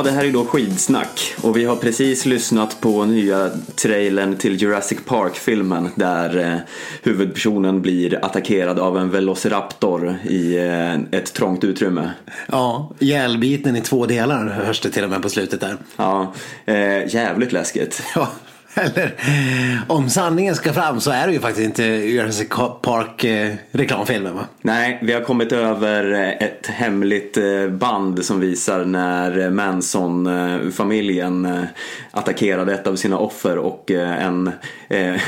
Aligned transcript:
Ja, 0.00 0.04
det 0.04 0.10
här 0.10 0.24
är 0.24 0.32
då 0.32 0.44
skidsnack 0.44 1.34
och 1.42 1.56
vi 1.56 1.64
har 1.64 1.76
precis 1.76 2.26
lyssnat 2.26 2.80
på 2.80 3.04
nya 3.04 3.50
trailern 3.74 4.36
till 4.36 4.62
Jurassic 4.62 4.98
Park-filmen 5.06 5.88
där 5.94 6.38
eh, 6.38 6.58
huvudpersonen 7.02 7.82
blir 7.82 8.24
attackerad 8.24 8.78
av 8.78 8.98
en 8.98 9.10
velociraptor 9.10 10.16
i 10.24 10.58
eh, 10.58 10.94
ett 10.94 11.32
trångt 11.34 11.64
utrymme. 11.64 12.10
Ja, 12.46 12.90
ihjälbiten 12.98 13.76
i 13.76 13.80
två 13.80 14.06
delar 14.06 14.46
hörs 14.46 14.80
det 14.80 14.90
till 14.90 15.04
och 15.04 15.10
med 15.10 15.22
på 15.22 15.28
slutet 15.28 15.60
där. 15.60 15.76
Ja, 15.96 16.32
eh, 16.64 17.14
jävligt 17.14 17.52
läskigt. 17.52 18.02
Ja, 18.14 18.28
eller 18.74 19.14
om 19.88 20.10
sanningen 20.10 20.54
ska 20.54 20.72
fram 20.72 21.00
så 21.00 21.10
är 21.10 21.26
det 21.26 21.32
ju 21.32 21.40
faktiskt 21.40 21.64
inte 21.64 21.84
Jurassic 21.84 22.48
Park 22.82 23.24
eh, 23.24 23.54
reklamfilmen 23.70 24.34
va? 24.34 24.44
Nej, 24.62 24.98
vi 25.02 25.12
har 25.12 25.20
kommit 25.20 25.52
över 25.52 26.12
eh, 26.12 26.28
ett 26.28 26.66
hemligt 26.66 27.36
eh, 27.36 27.68
band 27.68 28.24
som 28.24 28.40
visar 28.40 28.84
när 28.84 29.50
Manson-familjen 29.50 31.66
attackerade 32.10 32.74
ett 32.74 32.86
av 32.86 32.96
sina 32.96 33.18
offer 33.18 33.58
och 33.58 33.90
en 33.90 34.50
eh, 34.88 35.20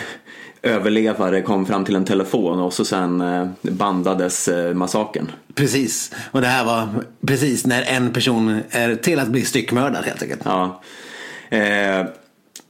överlevare 0.63 1.43
kom 1.43 1.67
fram 1.67 1.85
till 1.85 1.97
en 1.97 2.05
telefon 2.05 2.61
och 2.61 2.73
så 2.73 2.85
sen 2.85 3.25
bandades 3.63 4.49
massakern. 4.75 5.33
Precis, 5.55 6.15
och 6.31 6.41
det 6.41 6.47
här 6.47 6.65
var 6.65 6.89
precis 7.27 7.67
när 7.67 7.83
en 7.83 8.13
person 8.13 8.61
är 8.71 8.95
till 8.95 9.19
att 9.19 9.29
bli 9.29 9.45
styckmördad 9.45 10.05
helt 10.05 10.23
enkelt. 10.23 10.41
Ja. 10.45 10.83
Eh, 11.51 12.07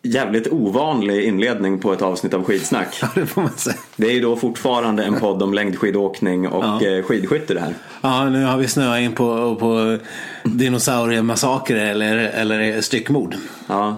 jävligt 0.03 0.53
ovanlig 0.53 1.25
inledning 1.25 1.79
på 1.79 1.93
ett 1.93 2.03
avsnitt 2.03 2.35
av 2.35 2.45
skidsnack. 2.45 2.99
Ja, 3.03 3.09
det 3.15 3.27
får 3.27 3.43
man 3.43 3.51
säga. 3.51 3.77
Det 3.97 4.07
är 4.07 4.13
ju 4.13 4.21
då 4.21 4.37
fortfarande 4.37 5.05
en 5.05 5.21
podd 5.21 5.43
om 5.43 5.55
längdskidåkning 5.55 6.49
och 6.49 6.65
ja. 6.65 6.87
Eh, 6.87 7.03
skidskytte 7.03 7.55
det 7.55 7.61
här. 7.61 7.75
Ja, 8.01 8.29
nu 8.29 8.45
har 8.45 8.57
vi 8.59 8.69
snöat 8.69 9.01
in 9.01 9.13
på, 9.13 9.57
på 9.57 9.99
dinosauriemassakrer 10.45 11.87
eller, 11.91 12.17
eller 12.17 12.81
styckmord. 12.81 13.35
Ja. 13.67 13.97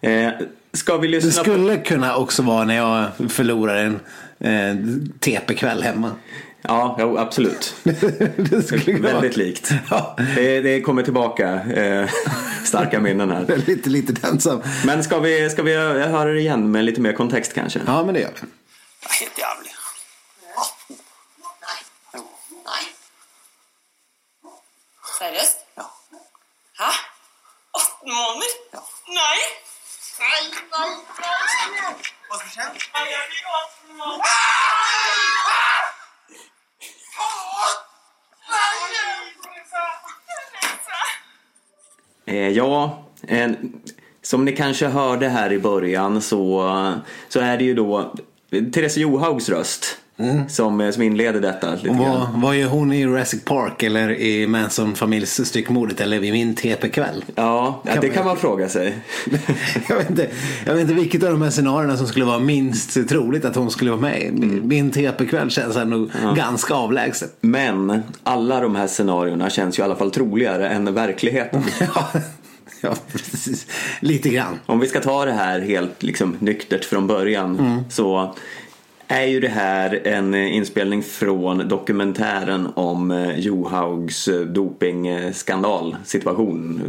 Eh, 0.00 0.30
ska 0.72 0.96
vi 0.96 1.08
lyssna 1.08 1.28
Det 1.28 1.34
skulle 1.34 1.76
på... 1.76 1.84
kunna 1.84 2.16
också 2.16 2.42
vara 2.42 2.64
när 2.64 2.76
jag 2.76 3.06
förlorar 3.30 3.76
en 3.76 4.00
eh, 4.40 4.76
TP-kväll 5.20 5.82
hemma. 5.82 6.10
Ja, 6.62 6.96
jo, 6.98 7.18
absolut. 7.18 7.74
Väldigt 9.02 9.36
likt. 9.36 9.70
Ja. 9.90 10.16
Det, 10.34 10.60
det 10.60 10.80
kommer 10.80 11.02
tillbaka 11.02 11.48
eh, 11.64 12.10
starka 12.64 13.00
minnen 13.00 13.30
här. 13.30 13.56
lite, 13.66 13.90
lite 13.90 14.28
ensam. 14.28 14.62
Men 14.86 15.04
ska 15.04 15.18
vi, 15.18 15.50
ska 15.50 15.62
vi 15.62 15.74
höra 15.76 16.32
det 16.32 16.40
igen 16.40 16.70
med 16.70 16.84
lite 16.84 17.00
mer 17.00 17.12
kontext 17.12 17.54
kanske? 17.54 17.80
Ja, 17.86 18.04
men 18.04 18.14
det 18.14 18.20
gör 18.20 18.30
vi. 18.34 18.40
Helt 19.20 19.38
jävligt. 19.38 19.74
Nej. 21.60 21.78
Nej. 22.64 22.84
Seriöst? 25.18 25.58
Ja. 25.74 25.90
Hæ? 26.78 26.90
18 27.72 28.14
måneder? 28.14 28.52
Ja. 28.72 28.82
Nej! 29.08 29.38
Nej, 30.20 30.42
nej, 30.72 30.88
nej! 31.70 31.94
Vad 32.30 32.38
ska 32.38 32.60
hända? 32.60 32.78
Jag 32.94 33.24
fick 33.30 33.44
18 33.88 33.96
måneder. 33.96 34.24
Eh, 42.26 42.48
ja, 42.48 43.04
eh, 43.28 43.50
som 44.22 44.44
ni 44.44 44.52
kanske 44.52 44.86
hörde 44.86 45.28
här 45.28 45.52
i 45.52 45.58
början 45.58 46.22
så, 46.22 46.72
så 47.28 47.40
är 47.40 47.58
det 47.58 47.64
ju 47.64 47.74
då 47.74 48.14
Therese 48.50 48.96
Johaugs 48.96 49.48
röst 49.48 49.98
mm. 50.18 50.48
som, 50.48 50.80
eh, 50.80 50.90
som 50.90 51.02
inleder 51.02 51.40
detta. 51.40 51.74
Lite 51.74 51.90
vad, 51.90 52.28
vad 52.34 52.56
gör 52.56 52.68
hon 52.68 52.92
i 52.92 53.00
Jurassic 53.00 53.44
Park 53.44 53.82
eller 53.82 54.10
i 54.20 54.46
Manson-familjs 54.46 55.44
styckmordet 55.44 56.00
eller 56.00 56.18
vid 56.18 56.32
min 56.32 56.54
TP-kväll? 56.54 57.24
Ja, 57.34 57.82
kan 57.86 58.00
det 58.00 58.06
man... 58.06 58.16
kan 58.16 58.24
man 58.24 58.36
fråga 58.36 58.68
sig. 58.68 58.98
jag, 59.88 59.96
vet 59.96 60.10
inte, 60.10 60.28
jag 60.66 60.74
vet 60.74 60.82
inte 60.82 60.94
vilket 60.94 61.22
av 61.22 61.30
de 61.30 61.42
här 61.42 61.50
scenarierna 61.50 61.96
som 61.96 62.06
skulle 62.06 62.24
vara 62.24 62.38
minst 62.38 63.08
troligt 63.08 63.44
att 63.44 63.56
hon 63.56 63.70
skulle 63.70 63.90
vara 63.90 64.00
med 64.00 64.22
mm. 64.22 64.68
Min 64.68 64.90
TP-kväll 64.90 65.50
känns 65.50 65.76
ändå 65.76 66.08
ja. 66.22 66.32
ganska 66.32 66.74
avlägset. 66.74 67.36
Men 67.40 68.02
alla 68.22 68.60
de 68.60 68.76
här 68.76 68.86
scenarierna 68.86 69.50
känns 69.50 69.78
ju 69.78 69.82
i 69.82 69.84
alla 69.84 69.96
fall 69.96 70.10
troligare 70.10 70.68
än 70.68 70.94
verkligheten. 70.94 71.62
Ja, 72.80 72.94
precis. 73.12 73.66
Lite 74.00 74.28
grann. 74.28 74.58
Om 74.66 74.80
vi 74.80 74.88
ska 74.88 75.00
ta 75.00 75.24
det 75.24 75.32
här 75.32 75.60
helt 75.60 76.02
liksom, 76.02 76.36
nyktert 76.38 76.84
från 76.84 77.06
början 77.06 77.58
mm. 77.58 77.84
så 77.90 78.34
är 79.08 79.24
ju 79.24 79.40
det 79.40 79.48
här 79.48 80.06
en 80.06 80.34
inspelning 80.34 81.02
från 81.02 81.68
dokumentären 81.68 82.68
om 82.74 83.10
eh, 83.10 83.38
Johaugs 83.38 84.28
eh, 84.28 84.40
dopingskandal 84.40 85.96
situation. 86.04 86.82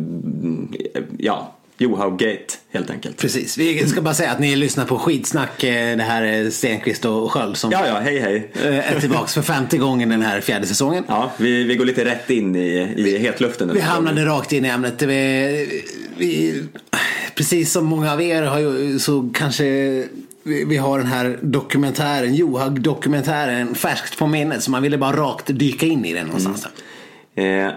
Ja, 1.17 1.55
Johauggate 1.77 2.53
helt 2.71 2.89
enkelt. 2.89 3.17
Precis, 3.17 3.57
vi 3.57 3.87
ska 3.87 4.01
bara 4.01 4.13
säga 4.13 4.31
att 4.31 4.39
ni 4.39 4.55
lyssnar 4.55 4.85
på 4.85 4.97
skitsnack. 4.97 5.63
Eh, 5.63 5.97
det 5.97 6.03
här 6.03 6.23
är 6.23 6.49
Stenqvist 6.49 7.05
och 7.05 7.31
Sköld 7.31 7.57
som 7.57 7.71
ja, 7.71 7.87
ja, 7.87 7.99
hej, 7.99 8.19
hej. 8.19 8.51
är 8.63 8.99
tillbaks 8.99 9.33
för 9.33 9.41
femte 9.41 9.77
gången 9.77 10.09
den 10.09 10.21
här 10.21 10.41
fjärde 10.41 10.65
säsongen. 10.65 11.03
Ja, 11.07 11.31
vi, 11.37 11.63
vi 11.63 11.75
går 11.75 11.85
lite 11.85 12.05
rätt 12.05 12.29
in 12.29 12.55
i, 12.55 12.93
i 12.97 13.03
vi, 13.03 13.17
hetluften. 13.17 13.73
Vi 13.73 13.81
hamnade 13.81 14.25
rakt 14.25 14.53
in 14.53 14.65
i 14.65 14.67
ämnet. 14.67 15.01
Vi, 15.01 15.83
vi, 16.17 16.63
precis 17.35 17.71
som 17.71 17.85
många 17.85 18.13
av 18.13 18.21
er 18.21 18.43
har 18.43 18.59
ju, 18.59 18.99
så 18.99 19.29
kanske 19.33 19.63
vi 20.43 20.77
har 20.77 20.97
den 20.97 21.07
här 21.07 21.39
dokumentären, 21.41 22.35
Johag-dokumentären 22.35 23.75
färskt 23.75 24.19
på 24.19 24.27
minnet. 24.27 24.63
Så 24.63 24.71
man 24.71 24.81
ville 24.81 24.97
bara 24.97 25.15
rakt 25.15 25.45
dyka 25.47 25.85
in 25.85 26.05
i 26.05 26.13
den 26.13 26.25
någonstans. 26.25 26.67
Mm. 27.35 27.67
Eh, 27.67 27.73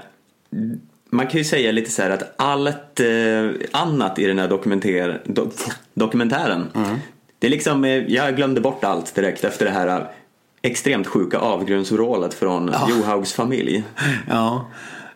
man 1.10 1.26
kan 1.26 1.38
ju 1.38 1.44
säga 1.44 1.72
lite 1.72 1.90
så 1.90 2.02
här 2.02 2.10
att 2.10 2.34
allt 2.36 3.00
eh, 3.00 3.68
annat 3.70 4.18
i 4.18 4.26
den 4.26 4.38
här 4.38 4.48
dokumenter, 4.48 5.22
do, 5.24 5.50
dokumentären. 5.94 6.68
Mm. 6.74 6.98
Det 7.38 7.46
är 7.46 7.50
liksom, 7.50 7.84
eh, 7.84 7.90
jag 7.90 8.36
glömde 8.36 8.60
bort 8.60 8.84
allt 8.84 9.14
direkt 9.14 9.44
efter 9.44 9.64
det 9.64 9.70
här 9.70 9.86
eh, 9.86 10.06
extremt 10.62 11.06
sjuka 11.06 11.38
avgrundsvrålet 11.38 12.34
från 12.34 12.70
ja. 12.72 12.88
Johaugs 12.90 13.32
familj. 13.32 13.84
Ja. 14.28 14.70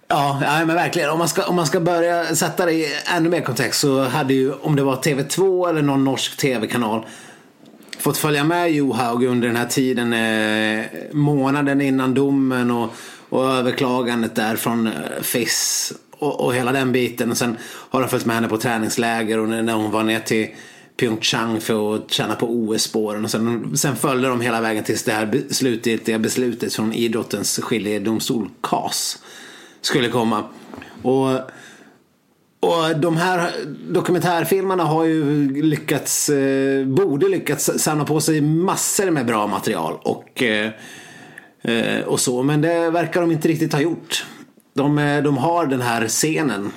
Ja, 0.08 0.40
ja, 0.42 0.64
men 0.64 0.76
verkligen. 0.76 1.10
Om 1.10 1.18
man, 1.18 1.28
ska, 1.28 1.46
om 1.46 1.56
man 1.56 1.66
ska 1.66 1.80
börja 1.80 2.24
sätta 2.24 2.66
det 2.66 2.72
i 2.72 2.86
ännu 3.16 3.28
mer 3.28 3.40
kontext 3.40 3.80
så 3.80 4.02
hade 4.02 4.34
ju, 4.34 4.52
om 4.52 4.76
det 4.76 4.82
var 4.82 4.96
TV2 4.96 5.68
eller 5.68 5.82
någon 5.82 6.04
norsk 6.04 6.36
tv-kanal, 6.36 7.06
fått 7.98 8.18
följa 8.18 8.44
med 8.44 8.72
Johaug 8.72 9.24
under 9.24 9.48
den 9.48 9.56
här 9.56 9.66
tiden, 9.66 10.12
eh, 10.12 10.86
månaden 11.12 11.80
innan 11.80 12.14
domen 12.14 12.70
och, 12.70 12.90
och 13.28 13.50
överklagandet 13.50 14.34
där 14.34 14.56
från 14.56 14.86
eh, 14.86 14.92
FIS 15.22 15.92
och, 16.10 16.40
och, 16.44 16.54
hela 16.54 16.72
den 16.72 16.92
biten. 16.92 17.30
Och 17.30 17.36
sen 17.36 17.56
har 17.62 18.00
de 18.00 18.08
följt 18.08 18.26
med 18.26 18.34
henne 18.34 18.48
på 18.48 18.58
träningsläger 18.58 19.38
och 19.38 19.48
när 19.48 19.74
hon 19.74 19.90
var 19.90 20.02
ner 20.02 20.20
till 20.20 20.48
Pyeongchang 20.96 21.60
för 21.60 21.94
att 21.94 22.10
tjäna 22.10 22.34
på 22.34 22.46
OS-spåren. 22.46 23.24
Och 23.24 23.30
sen, 23.30 23.76
sen 23.76 23.96
följde 23.96 24.28
de 24.28 24.40
hela 24.40 24.60
vägen 24.60 24.84
tills 24.84 25.04
det 25.04 25.12
här 25.12 25.42
slutgiltiga 25.50 26.18
beslutet 26.18 26.74
från 26.74 26.92
idrottens 26.92 27.58
skiljedomstol, 27.62 28.50
KAS, 28.60 29.18
skulle 29.80 30.08
komma. 30.08 30.44
Och 31.02 31.28
och 32.60 33.00
de 33.00 33.16
här 33.16 33.50
dokumentärfilmerna 33.88 34.84
har 34.84 35.04
ju 35.04 35.48
lyckats, 35.62 36.28
eh, 36.28 36.86
borde 36.86 37.28
lyckats 37.28 37.70
samla 37.76 38.04
på 38.04 38.20
sig 38.20 38.40
massor 38.40 39.10
med 39.10 39.26
bra 39.26 39.46
material 39.46 39.98
och, 40.02 40.42
eh, 40.42 40.70
eh, 41.62 42.04
och 42.04 42.20
så. 42.20 42.42
Men 42.42 42.60
det 42.60 42.90
verkar 42.90 43.20
de 43.20 43.32
inte 43.32 43.48
riktigt 43.48 43.72
ha 43.72 43.80
gjort. 43.80 44.26
De, 44.74 44.98
eh, 44.98 45.22
de 45.22 45.38
har 45.38 45.66
den 45.66 45.82
här 45.82 46.08
scenen 46.08 46.72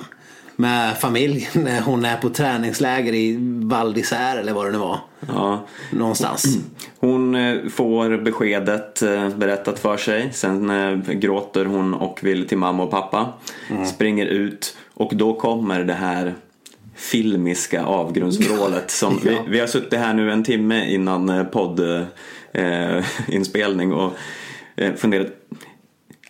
med 0.56 0.98
familjen 0.98 1.50
när 1.64 1.80
hon 1.80 2.04
är 2.04 2.16
på 2.16 2.28
träningsläger 2.28 3.14
i 3.14 3.38
Val 3.62 3.94
eller 4.12 4.52
vad 4.52 4.66
det 4.66 4.72
nu 4.72 4.78
var. 4.78 4.98
Ja. 5.28 5.66
Någonstans. 5.92 6.44
Hon 7.00 7.34
eh, 7.34 7.68
får 7.68 8.16
beskedet 8.16 9.00
berättat 9.36 9.78
för 9.78 9.96
sig. 9.96 10.32
Sen 10.32 10.72
gråter 11.06 11.64
hon 11.64 11.94
och 11.94 12.20
vill 12.22 12.48
till 12.48 12.58
mamma 12.58 12.82
och 12.82 12.90
pappa. 12.90 13.32
Mm. 13.70 13.86
Springer 13.86 14.26
ut 14.26 14.76
och 15.00 15.16
då 15.16 15.34
kommer 15.34 15.84
det 15.84 15.94
här 15.94 16.34
filmiska 16.94 17.84
avgrundsvrålet 17.84 18.90
som 19.00 19.20
ja. 19.24 19.30
vi, 19.30 19.38
vi, 19.50 19.60
har 19.60 19.66
suttit 19.66 19.98
här 19.98 20.14
nu 20.14 20.32
en 20.32 20.44
timme 20.44 20.90
innan 20.90 21.28
eh, 21.28 21.44
poddinspelning 21.44 23.90
eh, 23.90 23.96
och 24.04 24.12
eh, 24.76 24.94
funderat. 24.94 25.26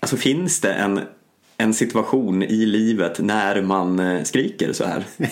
Alltså 0.00 0.16
finns 0.16 0.60
det 0.60 0.72
en, 0.72 1.00
en 1.56 1.74
situation 1.74 2.42
i 2.42 2.66
livet 2.66 3.18
när 3.18 3.62
man 3.62 3.98
eh, 3.98 4.22
skriker 4.22 4.72
så 4.72 4.84
här? 4.84 5.04
det, 5.16 5.26
är 5.26 5.30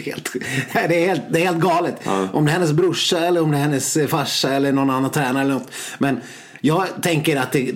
helt, 0.00 0.32
det, 0.72 1.02
är 1.02 1.06
helt, 1.06 1.22
det 1.30 1.40
är 1.40 1.44
helt 1.44 1.60
galet. 1.60 1.96
Ja. 2.04 2.28
Om 2.32 2.44
det 2.44 2.50
är 2.50 2.52
hennes 2.52 2.72
brorsa 2.72 3.26
eller 3.26 3.42
om 3.42 3.50
det 3.50 3.56
är 3.56 3.62
hennes 3.62 3.98
farsa 4.08 4.52
eller 4.52 4.72
någon 4.72 4.90
annan 4.90 5.10
tränare 5.10 5.42
eller 5.42 5.54
något. 5.54 5.70
Men 5.98 6.20
jag 6.60 6.86
tänker 7.02 7.36
att 7.36 7.52
det, 7.52 7.72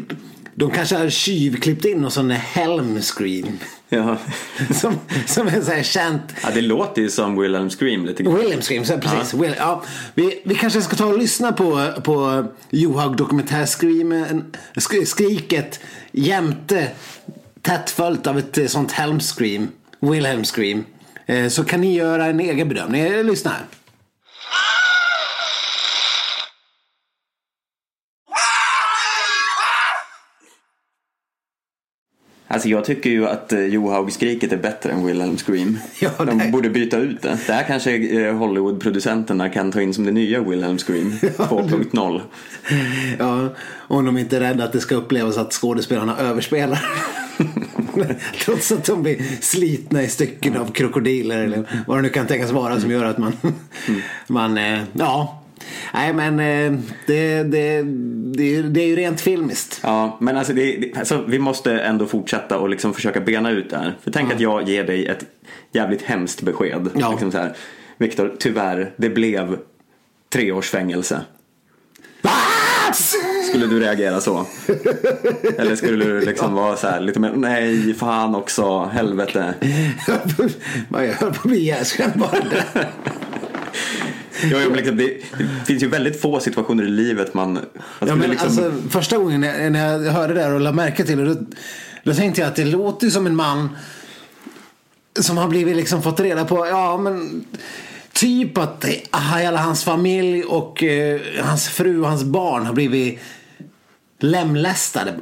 de 0.59 0.71
kanske 0.71 0.97
har 0.97 1.11
tjuvklippt 1.11 1.85
in 1.85 1.99
någon 1.99 2.11
sån 2.11 2.31
helm 2.31 3.03
scream. 3.03 3.59
Ja. 3.89 4.19
som, 4.75 4.95
som 5.27 5.47
är 5.49 5.61
så 5.61 5.71
här 5.71 5.83
känt. 5.83 6.23
Ja, 6.43 6.49
det 6.55 6.61
låter 6.61 7.03
ju 7.03 7.11
som 7.11 7.41
Wilhelm 7.41 7.71
Scream 7.71 8.07
lite 8.07 8.23
grann. 8.23 8.37
Wilhelm 8.37 8.63
Scream, 8.63 8.85
så 8.85 8.99
precis. 8.99 9.33
Ja. 9.35 9.39
Will, 9.41 9.55
ja. 9.59 9.83
Vi, 10.15 10.41
vi 10.45 10.55
kanske 10.55 10.83
ska 10.83 10.97
ta 10.97 11.07
och 11.07 11.19
lyssna 11.19 11.53
på, 11.53 11.93
på 12.05 12.45
Johaug 12.71 13.17
dokumentärskriket 13.17 15.81
jämte 16.13 16.89
tätt 17.63 17.91
följt 17.91 18.27
av 18.27 18.39
ett 18.39 18.71
sånt 18.71 18.93
helm 18.93 19.21
scream. 19.21 19.69
Wilhelm 20.01 20.45
Scream. 20.45 20.85
Eh, 21.27 21.49
Så 21.49 21.65
kan 21.65 21.81
ni 21.81 21.95
göra 21.95 22.27
en 22.27 22.41
egen 22.41 22.69
bedömning. 22.69 23.01
Eh, 23.03 23.25
Lyssna 23.25 23.51
här. 23.51 23.65
Alltså 32.57 32.69
jag 32.69 32.85
tycker 32.85 33.11
ju 33.11 33.27
att 33.29 33.53
eh, 33.53 33.61
Johaug-skriket 33.67 34.53
är 34.53 34.57
bättre 34.57 34.93
än 34.93 35.07
Wilhelm 35.07 35.37
Scream. 35.37 35.79
Ja, 36.01 36.11
De 36.25 36.39
nej. 36.39 36.53
borde 36.53 36.71
byta 36.71 36.97
ut 36.99 37.23
det. 37.23 37.39
Det 37.47 37.53
här 37.53 37.65
kanske 37.65 37.97
eh, 37.97 38.35
Hollywood-producenterna 38.35 39.49
kan 39.49 39.73
ta 39.73 39.81
in 39.81 39.95
som 39.95 40.05
det 40.05 40.13
nya 40.13 40.41
Wilhelm 40.41 40.79
Scream 40.79 41.11
2.0. 41.21 42.21
Ja, 43.19 43.49
om 43.73 44.05
de 44.05 44.19
inte 44.19 44.37
är 44.37 44.41
rädda 44.41 44.65
att 44.65 44.73
det 44.73 44.81
ska 44.81 44.95
upplevas 44.95 45.39
att 45.39 45.53
skådespelarna 45.53 46.17
överspelar. 46.19 46.85
Trots 48.45 48.73
att 48.73 48.85
de 48.85 49.03
blir 49.03 49.23
slitna 49.41 50.03
i 50.03 50.09
stycken 50.09 50.57
av 50.57 50.73
krokodiler 50.73 51.43
eller 51.45 51.85
vad 51.87 51.99
det 51.99 52.03
nu 52.03 52.09
kan 52.09 52.27
tänkas 52.27 52.51
vara 52.51 52.81
som 52.81 52.91
gör 52.91 53.05
att 53.05 53.19
man, 53.19 53.33
man 54.27 54.59
eh, 54.59 54.81
ja. 54.93 55.43
Nej 55.95 56.13
men 56.13 56.41
eh, 56.41 56.81
det, 57.07 57.43
det, 57.43 57.83
det, 58.37 58.63
det 58.63 58.81
är 58.81 58.87
ju 58.87 58.97
rent 58.97 59.21
filmiskt. 59.21 59.81
Ja, 59.83 60.17
men 60.21 60.37
alltså, 60.37 60.53
det, 60.53 60.93
alltså 60.97 61.25
vi 61.29 61.39
måste 61.39 61.73
ändå 61.73 62.07
fortsätta 62.07 62.59
och 62.59 62.69
liksom 62.69 62.95
försöka 62.95 63.21
bena 63.21 63.51
ut 63.51 63.71
det 63.71 63.77
här. 63.77 63.99
För 64.03 64.11
tänk 64.11 64.33
att 64.33 64.41
jag 64.41 64.69
ger 64.69 64.85
dig 64.85 65.07
ett 65.07 65.25
jävligt 65.73 66.03
hemskt 66.03 66.43
besked. 66.43 66.91
Ja. 66.95 67.11
Liksom 67.11 67.33
så 67.33 67.39
här, 67.39 67.57
Viktor, 67.99 68.37
tyvärr, 68.39 68.93
det 68.97 69.11
blev 69.11 69.59
tre 70.33 70.53
års 70.53 70.71
fängelse. 70.71 71.21
Skulle 73.49 73.67
du 73.67 73.81
reagera 73.81 74.21
så? 74.21 74.47
Eller 75.59 75.77
skulle 75.77 76.05
du 76.05 76.21
liksom 76.21 76.55
vara 76.55 76.77
så 76.77 76.89
här 76.89 77.01
lite 77.01 77.21
mer, 77.21 77.33
nej 77.37 77.95
fan 77.95 78.35
också, 78.35 78.85
helvete. 78.85 79.55
Jag 80.91 80.99
höll 80.99 81.17
på 81.19 81.25
att 81.25 81.43
bli 81.43 81.59
ihjälskrämd 81.59 82.13
bara 82.17 82.39
jo, 84.51 84.59
men 84.69 84.73
liksom, 84.73 84.97
det, 84.97 85.05
det 85.39 85.67
finns 85.67 85.83
ju 85.83 85.89
väldigt 85.89 86.21
få 86.21 86.41
situationer 86.41 86.85
i 86.85 86.89
livet 86.89 87.35
man... 87.35 87.53
man 87.53 87.65
Ja, 88.09 88.15
men 88.15 88.31
liksom, 88.31 88.49
alltså, 88.49 88.73
första 88.91 89.17
gången 89.19 89.41
när 89.41 89.71
när 89.71 89.99
jag 90.05 90.13
hörde 90.13 90.35
det 90.35 90.43
här 90.43 90.55
och 90.55 90.61
lade 90.61 90.77
märke 90.77 91.05
till 91.05 91.19
det 91.19 91.35
då, 91.35 91.41
då 92.03 92.15
tänkte 92.15 92.41
jag 92.41 92.49
att 92.49 92.57
det 92.57 92.65
låter 92.65 93.11
som 93.11 93.27
en 93.27 93.37
man 93.37 93.77
som 95.21 95.37
har 95.37 95.49
blivit 95.49 95.77
liksom 95.77 96.03
fått 96.03 96.21
reda 96.21 96.45
på, 96.45 96.67
ja 96.67 96.97
men 96.97 97.45
typ 98.13 98.59
att 98.59 98.85
hela 99.35 99.59
hans 99.61 99.85
familj 99.85 100.45
och 100.45 100.83
eh, 100.83 101.21
hans 101.43 101.69
fru 101.69 102.01
och 102.01 102.09
hans 102.09 102.25
barn 102.25 102.67
har 102.67 102.75
blivit 102.75 103.21
lemlästade. 104.19 105.15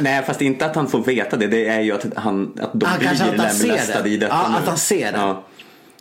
Nej, 0.00 0.22
fast 0.26 0.42
inte 0.42 0.66
att 0.66 0.76
han 0.76 0.88
får 0.88 1.04
veta 1.04 1.36
det. 1.36 1.46
Det 1.46 1.66
är 1.68 1.80
ju 1.80 1.92
att, 1.92 2.06
han, 2.16 2.52
att 2.60 2.70
de 2.72 2.86
Ah, 2.86 2.98
blir 2.98 3.08
han 3.08 3.16
ser 3.16 3.26
lemlästade 3.36 4.02
det. 4.02 4.08
i 4.08 4.16
detta 4.16 4.34
Ja, 4.34 4.48
nu. 4.48 4.56
att 4.56 4.66
han 4.68 4.78
ser 4.78 5.12
det. 5.12 5.18
Ja. 5.18 5.44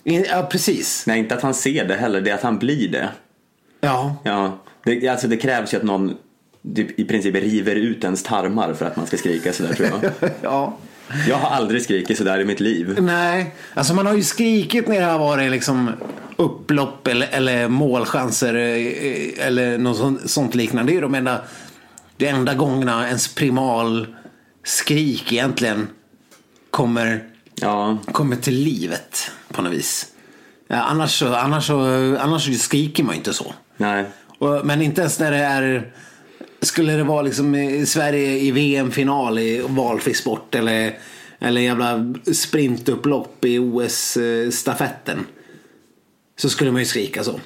Ja, 0.07 0.47
precis. 0.51 1.03
Nej, 1.07 1.19
inte 1.19 1.35
att 1.35 1.41
han 1.41 1.53
ser 1.53 1.85
det 1.85 1.95
heller. 1.95 2.21
Det 2.21 2.29
är 2.29 2.35
att 2.35 2.43
han 2.43 2.59
blir 2.59 2.87
det. 2.87 3.09
Ja. 3.81 4.15
Ja. 4.23 4.59
Det, 4.83 5.07
alltså, 5.07 5.27
det 5.27 5.37
krävs 5.37 5.73
ju 5.73 5.77
att 5.77 5.83
någon 5.83 6.17
typ, 6.75 6.99
i 6.99 7.05
princip 7.05 7.35
river 7.35 7.75
ut 7.75 8.03
ens 8.03 8.23
tarmar 8.23 8.73
för 8.73 8.85
att 8.85 8.95
man 8.95 9.07
ska 9.07 9.17
skrika 9.17 9.53
sådär 9.53 9.73
tror 9.73 9.89
jag. 10.01 10.11
ja. 10.41 10.77
Jag 11.29 11.35
har 11.35 11.49
aldrig 11.49 11.81
skrikit 11.81 12.17
sådär 12.17 12.39
i 12.39 12.45
mitt 12.45 12.59
liv. 12.59 12.97
Nej, 13.01 13.55
alltså 13.73 13.93
man 13.93 14.05
har 14.05 14.13
ju 14.13 14.23
skrikit 14.23 14.87
när 14.87 14.99
det 14.99 15.05
har 15.05 15.19
varit 15.19 15.51
liksom 15.51 15.91
upplopp 16.35 17.07
eller, 17.07 17.27
eller 17.31 17.67
målchanser 17.67 18.55
eh, 18.55 19.47
eller 19.47 19.77
något 19.77 20.29
sånt, 20.29 20.55
liknande. 20.55 20.91
Det 20.91 20.97
är 20.97 21.01
de 21.01 21.15
enda, 21.15 21.41
de 22.17 22.27
enda 22.27 22.53
gångerna 22.53 23.07
ens 23.07 23.35
primal 23.35 24.15
skrik 24.63 25.33
egentligen 25.33 25.87
kommer, 26.71 27.23
Ja, 27.61 27.97
kommer 28.11 28.35
till 28.35 28.53
livet 28.53 29.31
på 29.51 29.61
något 29.61 29.73
vis. 29.73 30.07
Ja, 30.67 30.75
annars, 30.75 31.21
annars, 31.21 31.69
annars 32.19 32.61
skriker 32.61 33.03
man 33.03 33.13
ju 33.15 33.17
inte 33.17 33.33
så. 33.33 33.53
nej. 33.77 34.05
Och, 34.37 34.65
men 34.65 34.81
inte 34.81 35.01
ens 35.01 35.19
när 35.19 35.31
det 35.31 35.37
är 35.37 35.91
Skulle 36.61 36.93
det 36.93 37.03
vara 37.03 37.21
liksom 37.21 37.55
i 37.55 37.85
Sverige 37.85 38.37
i 38.37 38.51
VM-final 38.51 39.39
i 39.39 39.61
valfri 39.67 40.13
sport 40.13 40.55
eller, 40.55 40.97
eller 41.39 41.61
jävla 41.61 42.13
sprintupplopp 42.33 43.45
i 43.45 43.59
OS-stafetten. 43.59 45.25
Så 46.37 46.49
skulle 46.49 46.71
man 46.71 46.81
ju 46.81 46.85
skrika 46.85 47.23
så. 47.23 47.39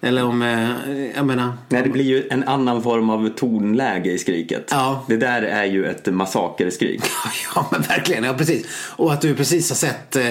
Eller 0.00 0.24
om, 0.24 0.42
eh, 0.42 1.16
jag 1.16 1.26
menar. 1.26 1.52
Nej, 1.68 1.82
det 1.82 1.88
blir 1.88 2.04
ju 2.04 2.28
en 2.30 2.44
annan 2.44 2.82
form 2.82 3.10
av 3.10 3.28
tonläge 3.28 4.12
i 4.12 4.18
skriket. 4.18 4.68
Ja. 4.70 5.04
Det 5.08 5.16
där 5.16 5.42
är 5.42 5.64
ju 5.64 5.86
ett 5.86 6.06
massakerskrik. 6.06 7.02
Ja 7.54 7.68
men 7.72 7.82
verkligen, 7.82 8.24
ja 8.24 8.34
precis. 8.34 8.66
Och 8.96 9.12
att 9.12 9.20
du 9.20 9.34
precis 9.34 9.70
har 9.70 9.76
sett, 9.76 10.16
eh, 10.16 10.30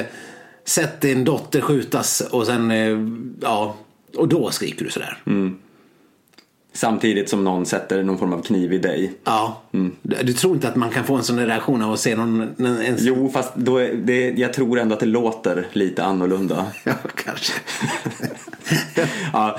sett 0.65 1.01
din 1.01 1.23
dotter 1.25 1.61
skjutas 1.61 2.21
och 2.21 2.45
sen, 2.45 2.71
eh, 2.71 2.97
ja, 3.41 3.75
och 4.17 4.27
då 4.27 4.51
skriker 4.51 4.85
du 4.85 4.91
sådär. 4.91 5.17
Samtidigt 6.75 7.29
som 7.29 7.43
någon 7.43 7.65
sätter 7.65 8.03
någon 8.03 8.17
form 8.17 8.33
av 8.33 8.41
kniv 8.41 8.73
i 8.73 8.77
dig. 8.77 9.13
Ja. 9.23 9.61
Du, 9.71 9.91
du 10.23 10.33
tror 10.33 10.53
inte 10.53 10.67
att 10.67 10.75
man 10.75 10.89
kan 10.89 11.03
få 11.03 11.15
en 11.15 11.23
sån 11.23 11.45
reaktion 11.45 11.81
av 11.81 11.93
att 11.93 11.99
se 11.99 12.15
någon, 12.15 12.41
en, 12.41 12.95
Jo, 12.99 13.29
fast 13.33 13.55
då 13.55 13.77
är 13.77 13.93
det, 13.93 14.29
jag 14.29 14.53
tror 14.53 14.79
ändå 14.79 14.93
att 14.93 14.99
det 14.99 15.05
låter 15.05 15.67
lite 15.71 16.03
annorlunda. 16.03 16.65
Ja, 16.83 16.93
kanske. 17.15 17.53
Ja, 19.33 19.57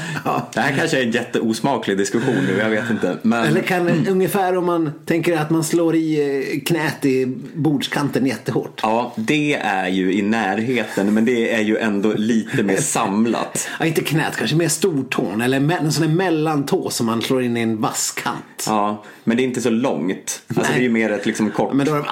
det 0.55 0.61
här 0.61 0.77
kanske 0.79 0.99
är 0.99 1.03
en 1.03 1.11
jätteosmaklig 1.11 1.99
diskussion 1.99 2.35
nu, 2.35 2.59
jag 2.59 2.71
vet 2.71 2.91
inte. 2.91 3.17
Men, 3.23 3.45
Eller 3.45 3.61
kan 3.61 4.07
ungefär 4.07 4.57
om 4.57 4.67
man 4.67 4.93
tänker 5.05 5.37
att 5.37 5.51
man 5.51 5.65
slår 5.65 5.95
i 5.97 6.21
eh, 6.21 6.61
knät 6.61 7.05
i 7.05 7.27
bordskanten 7.55 8.27
jättehårt. 8.27 8.81
Ja, 8.83 9.13
det 9.17 9.55
är 9.55 9.89
ju 9.89 10.13
i 10.13 10.23
närheten, 10.23 11.15
men 11.15 11.25
det 11.25 11.55
är 11.55 11.61
ju 11.61 11.77
ändå 11.79 12.13
lite 12.13 12.63
mer 12.63 12.77
samlat. 12.81 13.69
Ja, 13.79 13.87
inte 13.87 14.01
knät, 14.01 14.37
kanske 14.37 14.57
mer 14.57 14.69
stortån 14.69 15.41
eller 15.41 15.73
en 15.73 15.93
sån 15.93 16.07
där 16.07 16.15
mellantå 16.15 16.91
som 16.91 17.06
man 17.07 17.23
slår 17.23 17.43
in 17.43 17.57
i 17.57 17.61
en 17.61 17.81
vasskant. 17.81 18.65
Ja, 18.67 19.05
men 19.25 19.37
det 19.37 19.43
är 19.43 19.45
inte 19.45 19.61
så 19.61 19.71
långt. 19.71 20.43
Alltså 20.49 20.73
det 20.73 20.79
är 20.79 20.83
ju 20.83 20.89
mer 20.89 21.11
ett 21.11 21.27
liksom 21.27 21.51
kort. 21.51 21.73
Men 21.73 21.87
då 21.87 21.95
är 21.95 21.97
de 21.97 22.07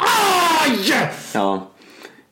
Aj! 0.66 1.10
Ja. 1.32 1.70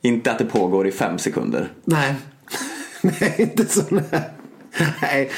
Inte 0.02 0.32
att 0.32 0.38
det 0.38 0.44
pågår 0.44 0.86
i 0.86 0.92
fem 0.92 1.18
sekunder. 1.18 1.72
Nej. 1.84 2.14
nej, 3.00 3.34
inte 3.38 3.66
så. 3.66 3.82
Nej. 5.00 5.30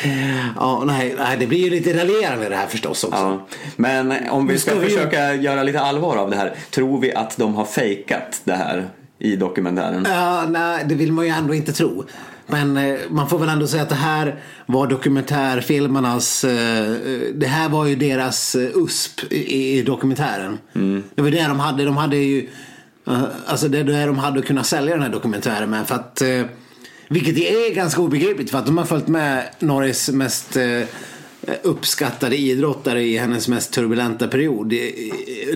Ja, 0.57 0.83
nej, 0.87 1.15
nej, 1.19 1.37
det 1.39 1.47
blir 1.47 1.59
ju 1.59 1.71
lite 1.71 2.01
raljerande 2.01 2.49
det 2.49 2.57
här 2.57 2.67
förstås 2.67 3.05
också. 3.05 3.19
Ja. 3.19 3.47
Men 3.77 4.29
om 4.31 4.47
vi 4.47 4.59
ska, 4.59 4.71
ska 4.71 4.81
vi 4.81 4.87
försöka 4.87 5.35
göra 5.35 5.63
lite 5.63 5.81
allvar 5.81 6.17
av 6.17 6.31
det 6.31 6.37
här. 6.37 6.55
Tror 6.71 7.01
vi 7.01 7.15
att 7.15 7.37
de 7.37 7.55
har 7.55 7.65
fejkat 7.65 8.41
det 8.45 8.55
här 8.55 8.89
i 9.19 9.37
dokumentären? 9.37 10.07
Ja, 10.09 10.47
nej, 10.49 10.85
det 10.89 10.95
vill 10.95 11.13
man 11.13 11.25
ju 11.25 11.31
ändå 11.31 11.55
inte 11.55 11.73
tro. 11.73 12.05
Men 12.47 12.77
eh, 12.77 12.95
man 13.11 13.29
får 13.29 13.39
väl 13.39 13.49
ändå 13.49 13.67
säga 13.67 13.83
att 13.83 13.89
det 13.89 13.95
här 13.95 14.43
var 14.67 14.87
dokumentärfilmernas... 14.87 16.45
Eh, 16.45 16.93
det 17.35 17.47
här 17.47 17.69
var 17.69 17.87
ju 17.87 17.95
deras 17.97 18.55
eh, 18.55 18.69
USP 18.75 19.33
i, 19.33 19.83
dokumentären. 19.83 20.59
Det 21.15 21.23
var 21.23 21.31
det 21.31 21.43
de 21.43 21.61
hade. 21.61 21.85
De 21.85 21.97
hade 21.97 22.17
ju... 22.17 22.49
eh, 23.07 23.23
alltså 23.47 23.69
det 23.69 23.79
är 23.79 23.85
det 23.85 24.07
de 24.07 24.19
hade 24.19 24.39
att 24.41 24.47
kunna 24.47 24.65
sälja 24.65 24.95
den 24.95 25.03
här 25.03 25.11
dokumentären 25.11 25.71
med. 25.71 25.87
För 25.89 25.95
att, 25.95 26.23
eh, 26.23 26.43
vilket 27.09 27.39
är 27.39 27.75
ganska 27.75 28.01
obegripligt 28.01 28.51
för 28.51 28.59
att 28.59 28.67
de 28.67 28.79
har 28.79 28.85
följt 28.85 29.09
med 29.09 29.45
Norris 29.59 30.09
mest 30.09 30.57
eh, 30.57 30.83
uppskattade 31.63 32.37
idrottare 32.37 33.03
i 33.03 33.19
hennes 33.19 33.49
mest 33.49 33.73
turbulenta 33.73 34.29
period. 34.29 34.75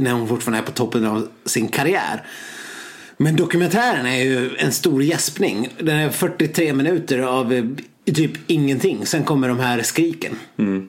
När 0.01 0.13
hon 0.13 0.29
fortfarande 0.29 0.59
är 0.59 0.67
på 0.67 0.73
toppen 0.73 1.07
av 1.07 1.29
sin 1.45 1.69
karriär. 1.69 2.27
Men 3.21 3.37
dokumentären 3.37 4.07
är 4.07 4.25
ju 4.25 4.57
en 4.57 4.73
stor 4.73 5.03
gäspning. 5.03 5.69
Den 5.79 5.97
är 5.97 6.11
43 6.11 6.73
minuter 6.73 7.19
av 7.19 7.53
eh, 7.53 7.65
typ 8.15 8.33
ingenting. 8.47 9.07
Sen 9.07 9.25
kommer 9.25 9.49
de 9.49 9.61
här 9.61 9.83
skriken 9.83 10.33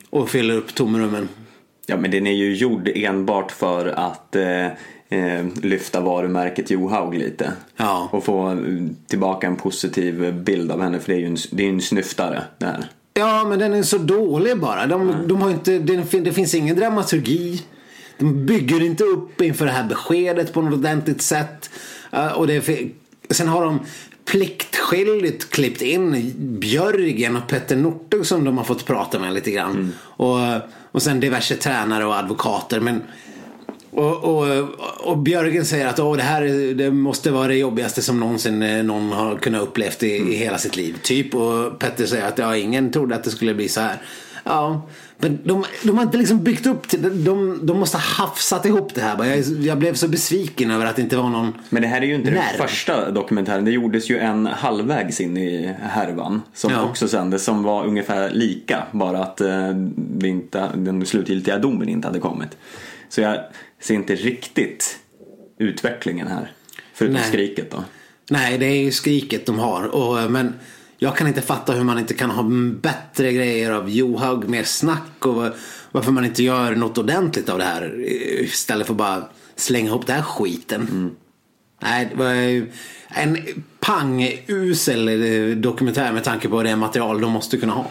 och 0.10 0.30
fyller 0.30 0.56
upp 0.56 0.76
tomrummen. 0.76 1.30
Ja, 1.86 1.98
men 1.98 2.12
den 2.12 2.28
är 2.28 2.32
ju 2.32 2.56
gjord 2.56 2.90
enbart 2.96 3.52
för 3.52 3.88
att 3.88 4.36
eh, 4.36 4.66
eh, 5.10 5.46
lyfta 5.62 6.02
varumärket 6.02 6.72
Johaug 6.72 7.16
lite. 7.16 7.52
Ja. 7.78 8.10
Och 8.12 8.24
få 8.24 8.58
tillbaka 9.08 9.48
en 9.48 9.56
positiv 9.56 10.34
bild 10.34 10.72
av 10.72 10.82
henne, 10.82 11.00
för 11.00 11.12
det 11.12 11.18
är 11.18 11.20
ju 11.20 11.26
en, 11.26 11.38
det 11.52 11.66
är 11.66 11.70
en 11.70 11.82
snyftare 11.82 12.44
det 12.58 12.66
här. 12.66 12.86
Ja, 13.14 13.46
men 13.50 13.60
den 13.60 13.74
är 13.74 13.84
så 13.84 13.98
dålig 13.98 14.58
bara. 14.58 14.88
De, 14.88 15.16
de 15.28 15.42
har 15.42 15.50
inte, 15.50 15.80
det, 15.80 16.20
det 16.20 16.32
finns 16.32 16.56
ingen 16.56 16.76
dramaturgi. 16.76 17.62
De 18.20 18.46
bygger 18.46 18.82
inte 18.84 19.04
upp 19.04 19.42
inför 19.42 19.66
det 19.66 19.72
här 19.72 19.84
beskedet 19.84 20.54
på 20.54 20.62
något 20.62 20.74
ordentligt 20.80 21.22
sätt. 21.22 21.70
Eh, 22.12 22.32
och 22.32 22.48
det 22.48 22.70
är, 22.70 22.90
sen 23.30 23.48
har 23.48 23.66
de 23.66 23.80
pliktskyldigt 24.26 25.50
klippt 25.50 25.82
in 25.82 26.34
Björgen 26.60 27.36
och 27.36 27.48
Petter 27.48 27.76
Northug 27.76 28.26
som 28.26 28.44
de 28.46 28.58
har 28.58 28.66
fått 28.66 28.86
prata 28.86 29.20
med 29.20 29.34
lite 29.34 29.52
grann. 29.52 29.94
Och, 30.02 30.38
och 30.92 31.02
sen 31.02 31.20
diverse 31.20 31.56
tränare 31.56 32.06
och 32.06 32.16
advokater. 32.16 32.80
Men 32.80 33.02
och, 33.92 34.24
och, 34.24 34.68
och 35.04 35.18
Björgen 35.18 35.66
säger 35.66 35.88
att 35.88 36.00
Åh, 36.00 36.18
det 36.18 36.24
här 36.24 36.42
är- 36.42 36.74
det 36.74 36.92
måste 36.92 37.32
vara 37.32 37.48
det 37.48 37.56
jobbigaste 37.56 38.02
som 38.02 38.20
någonsin 38.20 38.62
eh, 38.64 38.84
någon 38.84 39.10
har 39.12 39.36
kunnat 39.38 39.62
upplevt 39.62 40.04
i, 40.04 40.08
i 40.16 40.36
hela 40.36 40.58
sitt 40.58 40.76
liv. 40.76 40.96
Typ. 41.04 41.36
Och 41.36 41.80
Petter 41.80 42.06
säger 42.06 42.28
att 42.28 42.38
ja, 42.38 42.56
ingen 42.58 42.92
trodde 42.92 43.16
att 43.16 43.24
det 43.24 43.30
skulle 43.30 43.54
bli 43.54 43.70
så 43.70 43.82
här. 43.82 43.98
Ja, 44.50 44.82
men 45.18 45.40
de, 45.44 45.66
de 45.84 45.98
har 45.98 46.04
inte 46.04 46.18
liksom 46.18 46.44
byggt 46.44 46.66
upp 46.66 46.88
till. 46.88 47.24
De, 47.24 47.60
de 47.66 47.80
måste 47.80 47.98
ha 47.98 48.02
hafsat 48.26 48.66
ihop 48.66 48.96
det 48.96 49.02
här. 49.02 49.26
Jag, 49.26 49.40
jag 49.46 49.78
blev 49.78 49.94
så 49.94 50.08
besviken 50.08 50.72
över 50.72 50.86
att 50.86 50.96
det 50.96 51.02
inte 51.02 51.18
var 51.18 51.30
någon... 51.30 51.54
Men 51.70 51.82
det 51.82 51.88
här 51.88 52.02
är 52.02 52.06
ju 52.06 52.16
inte 52.16 52.32
Nerv. 52.32 52.44
den 52.58 52.68
första 52.68 53.12
dokumentären. 53.12 53.66
Det 53.66 53.72
gjordes 53.72 54.10
ju 54.10 54.18
en 54.20 54.46
halvvägs 54.46 55.22
in 55.22 55.38
i 55.38 55.76
härvan. 55.82 56.42
Som 56.54 56.72
Ja. 56.72 56.84
också 56.84 57.08
sändes 57.08 57.44
som 57.44 57.64
var 57.64 57.86
ungefär 57.86 58.30
lika. 58.30 58.84
Bara 58.92 59.24
att 59.24 59.42
eh, 59.42 59.70
det 59.96 60.28
inte, 60.28 60.70
den 60.76 61.06
slutgiltiga 61.06 61.58
domen 61.58 61.90
inte 61.90 62.08
hade 62.08 62.20
kommit. 62.20 62.58
Så 63.10 63.22
jag 63.22 63.38
ser 63.82 63.96
inte 63.96 64.16
riktigt 64.16 65.00
utvecklingen 65.58 66.28
här. 66.28 66.52
Förutom 66.94 67.14
Nej. 67.16 67.24
skriket 67.28 67.72
då. 67.72 67.84
Nej, 68.30 68.58
det 68.58 68.66
är 68.66 68.84
ju 68.84 68.92
skriket 68.92 69.46
de 69.46 69.60
har. 69.60 69.84
Och, 69.96 70.32
men 70.32 70.54
jag 71.02 71.18
kan 71.18 71.28
inte 71.28 71.42
fatta 71.42 71.74
hur 71.74 71.84
man 71.84 72.00
inte 72.00 72.14
kan 72.14 72.30
ha 72.30 72.44
bättre 72.82 73.34
grejer 73.34 73.72
av 73.72 73.90
Johaug, 73.90 74.50
mer 74.50 74.64
snack 74.64 75.26
och 75.26 75.44
varför 75.92 76.12
man 76.12 76.26
inte 76.26 76.44
gör 76.44 76.76
något 76.76 76.98
ordentligt 76.98 77.50
av 77.50 77.58
det 77.58 77.64
här 77.64 77.96
istället 78.40 78.88
för 78.88 78.94
att 78.94 78.98
bara 78.98 79.24
slänga 79.56 79.88
ihop 79.88 80.08
den 80.08 80.16
här 80.16 80.24
skiten. 80.24 81.12
Nej, 81.82 82.08
det 82.12 82.18
var 82.18 82.34
en 83.10 83.38
pang-usel 83.80 85.08
eh, 85.08 85.58
dokumentär 85.58 86.14
med 86.14 86.24
tanke 86.24 86.50
på 86.50 86.64
det 86.64 86.76
material 86.76 87.22
de 87.22 87.32
måste 87.32 87.58
kunna 87.58 87.74
ha. 87.74 87.86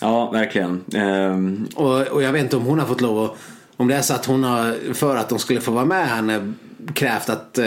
Ja, 0.00 0.30
verkligen. 0.30 0.84
Ehm, 0.94 1.68
Och, 1.74 2.00
och 2.00 2.22
jag 2.22 2.32
vet 2.32 2.42
inte 2.42 2.56
om 2.56 2.62
hon 2.64 2.78
har 2.78 2.86
fått 2.86 3.00
lov 3.00 3.24
att, 3.24 3.36
om 3.76 3.88
det 3.88 3.94
är 3.94 4.02
så 4.02 4.14
att 4.14 4.26
hon 4.26 4.44
har, 4.44 4.94
för 4.94 5.16
att 5.16 5.28
de 5.28 5.38
skulle 5.38 5.60
få 5.60 5.70
vara 5.72 5.84
med 5.84 6.08
henne, 6.08 6.52
krävt 6.94 7.28
att 7.28 7.58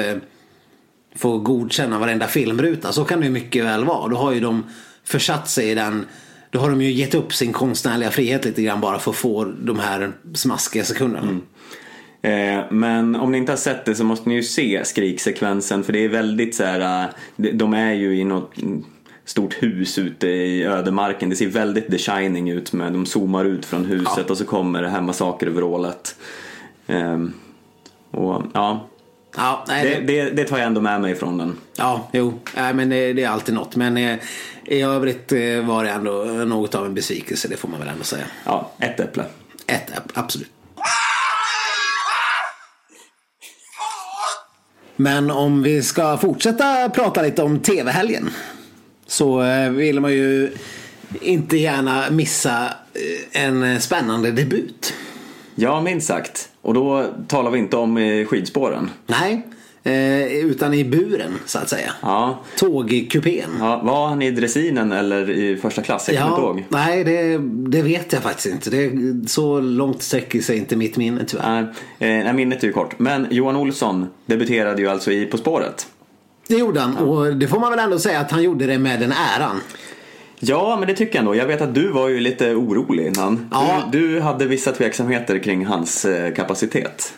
eh, 1.13 1.17
få 1.19 1.37
godkänna 1.37 1.99
varenda 1.99 2.27
filmruta. 2.27 2.91
Så 2.91 3.03
kan 3.05 3.19
det 3.19 3.25
ju 3.25 3.31
mycket 3.31 3.65
väl 3.65 3.85
vara. 3.85 4.07
Då 4.07 4.15
har 4.17 4.31
ju 4.31 4.39
de 4.39 4.63
försatt 5.03 5.49
sig 5.49 5.69
i 5.69 5.75
den, 5.75 6.05
då 6.49 6.59
har 6.59 6.69
de 6.69 6.81
ju 6.81 6.91
gett 6.91 7.15
upp 7.15 7.33
sin 7.33 7.53
konstnärliga 7.53 8.11
frihet 8.11 8.45
lite 8.45 8.61
grann 8.63 8.81
bara 8.81 8.99
för 8.99 9.11
att 9.11 9.17
få 9.17 9.43
de 9.45 9.79
här 9.79 10.11
smaskiga 10.33 10.83
sekunderna. 10.83 11.37
Eh, 12.21 12.63
Men 12.71 13.15
om 13.15 13.31
ni 13.31 13.37
inte 13.37 13.51
har 13.51 13.57
sett 13.57 13.85
det 13.85 13.95
så 13.95 14.03
måste 14.03 14.29
ni 14.29 14.35
ju 14.35 14.43
se 14.43 14.85
skriksekvensen 14.85 15.83
för 15.83 15.93
det 15.93 15.99
är 16.05 16.09
väldigt 16.09 16.55
så 16.55 16.63
här. 16.63 17.03
eh, 17.37 17.53
de- 17.53 17.73
är 17.73 17.93
ju 17.93 18.17
i 18.19 18.23
något 18.23 18.57
mm, 18.61 18.83
stort 19.25 19.63
hus 19.63 19.97
ute 19.97 20.27
i 20.27 20.63
ödemarken. 20.63 21.29
Det 21.29 21.35
ser 21.35 21.47
väldigt 21.47 21.91
The 21.91 21.97
Shining 21.97 22.49
ut 22.49 22.73
med 22.73 22.93
de 22.93 23.05
zoomar 23.05 23.45
ut 23.45 23.65
från 23.65 23.85
huset 23.85 24.29
och 24.29 24.37
så 24.37 24.45
kommer 24.45 24.81
det 24.81 24.89
här 24.89 25.01
massakervrålet. 25.01 26.15
Ehm, 26.87 27.33
Och 28.11 28.43
ja, 28.53 28.87
Ja, 29.35 29.65
nej, 29.67 30.03
det, 30.05 30.13
det, 30.13 30.29
det 30.29 30.43
tar 30.43 30.57
jag 30.57 30.67
ändå 30.67 30.81
med 30.81 31.01
mig 31.01 31.15
från 31.15 31.37
den. 31.37 31.57
ja, 31.75 32.09
jo, 32.11 32.39
nej, 32.55 32.73
men 32.73 32.89
det, 32.89 33.13
det 33.13 33.23
är 33.23 33.29
alltid 33.29 33.55
något. 33.55 33.75
Men 33.75 33.97
eh, 33.97 34.17
i 34.65 34.81
övrigt 34.81 35.31
eh, 35.31 35.65
var 35.67 35.83
det 35.83 35.89
ändå 35.89 36.23
något 36.23 36.75
av 36.75 36.85
en 36.85 36.93
besvikelse, 36.93 37.47
det 37.47 37.57
får 37.57 37.67
man 37.67 37.79
väl 37.79 37.89
ändå 37.89 38.03
säga. 38.03 38.25
Ja, 38.45 38.71
ett 38.79 38.99
äpple. 38.99 39.25
Ett, 39.67 39.91
absolut. 40.13 40.51
Men 44.95 45.31
om 45.31 45.63
vi 45.63 45.81
ska 45.83 46.17
fortsätta 46.17 46.89
prata 46.89 47.21
lite 47.21 47.43
om 47.43 47.59
tv-helgen. 47.59 48.29
Så 49.07 49.43
eh, 49.43 49.69
vill 49.69 49.99
man 49.99 50.11
ju 50.11 50.51
inte 51.21 51.57
gärna 51.57 52.09
missa 52.09 52.65
eh, 52.93 53.43
en 53.43 53.81
spännande 53.81 54.31
debut. 54.31 54.93
Ja, 55.61 55.81
minst 55.81 56.07
sagt. 56.07 56.49
Och 56.61 56.73
då 56.73 57.05
talar 57.27 57.51
vi 57.51 57.59
inte 57.59 57.77
om 57.77 57.97
eh, 57.97 58.25
skidspåren. 58.25 58.89
Nej, 59.07 59.47
eh, 59.83 60.45
utan 60.45 60.73
i 60.73 60.83
buren 60.85 61.33
så 61.45 61.59
att 61.59 61.69
säga. 61.69 61.91
Ja. 62.01 62.39
Tågkupén. 62.57 63.49
Ja, 63.59 63.81
var 63.83 64.07
han 64.07 64.21
i 64.21 64.31
dressinen 64.31 64.91
eller 64.91 65.29
i 65.29 65.57
första 65.57 65.81
klass? 65.81 66.09
Jag 66.09 66.15
Ja, 66.15 66.37
ihåg. 66.39 66.63
nej, 66.69 67.03
det, 67.03 67.37
det 67.47 67.81
vet 67.81 68.13
jag 68.13 68.21
faktiskt 68.23 68.47
inte. 68.47 68.69
Det, 68.69 68.91
så 69.29 69.59
långt 69.59 70.01
sträcker 70.01 70.41
sig 70.41 70.57
inte 70.57 70.75
mitt 70.75 70.97
minne 70.97 71.25
tyvärr. 71.27 71.73
Nej, 71.99 72.19
eh, 72.27 72.33
minnet 72.33 72.63
är 72.63 72.67
ju 72.67 72.73
kort. 72.73 72.99
Men 72.99 73.27
Johan 73.31 73.55
Olsson 73.55 74.05
debuterade 74.25 74.81
ju 74.81 74.87
alltså 74.87 75.11
i 75.11 75.25
På 75.25 75.37
spåret. 75.37 75.87
Det 76.47 76.55
gjorde 76.57 76.79
han 76.79 76.97
och 76.97 77.35
det 77.35 77.47
får 77.47 77.59
man 77.59 77.69
väl 77.71 77.79
ändå 77.79 77.99
säga 77.99 78.19
att 78.19 78.31
han 78.31 78.43
gjorde 78.43 78.65
det 78.65 78.77
med 78.79 78.99
den 78.99 79.11
äran. 79.37 79.59
Ja, 80.43 80.75
men 80.79 80.87
det 80.87 80.93
tycker 80.93 81.15
jag 81.15 81.19
ändå. 81.19 81.35
Jag 81.35 81.45
vet 81.45 81.61
att 81.61 81.75
du 81.75 81.87
var 81.87 82.07
ju 82.07 82.19
lite 82.19 82.55
orolig 82.55 83.07
innan. 83.07 83.49
Ja. 83.51 83.83
Du, 83.91 84.13
du 84.13 84.21
hade 84.21 84.45
vissa 84.45 84.71
tveksamheter 84.71 85.39
kring 85.39 85.65
hans 85.65 86.05
eh, 86.05 86.33
kapacitet. 86.33 87.13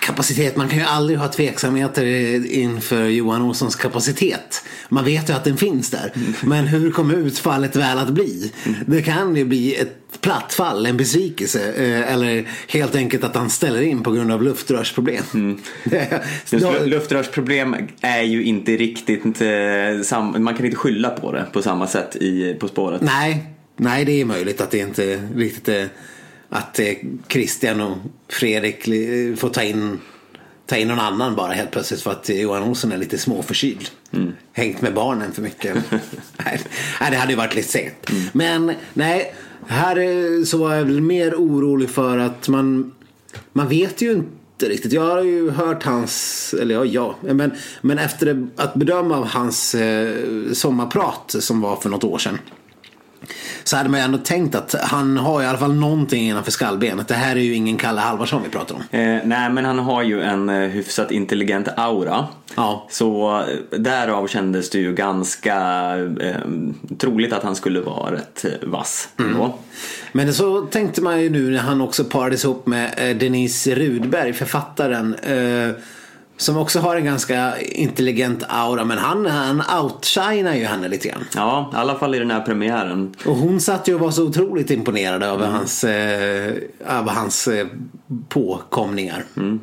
Kapacitet, 0.00 0.56
man 0.56 0.68
kan 0.68 0.78
ju 0.78 0.84
aldrig 0.84 1.18
ha 1.18 1.28
tveksamheter 1.28 2.04
inför 2.52 3.04
Johan 3.04 3.42
Olssons 3.42 3.76
kapacitet. 3.76 4.64
Man 4.88 5.04
vet 5.04 5.28
ju 5.28 5.32
att 5.32 5.44
den 5.44 5.56
finns 5.56 5.90
där. 5.90 6.12
Men 6.42 6.66
hur 6.66 6.90
kommer 6.90 7.14
utfallet 7.14 7.76
väl 7.76 7.98
att 7.98 8.10
bli? 8.10 8.52
Det 8.86 9.02
kan 9.02 9.36
ju 9.36 9.44
bli 9.44 9.74
ett 9.74 10.20
platt 10.20 10.52
fall, 10.54 10.86
en 10.86 10.96
besvikelse. 10.96 11.72
eh, 11.72 12.12
Eller 12.12 12.48
helt 12.68 12.94
enkelt 12.94 13.24
att 13.24 13.34
han 13.36 13.50
ställer 13.50 13.82
in 13.82 14.02
på 14.02 14.10
grund 14.12 14.32
av 14.32 14.42
luftrörsproblem. 14.42 15.22
Lu- 16.50 16.86
Luftrörsproblem 16.86 17.76
är 18.00 18.22
ju 18.22 18.44
inte 18.44 18.72
riktigt 18.76 19.40
eh, 19.40 20.20
Man 20.38 20.56
kan 20.56 20.64
inte 20.64 20.76
skylla 20.76 21.10
på 21.10 21.32
det 21.32 21.46
på 21.52 21.62
samma 21.62 21.86
sätt 21.86 22.16
i 22.16 22.54
På 22.60 22.68
spåret. 22.68 23.00
Nej, 23.00 23.44
nej 23.76 24.04
det 24.04 24.20
är 24.20 24.24
möjligt 24.24 24.60
att 24.60 24.70
det 24.70 24.78
inte 24.78 25.22
riktigt 25.36 25.68
är 25.68 25.88
att 26.54 26.78
eh, 26.78 26.94
Christian 27.28 27.80
och 27.80 27.96
Fredrik 28.28 28.88
eh, 28.88 29.36
får 29.36 29.48
ta 29.48 29.62
in, 29.62 30.00
ta 30.66 30.76
in 30.76 30.88
någon 30.88 31.00
annan 31.00 31.34
bara 31.34 31.52
helt 31.52 31.70
plötsligt 31.70 32.02
för 32.02 32.10
att 32.10 32.28
Johan 32.28 32.62
Olsson 32.62 32.92
är 32.92 32.98
lite 32.98 33.18
småförkyld. 33.18 33.90
Hängt 34.52 34.82
med 34.82 34.94
barnen 34.94 35.32
för 35.32 35.42
mycket. 35.42 35.76
nej, 36.44 36.60
det 37.10 37.16
hade 37.16 37.32
ju 37.32 37.36
varit 37.36 37.54
lite 37.54 37.68
segt. 37.68 38.10
Men 38.32 38.72
nej, 38.94 39.34
här 39.66 39.96
eh, 39.96 40.44
så 40.44 40.58
var 40.58 40.74
jag 40.74 40.84
väl 40.84 41.00
mer 41.00 41.34
orolig 41.34 41.90
för 41.90 42.18
att 42.18 42.48
man, 42.48 42.92
man 43.52 43.68
vet 43.68 44.02
ju 44.02 44.12
inte 44.12 44.68
riktigt. 44.68 44.92
Jag 44.92 45.02
har 45.02 45.22
ju 45.22 45.50
hört 45.50 45.82
hans, 45.82 46.54
eller 46.60 46.84
ja, 46.84 47.14
ja 47.26 47.34
men, 47.34 47.52
men 47.80 47.98
efter 47.98 48.48
att 48.56 48.74
bedöma 48.74 49.16
av 49.16 49.26
hans 49.26 49.74
eh, 49.74 50.16
sommarprat 50.52 51.34
som 51.38 51.60
var 51.60 51.76
för 51.76 51.88
något 51.88 52.04
år 52.04 52.18
sedan. 52.18 52.38
Så 53.64 53.76
hade 53.76 53.88
man 53.88 54.00
ju 54.00 54.04
ändå 54.04 54.18
tänkt 54.18 54.54
att 54.54 54.74
han 54.82 55.16
har 55.16 55.42
i 55.42 55.46
alla 55.46 55.58
fall 55.58 55.74
någonting 55.74 56.28
innanför 56.28 56.50
skallbenet. 56.50 57.08
Det 57.08 57.14
här 57.14 57.36
är 57.36 57.40
ju 57.40 57.54
ingen 57.54 57.76
Kalle 57.76 58.00
Halvarsson 58.00 58.42
vi 58.42 58.48
pratar 58.50 58.74
om. 58.74 58.80
Eh, 58.90 59.20
nej, 59.24 59.50
men 59.50 59.64
han 59.64 59.78
har 59.78 60.02
ju 60.02 60.22
en 60.22 60.48
eh, 60.48 60.68
hyfsat 60.68 61.10
intelligent 61.10 61.68
aura. 61.76 62.26
Ja. 62.54 62.86
Så 62.90 63.38
eh, 63.40 63.78
därav 63.78 64.26
kändes 64.26 64.70
det 64.70 64.78
ju 64.78 64.94
ganska 64.94 65.56
eh, 66.20 66.36
troligt 66.98 67.32
att 67.32 67.42
han 67.42 67.56
skulle 67.56 67.80
vara 67.80 68.12
rätt 68.14 68.44
eh, 68.44 68.68
vass. 68.68 69.08
ändå. 69.16 69.58
Men 70.12 70.34
så 70.34 70.60
tänkte 70.60 71.02
man 71.02 71.22
ju 71.22 71.30
nu 71.30 71.50
när 71.50 71.58
han 71.58 71.80
också 71.80 72.04
parades 72.04 72.44
ihop 72.44 72.66
med 72.66 72.94
eh, 72.96 73.16
Denise 73.16 73.74
Rudberg, 73.74 74.32
författaren. 74.32 75.16
Eh, 76.34 76.36
som 76.36 76.56
också 76.56 76.80
har 76.80 76.96
en 76.96 77.04
ganska 77.04 77.60
intelligent 77.60 78.42
aura. 78.48 78.84
Men 78.84 78.98
han, 78.98 79.26
han 79.26 79.62
outshinar 79.82 80.54
ju 80.54 80.64
henne 80.64 80.88
lite 80.88 81.08
grann. 81.08 81.24
Ja, 81.34 81.70
i 81.72 81.76
alla 81.76 81.98
fall 81.98 82.14
i 82.14 82.18
den 82.18 82.30
här 82.30 82.40
premiären. 82.40 83.14
Och 83.26 83.36
hon 83.36 83.60
satt 83.60 83.88
ju 83.88 83.94
och 83.94 84.00
var 84.00 84.10
så 84.10 84.24
otroligt 84.24 84.70
imponerad 84.70 85.22
över 85.22 85.46
hans, 85.46 85.84
eh, 85.84 86.54
över 86.86 87.10
hans 87.12 87.48
eh, 87.48 87.66
påkomningar. 88.28 89.24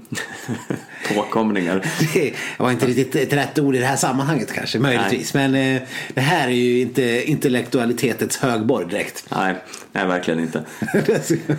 Påkomningar. 1.15 1.85
Det 2.13 2.33
var 2.59 2.71
inte 2.71 2.85
riktigt 2.85 3.15
ett 3.15 3.33
rätt 3.33 3.59
ord 3.59 3.75
i 3.75 3.79
det 3.79 3.85
här 3.85 3.95
sammanhanget 3.95 4.53
kanske, 4.53 4.79
möjligtvis. 4.79 5.33
Men 5.33 5.55
eh, 5.55 5.81
det 6.13 6.21
här 6.21 6.47
är 6.47 6.51
ju 6.51 6.81
inte 6.81 7.23
intellektualitetets 7.31 8.37
högborg 8.37 8.87
direkt. 8.87 9.25
Nej, 9.29 9.55
nej, 9.91 10.07
verkligen 10.07 10.39
inte. 10.39 10.63
det 11.05 11.25
ska- 11.25 11.55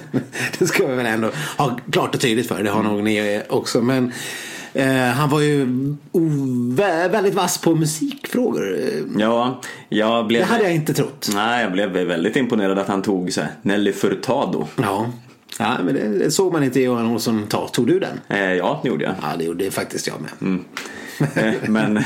det 0.58 0.66
ska 0.66 0.86
vi 0.86 0.94
väl 0.96 1.06
ändå 1.06 1.30
ha 1.58 1.78
klart 1.92 2.14
och 2.14 2.20
tydligt 2.20 2.48
för. 2.48 2.62
Det 2.62 2.70
har 2.70 2.82
nog 2.82 3.02
ni 3.02 3.42
också. 3.48 3.80
Men 3.80 4.12
eh, 4.74 4.86
han 4.86 5.30
var 5.30 5.40
ju 5.40 5.66
väldigt 7.10 7.34
vass 7.34 7.58
på 7.58 7.74
musikfrågor. 7.74 8.76
Ja, 9.18 9.60
jag 9.88 10.26
blev... 10.26 10.40
Det 10.40 10.46
hade 10.46 10.62
jag 10.64 10.74
inte 10.74 10.94
trott. 10.94 11.30
Nej, 11.34 11.62
jag 11.62 11.72
blev 11.72 11.90
väldigt 11.90 12.36
imponerad 12.36 12.78
att 12.78 12.88
han 12.88 13.02
tog 13.02 13.32
så 13.32 13.40
här, 13.40 13.50
Nelly 13.62 13.92
Furtado. 13.92 14.66
Ja, 14.76 15.10
ja 15.58 15.76
men 15.84 15.94
det, 15.94 16.30
såg 16.30 16.52
man 16.52 16.64
inte 16.64 16.80
Johan 16.80 17.06
Olsson 17.06 17.46
ta. 17.46 17.68
Tog 17.68 17.86
du 17.86 17.98
den? 17.98 18.20
Eh, 18.28 18.52
ja, 18.54 18.80
det 18.82 18.88
gjorde 18.88 19.04
jag. 19.04 19.14
Ja, 19.22 19.36
det 19.38 19.44
gjorde 19.44 19.70
faktiskt 19.70 20.06
jag 20.06 20.16
med. 20.20 20.54
Eh, 20.54 20.60
men 21.68 22.04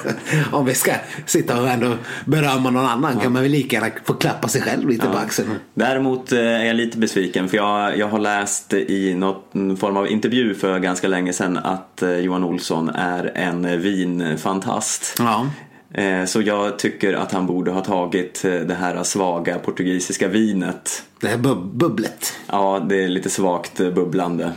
Om 0.52 0.64
vi 0.66 0.74
ska 0.74 0.92
sitta 1.26 1.60
och 1.60 1.68
ändå 1.68 1.94
berömma 2.24 2.70
någon 2.70 2.86
annan 2.86 3.18
kan 3.20 3.32
man 3.32 3.42
väl 3.42 3.50
lika 3.52 3.76
gärna 3.76 3.90
få 4.04 4.14
klappa 4.14 4.48
sig 4.48 4.62
själv 4.62 4.88
lite 4.88 5.06
på 5.06 5.18
axeln. 5.18 5.48
däremot 5.74 6.32
eh, 6.32 6.38
är 6.38 6.64
jag 6.64 6.76
lite 6.76 6.98
besviken 6.98 7.48
för 7.48 7.56
jag, 7.56 7.98
jag 7.98 8.08
har 8.08 8.18
läst 8.18 8.72
i 8.72 9.14
någon 9.14 9.76
form 9.76 9.96
av 9.96 10.08
intervju 10.08 10.54
för 10.54 10.78
ganska 10.78 11.08
länge 11.08 11.32
sedan 11.32 11.56
att 11.56 12.02
eh, 12.02 12.10
Johan 12.18 12.44
Olsson 12.44 12.88
är 12.88 13.32
en 13.34 13.80
vinfantast. 13.80 15.14
Ja. 15.18 15.46
Eh, 15.94 16.24
Så 16.24 16.40
jag 16.42 16.78
tycker 16.78 17.14
att 17.14 17.32
han 17.32 17.46
borde 17.46 17.70
ha 17.70 17.80
tagit 17.84 18.44
eh, 18.44 18.52
det 18.54 18.74
här 18.74 19.02
svaga 19.02 19.58
portugisiska 19.58 20.28
vinet. 20.28 21.02
Det 21.20 21.28
här 21.28 21.36
bub- 21.36 21.72
bubblet. 21.74 22.32
Ja, 22.46 22.86
det 22.88 23.04
är 23.04 23.08
lite 23.08 23.30
svagt 23.30 23.80
eh, 23.80 23.90
bubblande. 23.90 24.52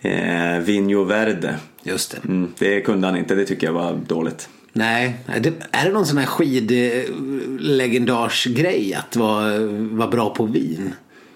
Eh, 0.00 0.58
Vinho 0.58 1.04
Verde. 1.04 1.56
Just 1.82 2.10
det. 2.10 2.18
Mm, 2.28 2.52
det 2.58 2.80
kunde 2.80 3.06
han 3.06 3.16
inte, 3.16 3.34
det 3.34 3.46
tycker 3.46 3.66
jag 3.66 3.74
var 3.74 4.00
dåligt. 4.06 4.48
Nej, 4.72 5.16
det, 5.40 5.52
är 5.70 5.84
det 5.84 5.92
någon 5.92 6.06
sån 6.06 6.18
här 6.18 6.26
skidlegendars 6.26 8.44
grej 8.44 8.94
att 8.94 9.16
vara, 9.16 9.58
vara 9.90 10.08
bra 10.08 10.34
på 10.34 10.44
vin? 10.44 10.92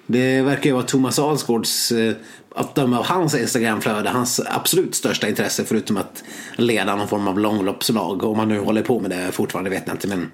Det 0.06 0.42
verkar 0.42 0.64
ju 0.64 0.73
vara 0.73 0.83
Thomas 0.83 1.18
Alsgaards, 1.18 1.92
eh, 1.92 2.14
att 2.54 2.75
döma 2.75 2.99
av 2.99 3.04
hans 3.04 3.35
Instagramflöde, 3.35 4.09
hans 4.09 4.40
absolut 4.47 4.94
största 4.94 5.28
intresse 5.28 5.64
förutom 5.64 5.97
att 5.97 6.25
leda 6.56 6.97
någon 6.97 7.09
form 7.09 7.28
av 7.28 7.38
långloppslag. 7.38 8.25
Om 8.25 8.38
han 8.38 8.49
nu 8.49 8.59
håller 8.59 8.83
på 8.83 9.00
med 9.00 9.11
det 9.11 9.33
fortfarande 9.33 9.71
vet 9.71 9.83
jag 9.87 9.94
inte 9.94 10.09
men 10.09 10.30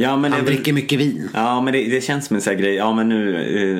Ja, 0.00 0.16
men 0.16 0.30
det 0.30 0.36
han 0.36 0.44
väl- 0.46 0.54
dricker 0.54 0.72
mycket 0.72 0.98
vin. 1.00 1.28
Ja, 1.34 1.60
men 1.60 1.72
det, 1.72 1.84
det 1.90 2.00
känns 2.00 2.26
som 2.26 2.36
en 2.36 2.42
sån 2.42 2.50
här 2.54 2.60
grej. 2.60 2.74
Ja, 2.74 2.92
men 2.92 3.08
nu 3.08 3.36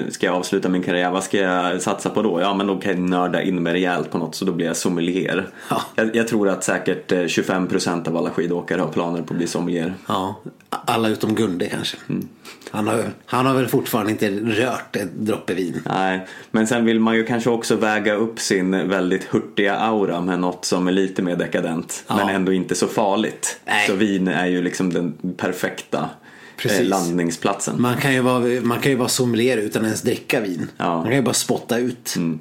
eh, 0.06 0.10
ska 0.12 0.26
jag 0.26 0.34
avsluta 0.34 0.68
min 0.68 0.82
karriär. 0.82 1.10
Vad 1.10 1.24
ska 1.24 1.38
jag 1.38 1.82
satsa 1.82 2.10
på 2.10 2.22
då? 2.22 2.40
Ja, 2.40 2.54
men 2.54 2.66
då 2.66 2.78
kan 2.78 2.92
jag 2.92 3.00
nörda 3.00 3.42
in 3.42 3.62
mig 3.62 3.72
rejält 3.72 4.10
på 4.10 4.18
något 4.18 4.34
så 4.34 4.44
då 4.44 4.52
blir 4.52 4.66
jag 4.66 4.76
sommelier. 4.76 5.48
Ja. 5.70 5.82
Jag, 5.94 6.16
jag 6.16 6.28
tror 6.28 6.48
att 6.48 6.64
säkert 6.64 7.12
eh, 7.12 7.18
25% 7.18 8.08
av 8.08 8.16
alla 8.16 8.30
skidåkare 8.30 8.80
har 8.80 8.88
planer 8.88 9.22
på 9.22 9.32
att 9.34 9.38
bli 9.38 9.46
sommelier. 9.46 9.94
Ja, 10.08 10.40
alla 10.70 11.08
utom 11.08 11.34
Gunde 11.34 11.66
kanske. 11.66 11.96
Mm. 12.08 12.28
Han, 12.70 12.86
har, 12.88 13.04
han 13.26 13.46
har 13.46 13.54
väl 13.54 13.68
fortfarande 13.68 14.12
inte 14.12 14.30
rört 14.30 14.96
ett 14.96 15.12
droppe 15.14 15.54
vin. 15.54 15.82
Nej, 15.90 16.26
men 16.50 16.66
sen 16.66 16.84
vill 16.84 17.00
man 17.00 17.16
ju 17.16 17.24
kanske 17.24 17.50
också 17.50 17.76
väga 17.76 18.14
upp 18.14 18.40
sin 18.40 18.88
väldigt 18.88 19.24
hurtiga 19.24 19.76
aura 19.76 20.20
med 20.20 20.40
något 20.40 20.64
som 20.64 20.88
är 20.88 20.92
lite 20.92 21.22
mer 21.22 21.36
dekadent. 21.36 22.04
Ja. 22.06 22.16
Men 22.16 22.28
ändå 22.28 22.52
inte 22.52 22.74
så 22.74 22.86
farligt. 22.86 23.60
Nej. 23.66 23.86
Så 23.86 23.94
vin 23.94 24.28
är 24.28 24.46
ju 24.46 24.62
liksom 24.62 24.92
den 24.92 25.34
perfekta 25.36 26.10
Precis. 26.56 26.80
eh, 26.80 26.86
landningsplatsen. 26.86 27.82
Man 27.82 27.96
kan, 27.96 28.14
ju 28.14 28.20
vara, 28.20 28.60
man 28.62 28.80
kan 28.80 28.92
ju 28.92 28.98
vara 28.98 29.08
sommelier 29.08 29.56
utan 29.56 29.84
ens 29.84 30.02
dricka 30.02 30.40
vin. 30.40 30.68
Ja. 30.76 30.96
Man 30.96 31.04
kan 31.04 31.14
ju 31.16 31.22
bara 31.22 31.34
spotta 31.34 31.78
ut. 31.78 32.14
Mm. 32.16 32.40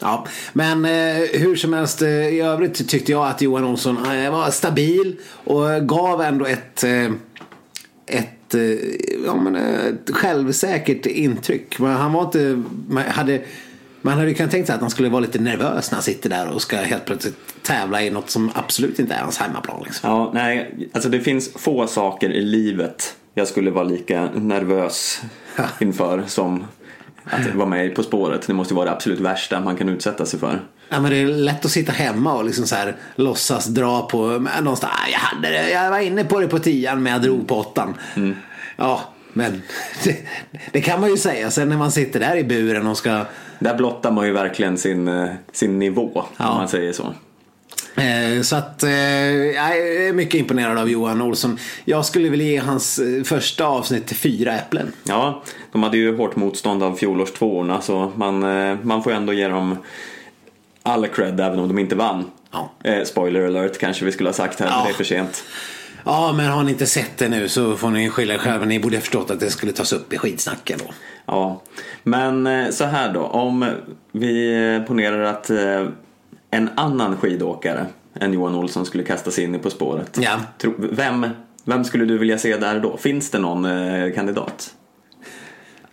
Ja, 0.00 0.26
men 0.52 0.84
eh, 0.84 1.28
hur 1.32 1.56
som 1.56 1.72
helst 1.72 2.02
eh, 2.02 2.08
i 2.08 2.40
övrigt 2.40 2.88
tyckte 2.88 3.12
jag 3.12 3.26
att 3.26 3.42
Johan 3.42 3.64
Olsson 3.64 3.96
eh, 3.96 4.30
var 4.32 4.50
stabil 4.50 5.16
och 5.30 5.88
gav 5.88 6.22
ändå 6.22 6.46
ett, 6.46 6.84
eh, 6.84 7.10
ett, 8.46 8.54
eh, 8.54 9.24
ja, 9.26 9.34
men, 9.34 9.56
eh, 9.56 9.86
ett 9.86 10.10
självsäkert 10.10 11.06
intryck. 11.06 11.78
Men 11.78 11.92
han 11.92 12.12
var 12.12 12.24
inte, 12.24 12.62
man 12.88 13.04
hade, 13.04 13.42
man 14.02 14.14
hade 14.14 14.28
ju 14.28 14.34
kunnat 14.34 14.52
tänka 14.52 14.66
sig 14.66 14.74
att 14.74 14.80
han 14.80 14.90
skulle 14.90 15.08
vara 15.08 15.20
lite 15.20 15.38
nervös 15.38 15.90
när 15.90 15.96
han 15.96 16.02
sitter 16.02 16.30
där 16.30 16.54
och 16.54 16.62
ska 16.62 16.76
helt 16.76 17.04
plötsligt 17.04 17.36
tävla 17.62 18.02
i 18.02 18.10
något 18.10 18.30
som 18.30 18.50
absolut 18.54 18.98
inte 18.98 19.14
är 19.14 19.20
hans 19.20 19.38
hemmaplan. 19.38 19.82
Liksom. 19.84 20.10
Ja, 20.10 20.30
nej, 20.34 20.88
alltså 20.92 21.08
det 21.08 21.20
finns 21.20 21.52
få 21.52 21.86
saker 21.86 22.30
i 22.30 22.42
livet 22.42 23.16
jag 23.38 23.48
skulle 23.48 23.70
vara 23.70 23.84
lika 23.84 24.30
nervös 24.34 25.22
inför 25.80 26.22
som 26.26 26.64
att 27.24 27.54
vara 27.54 27.68
med 27.68 27.94
På 27.94 28.02
spåret. 28.02 28.46
Det 28.46 28.54
måste 28.54 28.74
vara 28.74 28.84
det 28.84 28.92
absolut 28.92 29.20
värsta 29.20 29.60
man 29.60 29.76
kan 29.76 29.88
utsätta 29.88 30.26
sig 30.26 30.40
för. 30.40 30.60
Ja, 30.88 31.00
men 31.00 31.10
det 31.10 31.16
är 31.16 31.26
lätt 31.26 31.64
att 31.64 31.70
sitta 31.70 31.92
hemma 31.92 32.34
och 32.34 32.44
liksom 32.44 32.66
så 32.66 32.74
här, 32.76 32.96
låtsas 33.16 33.66
dra 33.66 34.02
på 34.08 34.18
någonstans. 34.62 34.92
Ah, 34.96 35.08
jag, 35.12 35.18
hade 35.18 35.48
det, 35.48 35.70
jag 35.70 35.90
var 35.90 35.98
inne 35.98 36.24
på 36.24 36.40
det 36.40 36.48
på 36.48 36.58
tian 36.58 37.02
men 37.02 37.12
jag 37.12 37.22
drog 37.22 37.48
på 37.48 37.56
åttan. 37.58 37.94
Ja, 38.76 39.00
men 39.32 39.62
det, 40.04 40.16
det 40.72 40.80
kan 40.80 41.00
man 41.00 41.10
ju 41.10 41.16
säga. 41.16 41.50
Sen 41.50 41.68
när 41.68 41.76
man 41.76 41.92
sitter 41.92 42.20
där 42.20 42.36
i 42.36 42.44
buren 42.44 42.86
och 42.86 42.98
ska 42.98 43.24
Där 43.58 43.74
blottar 43.76 44.10
man 44.10 44.26
ju 44.26 44.32
verkligen 44.32 44.78
sin, 44.78 45.08
eh, 45.08 45.28
sin 45.52 45.78
nivå, 45.78 46.24
Ja. 46.36 46.48
om 46.50 46.56
man 46.56 46.68
säger 46.68 46.92
så. 46.92 47.14
Eh, 48.00 48.42
Så 48.42 48.56
att 48.56 48.82
eh, 48.82 48.90
jag 48.90 49.78
är 49.78 50.12
mycket 50.12 50.34
imponerad 50.40 50.78
av 50.78 50.90
Johan 50.90 51.22
Olsson. 51.22 51.58
Jag 51.84 52.04
skulle 52.04 52.28
vilja 52.28 52.46
ge 52.46 52.58
hans 52.58 53.00
första 53.24 53.66
avsnitt 53.66 54.12
fyra 54.16 54.52
äpplen. 54.52 54.92
Ja, 55.04 55.42
de 55.72 55.82
hade 55.82 55.96
ju 55.96 56.16
hårt 56.16 56.36
motstånd 56.36 56.82
av 56.82 56.94
fjolårstvåorna 56.96 57.80
så 57.80 58.12
man, 58.16 58.38
man 58.82 59.02
får 59.02 59.12
ändå 59.12 59.32
ge 59.32 59.48
dem 59.48 59.76
all 60.86 61.06
cred 61.08 61.40
även 61.40 61.58
om 61.58 61.68
de 61.68 61.78
inte 61.78 61.94
vann. 61.94 62.24
Ja. 62.52 62.70
Eh, 62.84 63.04
spoiler 63.04 63.46
alert 63.46 63.78
kanske 63.78 64.04
vi 64.04 64.12
skulle 64.12 64.28
ha 64.28 64.34
sagt 64.34 64.60
här, 64.60 64.66
Ja. 64.66 64.82
det 64.84 64.90
är 64.90 64.94
för 64.94 65.04
sent. 65.04 65.44
Ja, 66.04 66.32
men 66.36 66.46
har 66.46 66.62
ni 66.62 66.70
inte 66.70 66.86
sett 66.86 67.18
det 67.18 67.28
nu 67.28 67.48
så 67.48 67.76
får 67.76 67.90
ni 67.90 68.10
skylla 68.10 68.34
er 68.34 68.38
själva. 68.38 68.64
Ni 68.64 68.80
borde 68.80 68.96
ha 68.96 69.00
förstått 69.00 69.30
att 69.30 69.40
det 69.40 69.50
skulle 69.50 69.72
tas 69.72 69.92
upp 69.92 70.12
i 70.12 70.18
skitsnacken 70.18 70.78
då. 70.86 70.94
Ja, 71.26 71.62
men 72.02 72.46
eh, 72.46 72.70
så 72.70 72.84
här 72.84 73.12
då. 73.12 73.20
Om 73.20 73.70
vi 74.12 74.54
eh, 74.74 74.82
ponerar 74.86 75.22
att 75.22 75.50
eh, 75.50 75.86
en 76.50 76.70
annan 76.76 77.16
skidåkare 77.16 77.86
än 78.20 78.32
Johan 78.32 78.54
Olsson 78.54 78.86
skulle 78.86 79.02
kasta 79.04 79.30
sig 79.30 79.44
in 79.44 79.54
i 79.54 79.58
På 79.58 79.70
spåret. 79.70 80.18
Ja. 80.22 80.40
Vem, 80.78 81.26
vem 81.64 81.84
skulle 81.84 82.04
du 82.04 82.18
vilja 82.18 82.38
se 82.38 82.56
där 82.56 82.80
då? 82.80 82.96
Finns 82.96 83.30
det 83.30 83.38
någon 83.38 83.66
kandidat? 84.14 84.74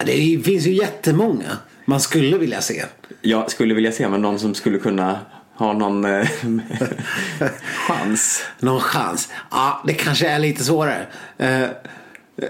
Det 0.05 0.43
finns 0.45 0.65
ju 0.67 0.73
jättemånga 0.73 1.57
man 1.85 1.99
skulle 1.99 2.37
vilja 2.37 2.61
se. 2.61 2.83
Jag 3.21 3.51
skulle 3.51 3.73
vilja 3.73 3.91
se 3.91 4.09
men 4.09 4.21
någon 4.21 4.39
som 4.39 4.55
skulle 4.55 4.77
kunna 4.79 5.19
ha 5.55 5.73
någon 5.73 6.05
eh, 6.05 6.27
chans. 7.87 8.43
Någon 8.59 8.81
chans? 8.81 9.29
Ja, 9.51 9.83
det 9.87 9.93
kanske 9.93 10.27
är 10.27 10.39
lite 10.39 10.63
svårare. 10.63 11.05
Eh, 11.37 11.69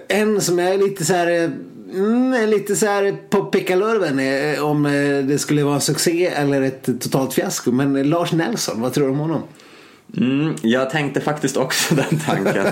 en 0.08 0.42
som 0.42 0.60
är 0.60 0.78
lite 0.78 1.06
så 1.06 1.14
här, 1.14 1.28
eh, 1.28 1.50
mm, 1.94 2.50
lite 2.50 2.76
så 2.76 2.86
här 2.86 3.16
på 3.30 3.46
pickalurven 3.46 4.20
eh, 4.20 4.64
om 4.64 4.86
eh, 4.86 5.26
det 5.26 5.40
skulle 5.40 5.64
vara 5.64 5.76
en 5.76 5.82
succé 5.82 6.28
eller 6.28 6.62
ett 6.62 6.86
totalt 7.02 7.34
fiasko. 7.34 7.72
Men 7.72 8.10
Lars 8.10 8.32
Nelson, 8.32 8.82
vad 8.82 8.94
tror 8.94 9.06
du 9.06 9.12
om 9.12 9.20
honom? 9.20 9.44
Mm, 10.18 10.56
jag 10.62 10.90
tänkte 10.90 11.22
faktiskt 11.22 11.58
också 11.58 11.96
den 12.10 12.20
tanken. 12.20 12.66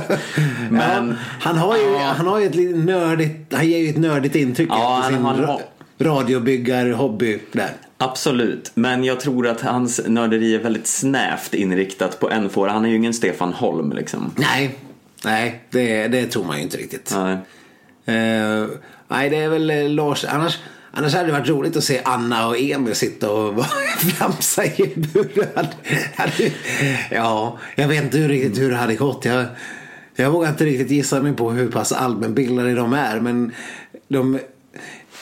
Men 0.69 1.07
ja, 1.09 1.15
han 1.39 1.57
har 1.57 1.77
ju, 1.77 1.97
han 1.97 2.27
har 2.27 2.39
ju 2.39 2.45
ett 2.45 2.85
nördigt, 2.85 3.53
han 3.53 3.67
ger 3.67 3.77
ju 3.77 3.89
ett 3.89 3.97
nördigt 3.97 4.35
intryck 4.35 4.69
Ja, 4.71 4.99
efter 4.99 5.13
sin 5.13 5.25
han 5.25 5.59
radiobyggar-hobby 6.01 7.39
där. 7.51 7.71
Absolut, 7.97 8.71
men 8.73 9.03
jag 9.03 9.19
tror 9.19 9.47
att 9.47 9.61
hans 9.61 10.01
nörderi 10.07 10.55
är 10.55 10.59
väldigt 10.59 10.87
snävt 10.87 11.53
inriktat 11.53 12.19
på 12.19 12.29
en 12.29 12.49
fåra. 12.49 12.71
Han 12.71 12.85
är 12.85 12.89
ju 12.89 12.95
ingen 12.95 13.13
Stefan 13.13 13.53
Holm 13.53 13.91
liksom. 13.91 14.31
Nej, 14.35 14.75
nej, 15.25 15.63
det, 15.69 16.07
det 16.07 16.25
tror 16.25 16.45
man 16.45 16.57
ju 16.57 16.63
inte 16.63 16.77
riktigt. 16.77 17.15
Nej. 17.15 17.37
Eh, 18.05 18.67
nej, 19.07 19.29
det 19.29 19.37
är 19.37 19.49
väl 19.49 19.69
eh, 19.69 19.89
Lars. 19.89 20.25
Annars, 20.25 20.59
annars 20.91 21.13
hade 21.13 21.25
det 21.25 21.31
varit 21.31 21.49
roligt 21.49 21.77
att 21.77 21.83
se 21.83 22.01
Anna 22.03 22.47
och 22.47 22.59
Emil 22.59 22.95
sitta 22.95 23.31
och 23.31 23.65
flamsa 23.97 24.65
i 24.65 24.93
buren. 24.95 25.67
Ja, 27.11 27.59
jag 27.75 27.87
vet 27.87 28.03
inte 28.03 28.17
hur, 28.17 28.29
riktigt 28.29 28.59
hur 28.59 28.69
det 28.69 28.77
hade 28.77 28.95
gått. 28.95 29.25
Jag, 29.25 29.45
jag 30.15 30.31
vågar 30.31 30.49
inte 30.49 30.65
riktigt 30.65 30.91
gissa 30.91 31.21
mig 31.21 31.33
på 31.33 31.51
hur 31.51 31.71
pass 31.71 31.91
allmänbildade 31.91 32.75
de 32.75 32.93
är. 32.93 33.19
Men 33.19 33.51
de... 34.07 34.39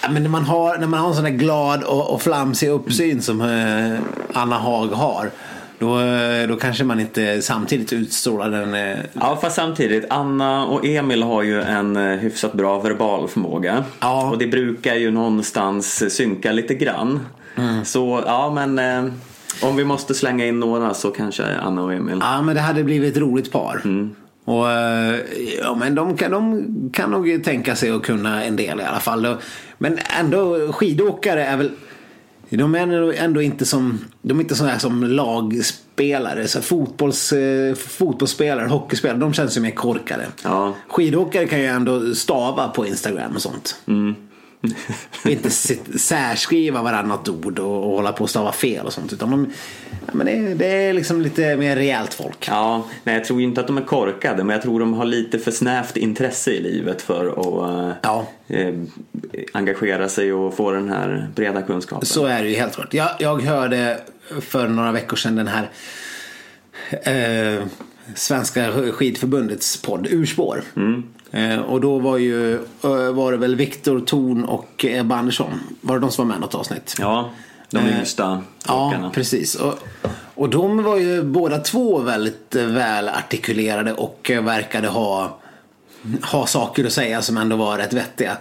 Ja, 0.01 0.09
men 0.09 0.23
när, 0.23 0.29
man 0.29 0.43
har, 0.43 0.77
när 0.77 0.87
man 0.87 0.99
har 0.99 1.09
en 1.09 1.15
sån 1.15 1.23
där 1.23 1.31
glad 1.31 1.83
och, 1.83 2.13
och 2.13 2.21
flamsig 2.21 2.69
uppsyn 2.69 3.21
som 3.21 3.41
eh, 3.41 3.99
Anna 4.33 4.57
Haag 4.57 4.87
har. 4.87 5.31
Då, 5.79 5.99
eh, 5.99 6.47
då 6.47 6.55
kanske 6.55 6.83
man 6.83 6.99
inte 6.99 7.41
samtidigt 7.41 7.93
utstrålar 7.93 8.49
den... 8.51 8.73
Eh, 8.73 8.97
Ja, 9.13 9.37
fast 9.41 9.55
samtidigt, 9.55 10.05
Anna 10.09 10.65
och 10.65 10.85
Emil 10.85 11.23
har 11.23 11.43
ju 11.43 11.61
en 11.61 11.97
eh, 11.97 12.17
hyfsat 12.17 12.53
bra 12.53 12.79
verbal 12.79 13.27
förmåga. 13.27 13.83
Ja. 13.99 14.29
Och 14.29 14.37
det 14.37 14.47
brukar 14.47 14.95
ju 14.95 15.11
någonstans 15.11 16.15
synka 16.15 16.51
lite 16.51 16.73
grann. 16.73 17.19
Så, 17.83 18.23
ja 18.25 18.51
men 18.51 18.79
eh, 18.79 19.13
om 19.61 19.75
vi 19.75 19.83
måste 19.85 20.13
slänga 20.13 20.45
in 20.45 20.59
några 20.59 20.93
så 20.93 21.11
kanske 21.11 21.43
Anna 21.61 21.83
och 21.83 21.93
Emil. 21.93 22.17
Ja, 22.21 22.41
men 22.41 22.55
det 22.55 22.61
hade 22.61 22.83
blivit 22.83 23.11
ett 23.15 23.21
roligt 23.21 23.51
par. 23.51 23.81
Och, 24.49 24.71
eh, 24.71 25.19
ja, 25.61 25.75
men 25.75 25.95
de 25.95 26.17
kan, 26.17 26.31
de 26.31 26.89
kan 26.93 27.11
nog 27.11 27.43
tänka 27.43 27.75
sig 27.75 27.91
att 27.91 28.03
kunna 28.03 28.43
en 28.43 28.55
del 28.55 28.79
i 28.79 28.83
alla 28.83 28.99
fall. 28.99 29.37
Men 29.77 29.99
ändå, 30.19 30.71
skidåkare 30.71 31.45
är 31.45 31.57
väl... 31.57 31.71
De 32.49 32.75
är 32.75 33.13
ändå, 33.13 33.41
inte 33.41 33.65
som, 33.65 33.99
de 34.21 34.37
är 34.37 34.41
inte 34.41 34.55
sådana 34.55 34.79
som 34.79 35.03
lagspelare. 35.03 36.47
Så 36.47 36.61
fotbolls, 36.61 37.33
eh, 37.33 37.75
fotbollsspelare, 37.75 38.67
hockeyspelare, 38.67 39.17
de 39.17 39.33
känns 39.33 39.57
ju 39.57 39.61
mer 39.61 39.71
korkade. 39.71 40.25
Ja. 40.43 40.73
Skidåkare 40.87 41.47
kan 41.47 41.59
ju 41.59 41.65
ändå 41.65 42.15
stava 42.15 42.67
på 42.67 42.85
Instagram 42.85 43.35
och 43.35 43.41
sånt. 43.41 43.75
inte 45.25 45.49
särskriva 45.99 46.81
varannat 46.81 47.29
ord 47.29 47.59
och, 47.59 47.83
och 47.83 47.91
hålla 47.91 48.11
på 48.11 48.23
och 48.23 48.29
stava 48.29 48.51
fel 48.51 48.85
och 48.85 48.93
sånt. 48.93 49.13
Utan 49.13 49.31
de, 49.31 49.51
ja, 50.05 50.11
men 50.13 50.25
det, 50.25 50.31
är- 50.31 50.55
det 50.55 50.65
är 50.65 50.93
liksom 50.93 51.21
lite 51.21 51.55
mer 51.55 51.75
rejält 51.75 52.13
folk. 52.13 52.47
Ja, 52.47 52.85
nej 53.03 53.15
jag 53.15 53.25
tror 53.25 53.41
inte 53.41 53.61
att 53.61 53.67
de 53.67 53.77
är 53.77 53.81
korkade 53.85 54.43
men 54.43 54.53
jag 54.53 54.61
tror 54.63 54.79
de 54.79 54.93
har 54.93 55.05
lite 55.05 55.39
för 55.39 55.51
snävt 55.51 55.97
intresse 55.97 56.51
i 56.51 56.59
livet 56.61 57.01
för 57.01 57.27
att 57.27 57.69
eh, 57.69 57.95
Ja. 58.01 58.27
eh, 58.47 58.73
engagera 59.53 60.09
sig 60.09 60.33
och 60.33 60.53
få 60.55 60.71
den 60.71 60.89
här 60.89 61.29
breda 61.35 61.61
kunskapen. 61.61 62.05
Så 62.05 62.25
är 62.25 62.43
det 62.43 62.49
ju 62.49 62.55
helt 62.55 62.75
klart. 62.75 62.93
Jag, 62.93 63.09
jag 63.19 63.41
hörde 63.41 63.99
för 64.41 64.67
några 64.67 64.91
veckor 64.91 65.17
sedan 65.17 65.35
den 65.35 65.47
här 65.47 65.69
eh, 67.03 67.63
Svenska 68.15 68.71
skidförbundets 68.91 69.81
podd 69.81 70.07
Urspår. 70.11 70.63
Eh, 71.31 71.59
och 71.59 71.81
då 71.81 71.99
var 71.99 72.17
ju 72.17 72.53
eh, 72.55 73.11
var 73.13 73.31
det 73.31 73.37
väl 73.37 73.55
Viktor 73.55 73.99
Thorn 73.99 74.43
och 74.43 74.85
Ebba 74.89 75.15
Andersson. 75.15 75.59
Var 75.81 75.95
det 75.95 76.01
de 76.01 76.11
som 76.11 76.27
var 76.27 76.35
med 76.35 76.37
i 76.37 76.41
något 76.45 76.55
avsnitt? 76.55 76.95
Ja, 76.99 77.29
de 77.69 77.77
Eh, 77.77 77.97
yngsta 77.99 78.43
Ja, 78.67 78.87
åkarna. 78.87 79.09
precis. 79.09 79.55
Och, 79.55 79.73
och 80.35 80.49
de 80.49 80.83
var 80.83 80.97
ju 80.97 81.23
båda 81.23 81.57
två 81.59 81.99
väldigt 81.99 82.55
eh, 82.55 82.65
väl 82.65 83.09
artikulerade 83.09 83.93
och 83.93 84.31
eh, 84.31 84.43
verkade 84.43 84.87
ha, 84.87 85.37
ha 86.31 86.45
saker 86.47 86.85
att 86.85 86.93
säga 86.93 87.21
som 87.21 87.37
ändå 87.37 87.55
var 87.55 87.77
rätt 87.77 87.93
vettiga. 87.93 88.37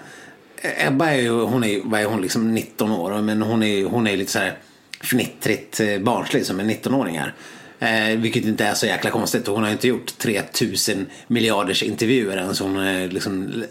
Eh, 0.57 0.87
Ebba 0.87 1.07
är 1.11 1.20
ju, 1.20 1.40
hon 1.40 1.64
är, 1.64 1.81
vad 1.85 2.01
är 2.01 2.05
hon, 2.05 2.20
liksom 2.22 2.55
19 2.55 2.90
år, 2.92 3.20
men 3.22 3.42
hon 3.42 3.62
är, 3.62 3.85
hon 3.85 4.07
är 4.07 4.16
lite 4.16 4.33
så 4.33 4.38
här 4.38 4.59
fnittrigt 5.03 5.81
eh, 5.81 5.98
barnslig 5.98 6.46
som 6.46 6.61
en 6.61 6.70
19-åring 6.70 7.16
är. 7.16 7.35
Eh, 7.78 8.18
vilket 8.18 8.44
inte 8.44 8.64
är 8.64 8.74
så 8.74 8.86
jäkla 8.86 9.10
konstigt. 9.10 9.46
Hon 9.46 9.62
har 9.62 9.70
inte 9.70 9.88
gjort 9.88 10.18
3000 10.18 11.06
miljarders 11.26 11.82
intervjuer 11.82 12.36
än 12.36 12.54
så 12.54 12.64
hon 12.64 12.76
är 12.76 13.08
liksom 13.08 13.64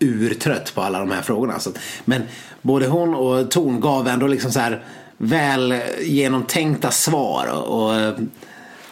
urtrött 0.00 0.74
på 0.74 0.82
alla 0.82 0.98
de 0.98 1.10
här 1.10 1.22
frågorna. 1.22 1.58
Så, 1.58 1.70
men 2.04 2.22
både 2.62 2.86
hon 2.86 3.14
och 3.14 3.50
Torn 3.50 3.80
gav 3.80 4.08
ändå 4.08 4.26
liksom 4.26 4.52
så 4.52 4.60
här 4.60 4.84
väl 5.16 5.74
genomtänkta 6.02 6.90
svar. 6.90 7.46
Och, 7.52 7.82
och 7.82 7.94
eh, 7.94 8.12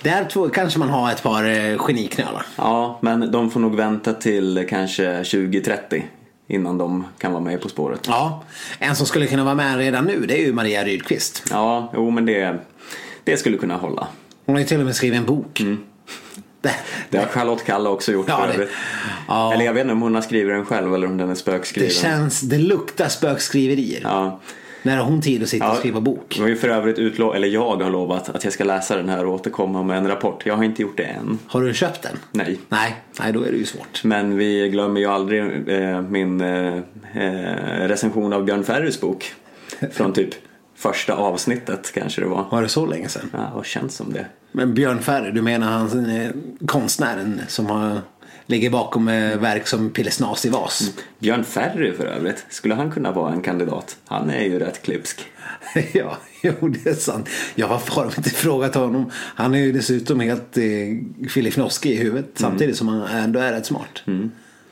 där 0.03 0.25
tror, 0.25 0.49
kanske 0.49 0.79
man 0.79 0.89
har 0.89 1.13
ett 1.13 1.23
par 1.23 1.45
eh, 1.45 1.77
geniknölar. 1.79 2.47
Ja, 2.57 2.99
men 3.03 3.33
de 3.33 3.51
får 3.51 3.61
nog 3.61 3.77
vänta 3.77 4.13
till 4.13 4.67
kanske 4.69 5.17
2030 5.17 6.05
innan 6.47 6.79
de 6.79 7.05
kan 7.19 7.33
vara 7.33 7.43
med 7.43 7.61
På 7.61 7.69
spåret. 7.69 8.01
Ja, 8.07 8.45
en 8.79 8.97
som 8.97 9.07
skulle 9.07 9.27
kunna 9.27 9.45
vara 9.45 9.55
med 9.55 9.77
redan 9.79 10.05
nu 10.05 10.27
det 10.27 10.41
är 10.41 10.47
ju 10.47 10.53
Maria 10.53 10.85
Rydqvist. 10.85 11.43
Ja, 11.51 11.93
jo 11.95 12.11
men 12.11 12.27
det, 12.27 12.59
det 13.25 13.37
skulle 13.37 13.57
kunna 13.57 13.77
hålla. 13.77 14.09
Hon 14.49 14.55
har 14.55 14.61
ju 14.61 14.67
till 14.67 14.79
och 14.81 14.87
med 14.87 14.97
skrivit 14.97 15.19
en 15.19 15.27
bok. 15.27 15.63
Det, 16.61 16.71
Det 17.11 17.19
har 17.19 17.27
Charlotte 17.27 17.65
Kalla 17.65 17.91
också 17.91 18.13
gjort 18.13 18.25
Ja, 18.29 18.47
för 18.53 18.59
det- 18.59 18.69
ja. 19.29 19.53
Eller 19.55 19.65
jag 19.65 19.73
vet 19.73 19.81
inte 19.81 19.93
om 19.93 20.03
hon 20.03 20.15
har 20.15 20.23
skrivit 20.23 20.55
den 20.55 20.65
själv 20.65 20.95
eller 20.95 21.07
om 21.07 21.17
den 21.17 21.31
är 21.31 21.35
spökskriven. 21.35 21.89
det 21.89 21.95
känns, 21.95 22.41
det 22.41 22.59
luktar 22.59 23.09
spökskriverier. 23.09 24.01
Ja. 24.03 24.41
När 24.83 24.97
har 24.97 25.05
hon 25.05 25.21
tid 25.23 25.43
att 25.43 25.49
sitta 25.49 25.69
och 25.71 25.75
Ja, 25.75 25.79
skriva 25.79 26.01
bok? 26.01 26.35
Det 26.37 26.43
var 26.43 26.49
ju 26.49 26.57
för 26.57 26.69
övrigt 26.69 26.99
utlov, 26.99 27.35
eller 27.37 27.49
jag 27.49 27.77
har 27.77 27.91
lovat 27.91 28.29
att 28.29 28.45
jag 28.45 28.53
ska 28.53 28.65
läsa 28.65 28.97
den 28.97 29.09
här 29.09 29.25
och 29.27 29.35
återkomma 29.35 29.83
med 29.83 29.99
en 29.99 30.09
rapport. 30.09 30.43
Jag 30.47 30.57
har 30.57 30.65
inte 30.65 30.83
gjort 30.83 30.97
det 30.97 31.05
än. 31.05 31.39
Har 31.47 31.63
du 31.63 31.75
köpt 31.75 32.03
den? 32.03 32.17
Nej. 32.33 32.59
Nej, 32.69 32.97
nej 33.21 33.33
då 33.33 33.43
är 33.43 33.51
det 33.53 33.59
ju 33.59 33.65
svårt. 33.65 34.05
Men 34.05 34.37
vi 34.37 34.69
glömmer 34.69 35.01
ju 35.01 35.07
aldrig 35.07 35.69
eh, 35.69 36.01
min 36.03 36.41
eh, 36.41 36.75
eh, 37.15 37.89
recension 37.89 38.33
av 38.33 38.45
Björn 38.45 38.65
Ferrys 38.65 39.01
bok. 39.01 39.33
Från 39.93 40.13
typ 40.13 40.31
första 40.79 41.15
avsnittet 41.15 41.93
kanske 41.95 42.21
det 42.21 42.27
var. 42.27 42.47
Var 42.51 42.63
det 42.63 42.69
så 42.69 42.87
länge 42.87 43.09
sedan? 43.09 43.31
Ja, 43.33 43.53
vad 43.55 43.67
känns 43.67 43.97
som 43.97 44.13
det. 44.13 44.27
Men 44.53 44.75
Björn 44.75 45.03
Ferry, 45.03 45.31
du 45.31 45.43
menar 45.43 45.67
han 45.67 46.11
eh, 46.11 46.31
konstnären 46.67 47.41
som 47.49 47.67
har, 47.67 48.01
ligger 48.47 48.71
bakom 48.71 49.09
eh, 49.09 49.39
verk 49.39 49.67
som 49.67 49.91
Pillesnas 49.91 50.47
i 50.47 50.49
vas? 50.49 50.93
Björn 51.19 51.45
Ferry 51.45 51.93
för 51.93 52.07
övrigt, 52.07 52.47
skulle 52.49 52.75
han 52.75 52.91
kunna 52.91 53.13
vara 53.13 53.33
en 53.33 53.43
kandidat? 53.43 53.97
Han 54.07 54.31
är 54.31 54.45
ju 54.45 54.59
rätt 54.59 54.83
klipsk. 54.83 55.21
ja, 55.93 56.17
jo 56.43 56.69
det 56.69 56.91
är 56.91 56.95
sant. 56.95 57.29
Ja, 57.55 57.67
varför 57.67 57.93
har 57.93 58.03
de 58.03 58.13
inte 58.17 58.31
frågat 58.31 58.75
honom? 58.75 59.11
Han 59.15 59.55
är 59.55 59.59
ju 59.59 59.73
dessutom 59.73 60.21
helt 60.21 60.59
eh, 60.59 60.65
filifnoskig 61.29 61.91
i 61.91 61.97
huvudet 61.97 62.31
samtidigt 62.35 62.77
som 62.77 62.89
han 62.89 63.03
ändå 63.03 63.41
är 63.41 63.53
rätt 63.53 63.67
smart. 63.67 64.03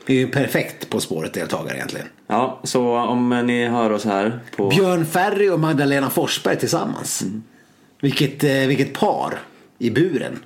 Det 0.07 0.13
är 0.13 0.17
ju 0.17 0.27
perfekt 0.27 0.89
På 0.89 0.99
spåret-deltagare 0.99 1.75
egentligen. 1.75 2.07
Ja, 2.27 2.59
så 2.63 2.97
om 2.97 3.29
ni 3.29 3.67
hör 3.67 3.91
oss 3.91 4.05
här 4.05 4.39
på... 4.57 4.69
Björn 4.69 5.05
Ferry 5.05 5.49
och 5.49 5.59
Magdalena 5.59 6.09
Forsberg 6.09 6.57
tillsammans. 6.59 7.23
Vilket, 8.01 8.43
eh, 8.43 8.51
vilket 8.51 8.93
par 8.93 9.39
i 9.77 9.89
buren. 9.89 10.39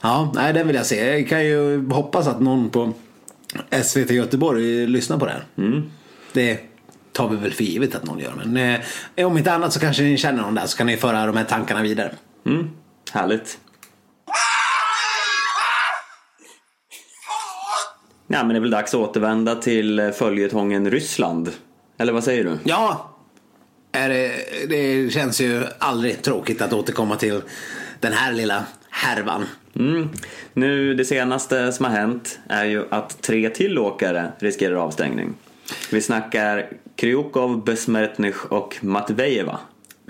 Ja, 0.00 0.32
nej, 0.34 0.52
den 0.52 0.66
vill 0.66 0.76
jag 0.76 0.86
se. 0.86 1.18
Jag 1.18 1.28
kan 1.28 1.44
ju 1.44 1.88
hoppas 1.90 2.26
att 2.26 2.40
någon 2.40 2.70
på 2.70 2.92
SVT 3.82 4.10
Göteborg 4.10 4.86
lyssnar 4.86 5.18
på 5.18 5.26
det 5.26 5.32
här. 5.32 5.44
Det 6.32 6.60
tar 7.12 7.28
vi 7.28 7.36
väl 7.36 7.52
för 7.52 7.64
givet 7.64 7.94
att 7.94 8.04
någon 8.04 8.18
gör. 8.18 8.42
Men 8.44 8.80
eh, 9.16 9.26
om 9.26 9.38
inte 9.38 9.52
annat 9.52 9.72
så 9.72 9.80
kanske 9.80 10.02
ni 10.02 10.16
känner 10.16 10.42
någon 10.42 10.54
där 10.54 10.66
så 10.66 10.76
kan 10.78 10.86
ni 10.86 10.96
föra 10.96 11.26
de 11.26 11.36
här 11.36 11.44
tankarna 11.44 11.82
vidare. 11.82 12.14
Mm, 12.46 12.70
härligt. 13.12 13.58
Ja, 18.30 18.44
men 18.44 18.48
det 18.48 18.56
är 18.56 18.60
väl 18.60 18.70
dags 18.70 18.94
att 18.94 19.00
återvända 19.00 19.54
till 19.54 19.98
eh, 19.98 20.10
följetongen 20.10 20.90
Ryssland. 20.90 21.50
Eller 21.98 22.12
vad 22.12 22.24
säger 22.24 22.44
du? 22.44 22.58
Ja, 22.64 23.14
är 23.92 24.08
det, 24.08 24.32
det 24.68 25.12
känns 25.12 25.40
ju 25.40 25.64
aldrig 25.78 26.22
tråkigt 26.22 26.62
att 26.62 26.72
återkomma 26.72 27.16
till 27.16 27.40
den 28.00 28.12
här 28.12 28.32
lilla 28.32 28.64
härvan. 28.90 29.44
Mm. 29.76 30.08
Nu, 30.52 30.94
det 30.94 31.04
senaste 31.04 31.72
som 31.72 31.84
har 31.84 31.92
hänt 31.92 32.38
är 32.48 32.64
ju 32.64 32.84
att 32.90 33.22
tre 33.22 33.50
till 33.50 33.78
åkare 33.78 34.32
riskerar 34.38 34.74
avstängning. 34.74 35.34
Vi 35.90 36.00
snackar 36.00 36.70
Kryukov, 36.96 37.64
Besmertnych 37.64 38.52
och 38.52 38.76
Matvejeva. 38.80 39.58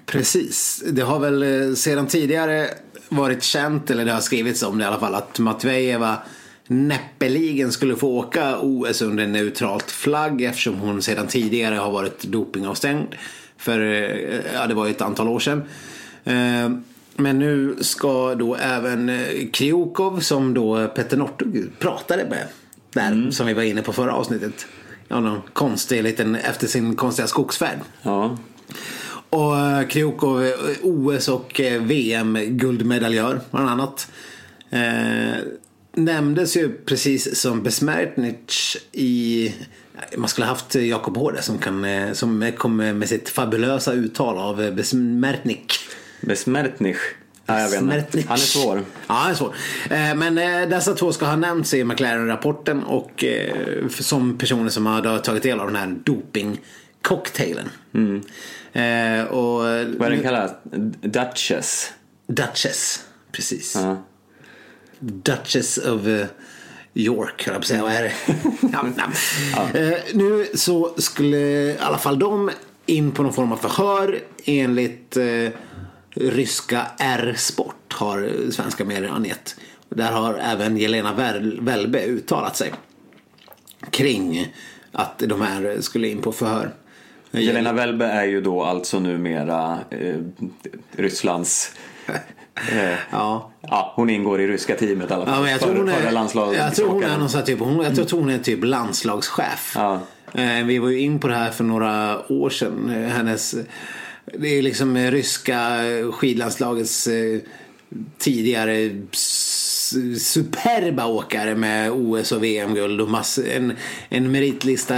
Precis. 0.07 0.85
Det 0.87 1.03
har 1.03 1.19
väl 1.19 1.43
eh, 1.43 1.75
sedan 1.75 2.07
tidigare 2.07 2.69
varit 3.09 3.43
känt, 3.43 3.91
eller 3.91 4.05
det 4.05 4.13
har 4.13 4.21
skrivits 4.21 4.63
om 4.63 4.79
det 4.79 4.85
i 4.85 4.87
alla 4.87 5.01
fall, 5.01 5.15
att 5.15 5.39
Matvejeva 5.39 6.17
näppeligen 6.69 7.73
skulle 7.73 7.97
få 7.97 8.09
åka 8.09 8.59
OS 8.61 9.03
under 9.03 9.27
neutralt 9.27 9.91
flagg 9.91 10.43
eftersom 10.43 10.75
hon 10.75 11.03
sedan 11.03 11.27
tidigare 11.27 11.75
har 11.75 11.91
varit 11.93 12.23
dopingavstängd. 12.23 13.15
För, 13.57 13.81
eh, 13.81 14.41
ja 14.55 14.67
det 14.67 14.75
var 14.75 14.87
ju 14.87 14.91
ett 14.91 15.01
antal 15.03 15.29
år 15.29 15.41
sedan. 15.41 15.63
Eh, 16.25 16.71
Men 17.21 17.39
nu 17.39 17.77
ska 17.81 18.35
då 18.35 18.55
även 18.55 19.09
eh, 19.09 19.51
Kryukov 19.53 20.21
som 20.21 20.55
då 20.55 20.87
Petter 20.89 21.17
Northug 21.17 21.71
pratade 21.79 22.25
med. 22.31 22.47
Där 22.93 23.31
som 23.31 23.47
vi 23.47 23.55
var 23.55 23.63
inne 23.63 23.83
på 23.83 23.93
förra 23.93 24.13
avsnittet. 24.13 24.67
Ja, 25.09 25.21
någon 25.21 25.41
konstig 25.53 26.03
liten, 26.03 26.35
efter 26.35 26.67
sin 26.67 26.97
konstiga 26.97 27.27
skogsfärd. 27.29 27.79
Ja, 28.03 28.39
Och 29.31 29.57
eh, 29.97 30.09
OS 30.83 31.29
och 31.29 31.61
eh, 31.61 31.83
VM-guldmedaljör 31.83 33.41
bland 33.51 33.69
annat. 33.69 34.09
Nämndes 35.97 36.57
ju 36.57 36.73
precis 36.85 37.41
som 37.41 37.63
Besmertnich 37.63 38.77
i... 38.93 39.55
Man 40.17 40.29
skulle 40.29 40.47
haft 40.47 40.75
Jakob 40.75 41.17
Hårde 41.17 41.43
som, 41.43 41.59
kan, 41.59 41.85
eh, 41.85 42.13
som 42.13 42.53
kom 42.59 42.77
med 42.77 43.09
sitt 43.09 43.29
fabulösa 43.29 43.93
uttal 43.93 44.39
av 44.39 44.63
eh, 44.63 44.71
Besmertnik. 44.71 45.73
Besmertnych. 46.21 46.97
Ja, 47.47 47.61
jag 47.61 47.71
vet 47.71 47.81
inte. 47.81 47.95
Besmertnich. 47.95 48.27
Han 48.27 48.35
är 48.37 48.41
svår. 48.41 48.77
Ja, 49.07 49.15
han 49.15 49.31
är 49.31 49.35
svår. 49.35 49.55
Eh, 49.91 50.15
Men 50.15 50.35
dessa 50.71 50.95
två 50.95 51.13
ska 51.13 51.27
ha 51.27 51.37
nämnts 51.37 51.75
i 51.75 51.85
McLaren-rapporten 51.85 52.83
och 52.83 53.25
som 53.91 54.39
personer 54.39 54.71
som 54.71 54.87
har 54.87 55.19
tagit 55.19 55.43
del 55.43 55.61
av 55.61 55.67
den 55.67 55.77
här 55.77 55.87
doping-cocktailen. 56.05 57.69
Och 59.29 59.61
Vad 59.99 60.03
är 60.03 60.11
den 60.11 60.23
kallad? 60.23 60.55
Duchess. 61.03 61.93
Duchess, 62.27 63.05
precis. 63.33 63.75
Ja. 63.77 64.05
Duchess 65.01 65.79
of 65.79 66.07
eh, 66.07 66.27
York, 66.95 67.47
höll 67.47 67.55
jag 67.55 67.55
på 67.55 67.59
att 67.59 67.67
säga. 67.67 67.83
Vad 67.83 67.93
är 67.93 68.03
det? 68.03 68.13
ja. 69.73 69.81
Eh, 69.81 69.99
nu 70.15 70.47
så 70.55 70.95
skulle 70.97 71.37
i 71.37 71.77
alla 71.81 71.99
fall 71.99 72.19
de 72.19 72.51
in 72.87 73.13
på 73.13 73.23
någon 73.23 73.33
form 73.33 73.53
av 73.53 73.57
förhör 73.57 74.21
enligt 74.45 75.17
eh, 75.17 75.51
ryska 76.15 76.87
R-sport 76.99 77.93
har 77.93 78.51
svenska 78.51 78.85
medier 78.85 79.11
angett. 79.11 79.57
Där 79.89 80.13
har 80.13 80.35
även 80.35 80.77
Jelena 80.77 81.15
Welbe 81.61 82.07
uttalat 82.07 82.57
sig 82.57 82.73
kring 83.91 84.53
att 84.93 85.19
de 85.19 85.41
här 85.41 85.81
skulle 85.81 86.09
in 86.09 86.23
på 86.23 86.33
förhör. 86.33 86.75
Jelena 87.31 87.73
Welbe 87.73 88.05
är 88.05 88.25
ju 88.25 88.41
då 88.41 88.63
alltså 88.63 89.01
numera 89.01 89.79
eh, 89.91 90.17
Rysslands... 90.93 91.73
Eh, 92.73 92.95
Ja. 93.11 93.51
ja, 93.61 93.93
hon 93.97 94.11
ingår 94.11 94.41
i 94.41 94.47
ryska 94.47 94.75
teamet 94.75 95.11
i 95.11 95.15
alla 95.15 95.27
fall. 95.27 95.35
Ja, 95.35 95.41
men 95.43 95.51
jag 95.51 95.61
tror 95.61 95.75
hon 95.77 95.89
är, 95.89 96.13
landslaget- 96.13 96.59
jag 96.59 96.75
tror 96.75 96.89
hon 96.89 97.03
är 97.05 97.19
någon 97.19 97.45
typ, 97.45 97.59
hon, 97.61 97.85
jag 97.85 98.09
tror 98.09 98.21
hon 98.21 98.31
är 98.31 98.39
typ 98.39 98.65
landslagschef. 98.65 99.73
Ja. 99.77 100.01
Eh, 100.35 100.65
Vi 100.67 100.79
var 100.79 100.89
ju 100.89 101.01
in 101.01 101.19
på 101.19 101.29
det 101.29 101.35
här 101.35 101.51
för 101.51 101.65
några 101.65 102.19
år 102.33 102.51
sedan. 102.51 102.91
Eh, 102.97 103.09
Hennes, 103.09 103.55
det 104.39 104.59
är 104.59 104.63
liksom 104.63 104.97
ryska 104.97 105.79
skidlandslagets 106.13 107.09
tidigare 108.19 108.91
superba 110.19 111.07
åkare 111.07 111.55
med 111.55 111.91
OS 111.93 112.33
och 112.33 112.45
VM-guld 112.45 113.01
och 113.01 113.09
mass, 113.09 113.39
en, 113.39 113.73
en 114.09 114.33
meritlista 114.33 114.95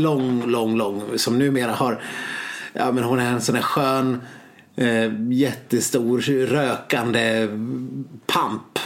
lång, 0.00 0.42
lång, 0.46 0.76
lång 0.76 1.02
som 1.16 1.38
numera 1.38 1.72
har, 1.72 2.02
ja 2.72 2.92
men 2.92 3.04
hon 3.04 3.18
är 3.18 3.32
en 3.32 3.40
sån 3.40 3.54
där 3.54 3.62
skön 3.62 4.20
eh, 4.80 5.12
jättestor 5.30 6.20
rökande 6.46 7.48
pamp. 8.26 8.78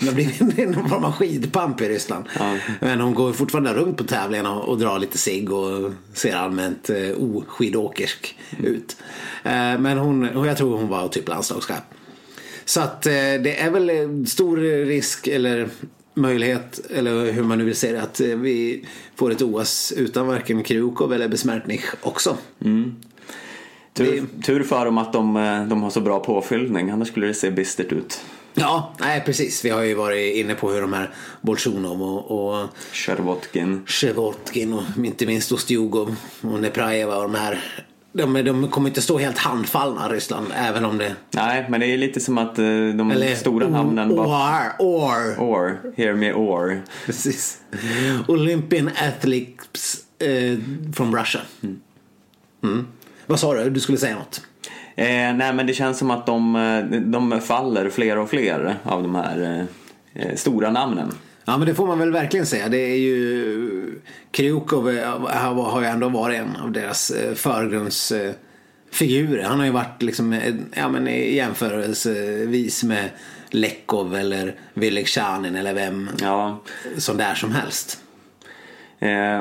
Det 0.00 0.06
har 0.06 0.14
blivit 0.14 0.40
någon 0.76 0.88
form 0.88 1.04
av 1.04 1.12
skidpamp 1.12 1.80
i 1.80 1.88
Ryssland. 1.88 2.24
Men 2.80 3.00
hon 3.00 3.14
går 3.14 3.32
fortfarande 3.32 3.74
runt 3.74 3.96
på 3.96 4.04
tävlingarna 4.04 4.54
och, 4.54 4.68
och 4.68 4.78
drar 4.78 4.98
lite 4.98 5.18
cigg 5.18 5.52
och 5.52 5.92
ser 6.12 6.36
allmänt 6.36 6.90
eh, 6.90 7.10
oskidåkersk 7.18 8.38
ut. 8.62 8.96
Eh, 9.44 9.78
men 9.78 9.98
hon, 9.98 10.24
hon, 10.24 10.46
jag 10.46 10.56
tror 10.56 10.78
hon 10.78 10.88
var 10.88 11.08
typ 11.08 11.28
landslagschef. 11.28 11.82
Så 12.64 12.80
att 12.80 13.06
eh, 13.06 13.12
det 13.12 13.60
är 13.60 13.70
väl 13.70 13.90
eh, 13.90 14.24
stor 14.26 14.56
risk 14.84 15.26
eller 15.26 15.68
möjlighet, 16.14 16.80
eller 16.90 17.32
hur 17.32 17.42
man 17.42 17.58
nu 17.58 17.64
vill 17.64 17.76
se 17.76 17.92
det, 17.92 18.02
att 18.02 18.20
eh, 18.20 18.26
vi 18.26 18.86
får 19.16 19.30
ett 19.30 19.42
OS 19.42 19.92
utan 19.96 20.26
varken 20.26 20.62
Krukov 20.62 21.12
eller 21.12 21.28
Besmertnich 21.28 21.94
också. 22.02 22.36
Tur, 23.98 24.26
tur 24.42 24.62
för 24.62 24.84
dem 24.84 24.98
att 24.98 25.12
de, 25.12 25.36
eh, 25.36 25.64
de 25.64 25.82
har 25.82 25.90
så 25.90 26.00
bra 26.00 26.20
påfyllning, 26.20 26.90
annars 26.90 27.08
skulle 27.08 27.26
det 27.26 27.34
se 27.34 27.50
bistert 27.50 27.92
ut. 27.92 28.20
Ja, 28.54 28.92
nej 29.00 29.22
precis. 29.26 29.64
Vi 29.64 29.70
har 29.70 29.82
ju 29.82 29.94
varit 29.94 30.36
inne 30.36 30.54
på 30.54 30.70
hur 30.70 30.80
de 30.80 30.92
här 30.92 31.10
Bolsjunov 31.40 32.02
och, 32.02 32.52
och 32.52 32.68
Shervotkin. 32.92 33.82
Shevotkin 33.86 34.72
och 34.72 34.82
inte 35.04 35.26
minst 35.26 35.52
Ostjugov 35.52 36.16
och 36.40 36.60
Neprajeva 36.60 37.16
och 37.16 37.22
de 37.22 37.34
här 37.34 37.84
de, 38.12 38.42
de 38.42 38.68
kommer 38.68 38.88
inte 38.88 39.02
stå 39.02 39.18
helt 39.18 39.38
handfallna 39.38 40.08
Ryssland 40.08 40.46
även 40.54 40.84
om 40.84 40.98
det... 40.98 41.16
Nej, 41.30 41.66
men 41.68 41.80
det 41.80 41.86
är 41.86 41.96
lite 41.96 42.20
som 42.20 42.38
att 42.38 42.58
eh, 42.58 42.64
de 42.64 43.10
Eller 43.10 43.34
stora 43.34 43.68
namnen 43.68 44.16
bara... 44.16 44.72
Or, 44.78 45.36
or. 45.38 45.38
Or, 45.38 45.92
hear 45.96 46.14
me 46.14 46.32
or. 46.32 46.82
Precis. 47.06 47.58
Olympian 48.28 48.90
Athletes 49.08 50.04
eh, 50.18 50.58
from 50.94 51.16
Russia. 51.16 51.40
Mm. 52.62 52.86
Vad 53.28 53.40
sa 53.40 53.54
du? 53.54 53.70
Du 53.70 53.80
skulle 53.80 53.98
säga 53.98 54.14
något? 54.14 54.40
Eh, 54.96 55.06
nej 55.34 55.52
men 55.54 55.66
det 55.66 55.74
känns 55.74 55.98
som 55.98 56.10
att 56.10 56.26
de, 56.26 56.56
eh, 56.56 56.84
de 57.00 57.40
faller 57.40 57.90
fler 57.90 58.18
och 58.18 58.30
fler 58.30 58.76
av 58.82 59.02
de 59.02 59.14
här 59.14 59.42
eh, 59.42 59.60
eh, 60.22 60.34
stora 60.34 60.70
namnen. 60.70 61.12
Ja 61.44 61.58
men 61.58 61.68
det 61.68 61.74
får 61.74 61.86
man 61.86 61.98
väl 61.98 62.12
verkligen 62.12 62.46
säga. 62.46 62.68
Det 62.68 62.78
är 62.78 62.96
ju 62.96 64.00
Kryukov 64.30 64.90
eh, 64.90 65.54
har 65.54 65.80
ju 65.80 65.86
ändå 65.86 66.08
varit 66.08 66.38
en 66.38 66.56
av 66.56 66.72
deras 66.72 67.12
förgrundsfigurer. 67.34 69.42
Han 69.44 69.58
har 69.58 69.66
ju 69.66 69.72
varit 69.72 70.02
liksom, 70.02 70.40
ja 70.74 70.88
men 70.88 71.06
jämförelsevis 71.34 72.84
med 72.84 73.10
Lekov 73.50 74.16
eller 74.16 74.54
Vylegzjanin 74.74 75.56
eller 75.56 75.74
vem 75.74 76.10
Ja, 76.20 76.60
som 76.96 77.16
det 77.16 77.24
är 77.24 77.34
som 77.34 77.52
helst. 77.52 78.00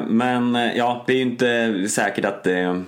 men 0.08 0.56
ja, 0.76 1.04
det 1.08 1.14
är 1.14 1.18
ju 1.18 1.22
inte 1.22 1.86
säkert 1.90 2.26
att 2.26 2.44
det, 2.44 2.84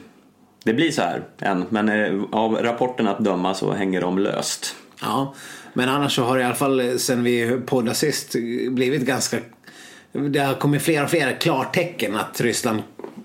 det 0.64 0.74
blir 0.74 0.92
så 0.92 1.02
här 1.02 1.24
än. 1.40 1.66
Men 1.70 1.90
eh, 1.90 2.24
av 2.32 2.56
rapporten 2.56 3.08
att 3.08 3.20
döma 3.20 3.54
så 3.54 3.74
hänger 3.74 4.02
de 4.02 4.20
löst. 4.20 4.76
Ja, 5.02 5.34
men 5.74 5.90
annars 5.90 6.16
så 6.16 6.24
har 6.24 6.38
det 6.38 6.42
i 6.42 6.46
alla 6.46 6.56
fall 6.56 6.80
eh, 6.80 6.96
sen 6.96 7.24
vi 7.24 7.60
poddade 7.66 7.96
sist 7.96 8.36
blivit 8.70 9.02
ganska 9.02 9.38
det 10.12 10.40
har 10.40 10.54
kommit 10.54 10.82
fler 10.82 11.04
och 11.04 11.10
fler 11.10 11.40
klartecken 11.40 12.16
att 12.16 12.42
Ryssland 12.42 12.82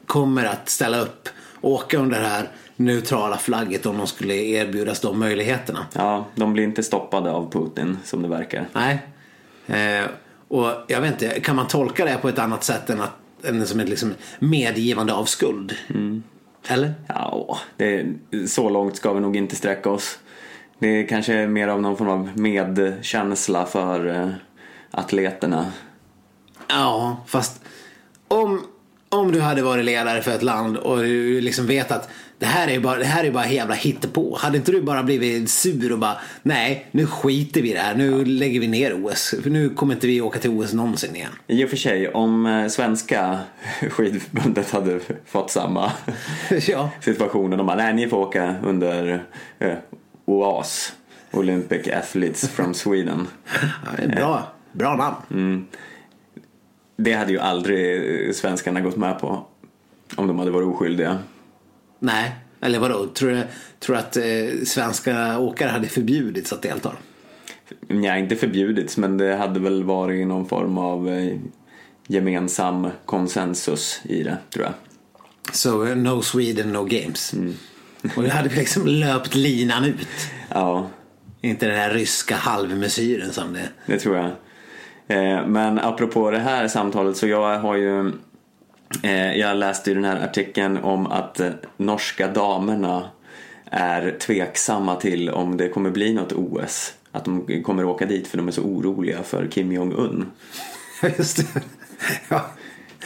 kommer 0.06 0.44
att 0.44 0.68
ställa 0.68 1.00
upp 1.00 1.28
och 1.60 1.70
åka 1.70 1.98
under 1.98 2.20
det 2.20 2.26
här 2.26 2.48
neutrala 2.76 3.36
flagget 3.36 3.86
om 3.86 3.98
de 3.98 4.06
skulle 4.06 4.34
erbjudas 4.34 5.00
de 5.00 5.18
möjligheterna. 5.18 5.86
Ja, 5.92 6.26
de 6.34 6.52
blir 6.52 6.64
inte 6.64 6.82
stoppade 6.82 7.30
av 7.30 7.52
Putin 7.52 7.98
som 8.04 8.22
det 8.22 8.28
verkar. 8.28 8.68
Nej. 8.72 8.98
Eh, 9.66 10.06
och 10.48 10.70
jag 10.86 11.00
vet 11.00 11.22
inte, 11.22 11.40
kan 11.40 11.56
man 11.56 11.68
tolka 11.68 12.04
det 12.04 12.18
på 12.22 12.28
ett 12.28 12.38
annat 12.38 12.64
sätt 12.64 12.90
än, 12.90 13.00
att, 13.00 13.44
än 13.44 13.66
som 13.66 13.80
ett 13.80 13.88
liksom 13.88 14.14
medgivande 14.38 15.12
av 15.12 15.24
skuld? 15.24 15.74
Eller? 16.68 16.94
Ja, 17.07 17.59
det, 17.77 18.07
så 18.48 18.68
långt 18.68 18.96
ska 18.96 19.12
vi 19.12 19.20
nog 19.20 19.37
inte 19.37 19.57
sträcka 19.57 19.90
oss. 19.90 20.18
Det 20.79 20.88
är 20.88 21.07
kanske 21.07 21.46
mer 21.46 21.68
av 21.68 21.83
någon 21.83 21.96
form 21.96 22.09
av 22.09 22.31
medkänsla 22.35 23.66
för 23.66 24.07
eh, 24.07 24.31
atleterna. 24.90 25.72
Ja, 26.68 27.16
fast 27.27 27.61
om, 28.29 28.66
om 29.09 29.33
du 29.33 29.40
hade 29.40 29.62
varit 29.62 29.85
ledare 29.85 30.22
för 30.22 30.31
ett 30.31 30.42
land 30.42 30.77
och 30.77 30.98
du 30.98 31.40
liksom 31.40 31.66
vet 31.66 31.90
att 31.90 32.09
det 32.38 32.46
här 32.46 32.68
är 32.68 32.80
bara, 32.80 32.98
det 32.98 33.04
här 33.04 33.24
är 33.24 33.30
bara 33.30 33.48
jävla 33.48 33.74
hittepå. 33.74 34.36
Hade 34.40 34.56
inte 34.56 34.72
du 34.72 34.82
bara 34.82 35.02
blivit 35.02 35.50
sur 35.50 35.92
och 35.92 35.98
bara 35.98 36.16
nej, 36.42 36.86
nu 36.90 37.06
skiter 37.06 37.62
vi 37.62 37.70
i 37.70 37.72
det 37.72 37.80
här. 37.80 37.94
Nu 37.94 38.24
lägger 38.24 38.60
vi 38.60 38.68
ner 38.68 39.06
OS. 39.06 39.34
För 39.42 39.50
nu 39.50 39.70
kommer 39.70 39.94
inte 39.94 40.06
vi 40.06 40.20
åka 40.20 40.38
till 40.38 40.50
OS 40.50 40.72
någonsin 40.72 41.16
igen. 41.16 41.30
I 41.46 41.64
och 41.64 41.70
för 41.70 41.76
sig, 41.76 42.08
om 42.08 42.46
eh, 42.46 42.68
svenska 42.68 43.38
skidförbundet 43.90 44.70
hade 44.70 45.00
fått 45.26 45.50
samma 45.50 45.92
ja. 46.68 46.90
situation 47.00 47.50
de 47.50 47.66
bara, 47.66 47.76
nej 47.76 47.94
ni 47.94 48.08
får 48.08 48.16
åka 48.16 48.54
under 48.62 49.24
eh, 49.58 49.74
OAS, 50.24 50.92
Olympic 51.30 51.88
Athletes 51.88 52.48
from 52.48 52.74
Sweden. 52.74 53.28
Ja, 53.62 53.90
det 53.96 54.02
är 54.02 54.16
bra, 54.16 54.52
bra 54.72 54.96
namn. 54.96 55.66
Det 56.96 57.12
hade 57.12 57.32
ju 57.32 57.38
aldrig 57.38 57.96
eh, 58.26 58.32
svenskarna 58.32 58.80
gått 58.80 58.96
med 58.96 59.20
på 59.20 59.46
om 60.16 60.26
de 60.26 60.38
hade 60.38 60.50
varit 60.50 60.68
oskyldiga. 60.68 61.18
Nej, 62.04 62.32
eller 62.60 62.78
vadå? 62.78 63.06
Tror 63.06 63.30
du, 63.30 63.42
tror 63.80 63.96
du 63.96 64.00
att 64.00 64.16
eh, 64.16 64.64
svenska 64.66 65.38
åkare 65.38 65.68
hade 65.70 65.86
förbjudits 65.88 66.52
att 66.52 66.62
delta? 66.62 66.92
Nej, 67.88 68.20
inte 68.22 68.36
förbjudits, 68.36 68.96
men 68.96 69.16
det 69.18 69.36
hade 69.36 69.60
väl 69.60 69.84
varit 69.84 70.26
någon 70.26 70.48
form 70.48 70.78
av 70.78 71.08
eh, 71.08 71.36
gemensam 72.06 72.88
konsensus 73.04 74.00
i 74.04 74.22
det, 74.22 74.38
tror 74.50 74.64
jag. 74.64 74.74
Så 75.54 75.86
eh, 75.86 75.96
no 75.96 76.22
Sweden, 76.22 76.72
no 76.72 76.84
games. 76.84 77.34
Och 78.16 78.22
det 78.22 78.30
hade 78.30 78.48
liksom 78.54 78.86
löpt 78.86 79.34
linan 79.34 79.84
ut. 79.84 80.08
Ja, 80.48 80.90
Inte 81.40 81.66
den 81.66 81.76
här 81.76 81.90
ryska 81.90 82.36
halvmesyren 82.36 83.32
som 83.32 83.52
det... 83.52 83.68
det 83.86 83.98
tror 83.98 84.16
jag. 84.16 84.26
Eh, 85.08 85.46
Men 85.46 85.78
apropå 85.78 86.30
det 86.30 86.38
här 86.38 86.68
samtalet 86.68 87.16
så 87.16 87.26
jag 87.26 87.58
har 87.58 87.76
ju 87.76 88.12
Jag 89.36 89.56
läste 89.56 89.90
ju 89.90 89.94
den 89.94 90.04
här 90.04 90.24
artikeln 90.24 90.76
om 90.78 91.06
att 91.06 91.40
eh, 91.40 91.50
norska 91.76 92.28
damerna 92.28 93.08
är 93.70 94.16
tveksamma 94.20 94.96
till 94.96 95.30
om 95.30 95.56
det 95.56 95.68
kommer 95.68 95.90
bli 95.90 96.12
något 96.14 96.32
OS. 96.32 96.94
Att 97.12 97.24
de 97.24 97.62
kommer 97.62 97.84
åka 97.84 98.06
dit 98.06 98.26
för 98.26 98.36
de 98.36 98.48
är 98.48 98.52
så 98.52 98.62
oroliga 98.62 99.22
för 99.22 99.46
Kim 99.46 99.72
Jong-Un. 99.72 100.30
Just 101.18 101.36
det. 101.36 101.60
Ja. 102.28 102.46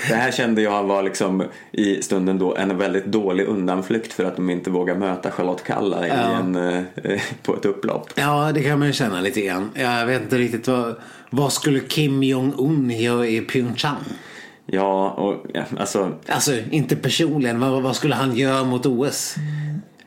Det 0.09 0.15
här 0.15 0.31
kände 0.31 0.63
jag 0.63 0.85
var 0.85 1.03
liksom 1.03 1.45
i 1.73 2.03
stunden 2.03 2.39
då 2.39 2.57
en 2.57 2.79
väldigt 2.79 3.07
dålig 3.07 3.45
undanflykt 3.47 4.13
för 4.13 4.25
att 4.25 4.37
de 4.37 4.51
inte 4.51 4.71
vågar 4.71 4.95
möta 4.95 5.31
Charlotte 5.31 5.65
Kalla 5.65 6.09
Ja. 6.09 6.15
en, 6.15 6.57
eh, 6.57 6.83
på 7.43 7.57
ett 7.57 7.65
upplopp. 7.65 8.11
ja, 8.15 8.53
det 8.55 8.63
kan 8.63 8.79
man 8.79 8.89
ju 8.89 8.93
känna 8.95 9.21
lite 9.21 9.41
grann. 9.41 9.71
Jag 9.75 10.07
vet 10.07 10.23
inte 10.23 10.39
riktigt 10.39 10.69
vad... 10.69 10.95
Vad 11.31 11.53
skulle 11.53 11.81
Kim 11.81 12.23
Jong-Un 12.23 12.91
göra 12.91 13.27
i 13.27 13.41
Pyeongchang? 13.41 14.05
Ja, 14.73 15.11
och 15.11 15.47
ja, 15.55 15.65
alltså 15.79 16.13
Alltså, 16.27 16.53
inte 16.71 16.97
personligen. 16.97 17.61
Vad, 17.61 17.83
vad 17.83 17.97
skulle 17.97 18.15
han 18.15 18.37
göra 18.37 18.65
mot 18.65 18.87
OS? 18.87 19.35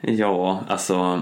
Ja, 0.02 0.64
alltså 0.68 1.22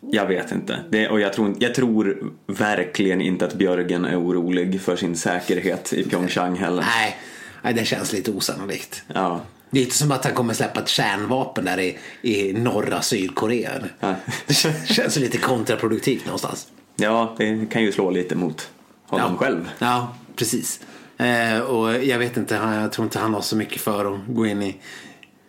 jag 0.00 0.26
vet 0.26 0.52
inte. 0.52 0.78
Det, 0.90 1.08
och 1.08 1.20
jag 1.20 1.32
tror, 1.32 1.54
jag 1.58 1.74
tror 1.74 2.32
verkligen 2.46 3.20
inte 3.20 3.44
att 3.44 3.54
Björgen 3.54 4.04
är 4.04 4.20
orolig 4.20 4.80
för 4.80 4.96
sin 4.96 5.16
säkerhet 5.16 5.92
i 5.92 6.04
Pyeongchang 6.04 6.56
heller. 6.56 6.82
Nej, 6.82 7.16
nej, 7.62 7.74
det 7.74 7.84
känns 7.84 8.12
lite 8.12 8.30
osannolikt. 8.30 9.02
Ja. 9.14 9.40
Det 9.70 9.80
är 9.80 9.84
inte 9.84 9.96
som 9.96 10.12
att 10.12 10.24
han 10.24 10.34
kommer 10.34 10.54
släppa 10.54 10.80
ett 10.80 10.88
kärnvapen 10.88 11.64
där 11.64 11.80
i, 11.80 11.98
i 12.22 12.52
norra 12.52 13.02
Sydkorea. 13.02 13.70
Ja. 14.00 14.14
Det 14.46 14.52
kän- 14.52 14.86
känns 14.86 15.16
lite 15.16 15.38
kontraproduktivt 15.38 16.24
någonstans. 16.26 16.66
ja, 16.96 17.34
det 17.38 17.66
kan 17.70 17.82
ju 17.82 17.92
slå 17.92 18.10
lite 18.10 18.34
mot 18.36 18.68
honom 19.06 19.36
själv. 19.36 19.70
Ja, 19.78 20.14
precis. 20.36 20.80
Eh, 21.18 21.60
och 21.60 22.04
jag 22.04 22.18
vet 22.18 22.36
inte, 22.36 22.54
jag 22.54 22.92
tror 22.92 23.04
inte 23.04 23.18
han 23.18 23.34
har 23.34 23.40
så 23.40 23.56
mycket 23.56 23.80
för 23.80 24.14
att 24.14 24.20
gå 24.28 24.46
in 24.46 24.62
i, 24.62 24.76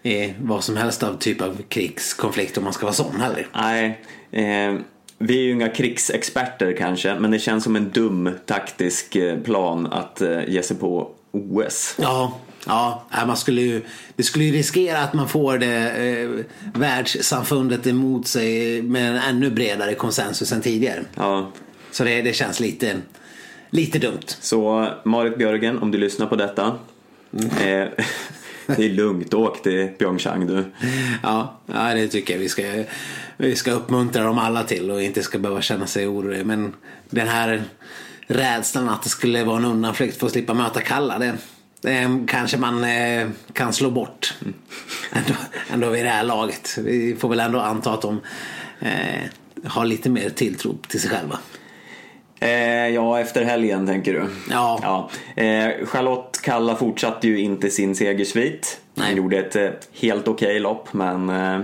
i 0.03 0.33
vad 0.41 0.63
som 0.63 0.77
helst 0.77 1.03
av 1.03 1.17
typ 1.17 1.41
av 1.41 1.61
krigskonflikt 1.69 2.57
om 2.57 2.63
man 2.63 2.73
ska 2.73 2.85
vara 2.85 2.93
sån 2.93 3.21
heller. 3.21 3.47
Nej, 3.53 4.01
eh, 4.31 4.81
vi 5.17 5.37
är 5.37 5.41
ju 5.43 5.51
inga 5.51 5.69
krigsexperter 5.69 6.75
kanske, 6.77 7.15
men 7.19 7.31
det 7.31 7.39
känns 7.39 7.63
som 7.63 7.75
en 7.75 7.89
dum 7.89 8.29
taktisk 8.45 9.15
eh, 9.15 9.39
plan 9.39 9.87
att 9.87 10.21
eh, 10.21 10.49
ge 10.49 10.63
sig 10.63 10.77
på 10.77 11.09
OS. 11.31 11.95
Ja, 12.01 12.39
ja 12.65 13.03
nej, 13.11 13.27
man 13.27 13.37
skulle 13.37 13.61
ju, 13.61 13.81
det 14.15 14.23
skulle 14.23 14.45
ju 14.45 14.51
riskera 14.51 14.99
att 14.99 15.13
man 15.13 15.29
får 15.29 15.57
det 15.57 15.91
eh, 15.91 16.29
världssamfundet 16.79 17.87
emot 17.87 18.27
sig 18.27 18.81
med 18.81 19.11
en 19.11 19.17
ännu 19.17 19.49
bredare 19.49 19.93
konsensus 19.93 20.51
än 20.51 20.61
tidigare. 20.61 21.03
Ja, 21.15 21.51
Så 21.91 22.03
det, 22.03 22.21
det 22.21 22.33
känns 22.33 22.59
lite, 22.59 22.95
lite 23.69 23.99
dumt. 23.99 24.27
så 24.27 24.89
Marit 25.03 25.37
Björgen, 25.37 25.79
om 25.79 25.91
du 25.91 25.97
lyssnar 25.97 26.27
på 26.27 26.35
detta. 26.35 26.65
Eh, 27.33 27.87
det 28.75 28.85
är 28.85 28.89
lugnt, 28.89 29.33
åk 29.33 29.63
till 29.63 29.87
Pyeongchang 29.97 30.47
du. 30.47 30.65
Ja, 31.23 31.59
ja, 31.65 31.93
det 31.93 32.07
tycker 32.07 32.33
jag 32.33 32.39
vi 32.39 32.49
ska, 32.49 32.83
vi 33.37 33.55
ska 33.55 33.71
uppmuntra 33.71 34.23
dem 34.23 34.37
alla 34.37 34.63
till 34.63 34.91
och 34.91 35.01
inte 35.01 35.23
ska 35.23 35.39
behöva 35.39 35.61
känna 35.61 35.87
sig 35.87 36.07
oroliga. 36.07 36.43
Men 36.43 36.73
den 37.09 37.27
här 37.27 37.63
rädslan 38.27 38.89
att 38.89 39.03
det 39.03 39.09
skulle 39.09 39.43
vara 39.43 39.57
en 39.57 39.65
undanflykt 39.65 40.17
för 40.17 40.25
att 40.25 40.31
slippa 40.31 40.53
möta 40.53 40.81
Kalla, 40.81 41.19
det, 41.19 41.37
det 41.81 42.25
kanske 42.27 42.57
man 42.57 42.83
eh, 42.83 43.27
kan 43.53 43.73
slå 43.73 43.91
bort. 43.91 44.33
Ändå, 45.11 45.33
ändå 45.73 45.89
vid 45.89 46.05
det 46.05 46.09
här 46.09 46.23
laget. 46.23 46.77
Vi 46.77 47.15
får 47.19 47.29
väl 47.29 47.39
ändå 47.39 47.59
anta 47.59 47.93
att 47.93 48.01
de 48.01 48.21
eh, 48.79 49.21
har 49.63 49.85
lite 49.85 50.09
mer 50.09 50.29
tilltro 50.29 50.77
till 50.87 51.01
sig 51.01 51.09
själva. 51.09 51.39
Eh, 52.45 52.89
ja, 52.89 53.19
efter 53.19 53.43
helgen 53.43 53.87
tänker 53.87 54.13
du? 54.13 54.25
Ja. 54.49 54.79
ja. 54.81 55.09
Eh, 55.43 55.85
Charlotte 55.85 56.39
Kalla 56.43 56.75
fortsatte 56.75 57.27
ju 57.27 57.39
inte 57.39 57.69
sin 57.69 57.95
segersvit. 57.95 58.79
Hon 58.95 59.03
Nej. 59.03 59.15
gjorde 59.15 59.37
ett 59.37 59.55
eh, 59.55 59.69
helt 60.01 60.27
okej 60.27 60.59
lopp 60.59 60.93
men 60.93 61.29
eh, 61.29 61.59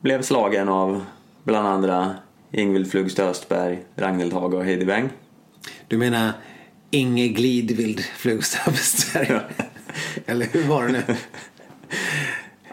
blev 0.00 0.22
slagen 0.22 0.68
av 0.68 1.04
bland 1.44 1.68
andra 1.68 2.14
Ingvild 2.52 2.90
Flugstö 2.90 3.24
Östberg, 3.28 3.78
Ragnhild 3.96 4.32
Hage 4.32 4.56
och 4.56 4.64
Heidi 4.64 4.84
Weng. 4.84 5.08
Du 5.88 5.98
menar 5.98 6.32
Inge 6.90 7.28
Glidvild 7.28 8.00
Flugstav 8.00 8.72
Eller 10.26 10.46
hur 10.46 10.68
var 10.68 10.86
det 10.86 10.92
nu? 10.92 11.02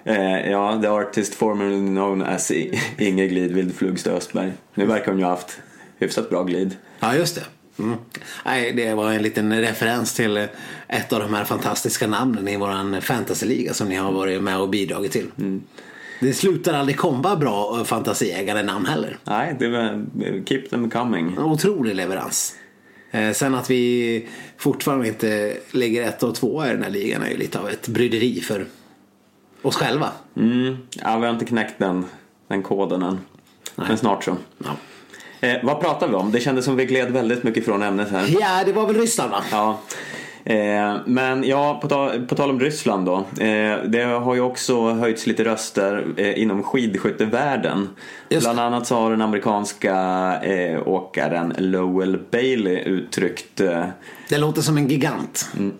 Eh, 0.05 0.51
ja, 0.51 0.79
the 0.81 0.87
artist 0.87 1.35
formerly 1.35 1.87
known 1.87 2.21
as 2.21 2.51
Inge 2.97 3.27
Glidvild 3.27 3.75
Flugstö 3.75 4.11
Östberg. 4.11 4.51
Nu 4.73 4.85
verkar 4.85 5.11
hon 5.11 5.19
ju 5.19 5.23
ha 5.23 5.31
haft 5.31 5.61
hyfsat 6.03 6.29
bra 6.29 6.43
glid. 6.43 6.77
Ja, 6.99 7.15
just 7.15 7.35
det. 7.35 7.43
Mm. 7.79 7.97
Nej, 8.45 8.73
det 8.73 8.93
var 8.93 9.11
en 9.11 9.21
liten 9.21 9.61
referens 9.61 10.13
till 10.13 10.37
eh, 10.37 10.45
ett 10.87 11.13
av 11.13 11.19
de 11.19 11.33
här 11.33 11.45
fantastiska 11.45 12.07
namnen 12.07 12.47
i 12.47 12.57
våran 12.57 13.01
fantasyliga 13.01 13.73
som 13.73 13.89
ni 13.89 13.95
har 13.95 14.11
varit 14.11 14.43
med 14.43 14.59
och 14.59 14.69
bidragit 14.69 15.11
till. 15.11 15.31
Det 16.19 16.33
slutar 16.33 16.73
aldrig 16.73 16.97
komma 16.97 17.35
bra 17.35 17.77
eh, 17.77 17.83
fantasiägare 17.83 18.63
namn 18.63 18.85
heller. 18.85 19.17
Nej, 19.23 19.55
det 19.59 19.67
var 19.67 20.05
keep 20.45 20.61
them 20.69 20.89
coming. 20.89 21.27
En 21.37 21.43
otrolig 21.43 21.95
leverans. 21.95 22.55
Eh, 23.11 23.31
sen 23.31 23.55
att 23.55 23.69
vi 23.69 24.27
fortfarande 24.57 25.07
inte 25.07 25.57
ligger 25.71 26.03
ett 26.03 26.23
och 26.23 26.35
två 26.35 26.65
i 26.65 26.69
den 26.69 26.83
här 26.83 26.89
ligan 26.89 27.23
är 27.23 27.29
ju 27.29 27.37
lite 27.37 27.59
av 27.59 27.69
ett 27.69 27.87
bryderi 27.87 28.41
för 28.41 28.65
oss 29.61 29.75
själva. 29.75 30.11
Mm. 30.37 30.77
Ja, 30.89 31.17
vi 31.17 31.25
har 31.25 31.33
inte 31.33 31.45
knäckt 31.45 31.79
den, 31.79 32.05
den 32.47 32.63
koden 32.63 33.01
än. 33.01 33.19
Men 33.75 33.97
snart 33.97 34.23
så. 34.23 34.37
Ja. 34.57 34.75
Eh, 35.43 35.55
vad 35.63 35.79
pratar 35.81 36.07
vi 36.07 36.13
om? 36.15 36.31
Det 36.31 36.39
kändes 36.39 36.65
som 36.65 36.75
vi 36.75 36.85
gled 36.85 37.11
väldigt 37.11 37.43
mycket 37.43 37.65
från 37.65 37.83
ämnet 37.83 38.11
här. 38.11 38.25
ja, 38.39 38.63
det 38.65 38.73
var 38.73 38.87
väl 38.87 38.95
Ryssland 38.97 39.31
va? 39.31 39.43
Ja. 39.51 39.79
Eh, 40.45 40.95
men 41.05 41.43
ja, 41.43 41.79
på, 41.81 41.87
ta, 41.87 42.11
på 42.29 42.35
tal 42.35 42.49
om 42.49 42.59
Ryssland 42.59 43.05
då. 43.05 43.15
Eh, 43.43 43.77
det 43.85 44.03
har 44.23 44.35
ju 44.35 44.41
också 44.41 44.89
höjts 44.89 45.27
lite 45.27 45.43
röster 45.43 46.05
eh, 46.17 46.41
inom 46.41 46.63
skidskyttevärlden. 46.63 47.89
Just. 48.29 48.45
Bland 48.45 48.59
annat 48.59 48.87
så 48.87 48.95
har 48.95 49.11
den 49.11 49.21
amerikanska 49.21 49.95
eh, 50.43 50.87
åkaren 50.87 51.53
Lowell 51.57 52.19
Bailey 52.31 52.75
uttryckt 52.79 53.61
eh, 53.61 53.85
Det 54.29 54.37
låter 54.37 54.61
som 54.61 54.77
en 54.77 54.87
gigant. 54.87 55.49
mm, 55.57 55.73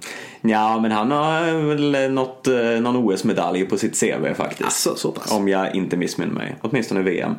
Ja, 0.45 0.79
men 0.79 0.91
han 0.91 1.11
har 1.11 1.67
väl 1.67 2.11
nått 2.11 2.47
eh, 2.47 2.55
någon 2.55 2.95
OS-medalj 2.95 3.65
på 3.65 3.77
sitt 3.77 3.99
CV 3.99 4.33
faktiskt. 4.33 4.67
Asså, 4.67 4.95
så 4.95 5.11
pass? 5.11 5.31
Om 5.31 5.47
jag 5.47 5.75
inte 5.75 5.97
missminner 5.97 6.33
mig. 6.33 6.55
Åtminstone 6.61 7.01
VM. 7.01 7.35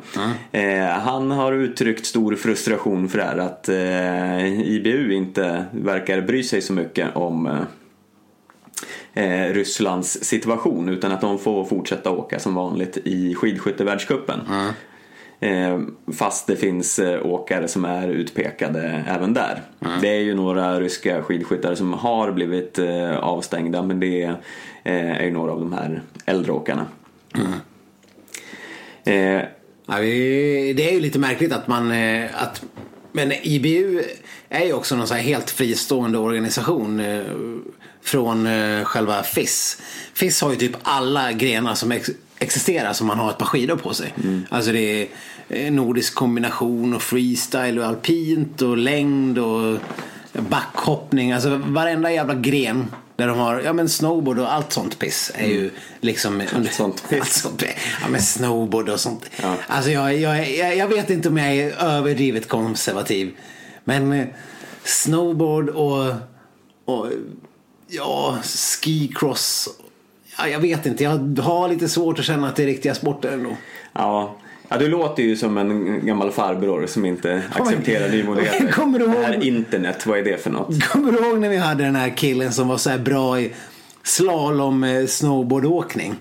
Eh, 0.51 0.85
han 0.85 1.31
har 1.31 1.53
uttryckt 1.53 2.05
stor 2.05 2.35
frustration 2.35 3.09
för 3.09 3.17
det 3.17 3.23
här 3.23 3.37
att 3.37 3.69
eh, 3.69 4.61
IBU 4.61 5.13
inte 5.13 5.65
verkar 5.71 6.21
bry 6.21 6.43
sig 6.43 6.61
så 6.61 6.73
mycket 6.73 7.15
om 7.15 7.47
eh, 7.47 7.63
eh, 9.23 9.53
Rysslands 9.53 10.23
situation 10.23 10.89
utan 10.89 11.11
att 11.11 11.21
de 11.21 11.39
får 11.39 11.65
fortsätta 11.65 12.11
åka 12.11 12.39
som 12.39 12.55
vanligt 12.55 12.97
i 12.97 13.35
skidskyttevärldscupen. 13.35 14.39
Eh, 14.39 14.69
fast 16.13 16.47
det 16.47 16.55
finns 16.55 16.99
eh, 16.99 17.25
åkare 17.25 17.67
som 17.67 17.85
är 17.85 18.07
utpekade 18.07 19.03
även 19.07 19.33
där. 19.33 19.61
Det 20.01 20.07
är 20.09 20.19
ju 20.21 20.35
några 20.35 20.79
ryska 20.79 21.23
skidskyttare 21.23 21.75
som 21.75 21.93
har 21.93 22.31
blivit 22.31 22.79
eh, 22.79 23.17
avstängda 23.17 23.81
men 23.81 23.99
det 23.99 24.23
eh, 24.83 25.11
är 25.11 25.23
ju 25.23 25.31
några 25.31 25.51
av 25.51 25.59
de 25.59 25.73
här 25.73 26.01
äldre 26.25 26.51
åkarna. 26.51 26.85
Eh, 29.03 29.41
Ja, 29.87 29.97
vi, 29.99 30.73
det 30.77 30.89
är 30.89 30.93
ju 30.93 30.99
lite 30.99 31.19
märkligt 31.19 31.51
att 31.53 31.67
man... 31.67 31.91
eh, 31.91 32.43
Att, 32.43 32.63
men 33.11 33.31
IBU 33.31 34.01
är 34.49 34.65
ju 34.65 34.73
också 34.73 34.95
någon 34.95 35.07
så 35.07 35.13
helt 35.13 35.49
fristående 35.49 36.17
organisation 36.17 36.99
eh, 36.99 37.23
från 38.01 38.47
eh, 38.47 38.83
själva 38.83 39.23
FIS. 39.23 39.81
FIS 40.13 40.41
har 40.41 40.49
ju 40.49 40.55
typ 40.55 40.75
alla 40.83 41.31
grenar 41.31 41.75
som 41.75 41.91
ex, 41.91 42.09
existerar 42.39 42.93
som 42.93 43.07
man 43.07 43.19
har 43.19 43.29
ett 43.29 43.37
par 43.37 43.45
skidor 43.45 43.75
på 43.75 43.93
sig. 43.93 44.13
Alltså 44.49 44.71
det 44.71 45.01
är 45.01 45.07
eh, 45.49 45.71
nordisk 45.71 46.15
kombination 46.15 46.93
och 46.93 47.01
freestyle 47.01 47.79
och 47.79 47.85
alpint 47.85 48.61
och 48.61 48.77
längd 48.77 49.39
och 49.39 49.79
backhoppning. 50.49 51.31
Alltså 51.31 51.61
varenda 51.65 52.11
jävla 52.11 52.35
gren 52.35 52.91
där 53.15 53.27
de 53.27 53.37
har, 53.37 53.61
ja 53.61 53.73
men 53.73 53.89
snowboard 53.89 54.39
och 54.39 54.53
allt 54.53 54.73
sånt 54.73 54.99
piss 54.99 55.31
är 55.35 55.47
ju 55.47 55.71
liksom 56.01 56.43
allt 56.55 56.73
sånt 56.73 57.09
piss. 57.09 57.19
Allt 57.21 57.31
sånt. 57.31 57.63
Ja 58.01 58.07
men 58.09 58.21
snowboard 58.21 58.89
och 58.89 58.99
sånt. 58.99 59.29
Ja. 59.41 59.55
Alltså 59.67 59.91
jag, 59.91 60.17
jag, 60.17 60.51
jag, 60.51 60.77
jag 60.77 60.87
vet 60.87 61.09
inte 61.09 61.29
om 61.29 61.37
jag 61.37 61.55
är 61.55 61.83
överdrivet 61.83 62.47
konservativ. 62.47 63.33
Men 63.83 64.13
eh, 64.13 64.27
snowboard 64.83 65.69
och, 65.69 66.13
och 66.85 67.11
ja, 67.87 68.37
skicross. 68.43 69.69
Ja, 70.37 70.47
jag 70.47 70.59
vet 70.59 70.85
inte, 70.85 71.03
jag 71.03 71.39
har 71.41 71.69
lite 71.69 71.89
svårt 71.89 72.19
att 72.19 72.25
känna 72.25 72.47
att 72.47 72.55
det 72.55 72.63
är 72.63 72.67
riktiga 72.67 72.95
sporter 72.95 73.31
ändå. 73.31 73.49
Ja. 73.93 74.35
ja, 74.69 74.77
du 74.77 74.87
låter 74.87 75.23
ju 75.23 75.35
som 75.35 75.57
en 75.57 76.05
gammal 76.05 76.31
farbror 76.31 76.85
som 76.87 77.05
inte 77.05 77.41
accepterar 77.53 78.09
nymodigheter. 78.09 78.67
Kommer 78.71 78.99
du 78.99 79.05
ihåg- 79.05 79.15
Det 79.15 79.25
här 79.25 79.43
internet, 79.43 80.05
vad 80.05 80.19
är 80.19 80.23
det 80.23 80.43
för 80.43 80.49
något? 80.49 80.83
Kommer 80.83 81.11
du 81.11 81.17
ihåg 81.27 81.39
när 81.39 81.49
vi 81.49 81.57
hade 81.57 81.83
den 81.83 81.95
här 81.95 82.09
killen 82.09 82.51
som 82.53 82.67
var 82.67 82.77
så 82.77 82.89
här 82.89 82.97
bra 82.97 83.39
i 83.39 83.53
slalom 84.03 84.83
eh, 84.83 85.05
snowboardåkning? 85.05 86.15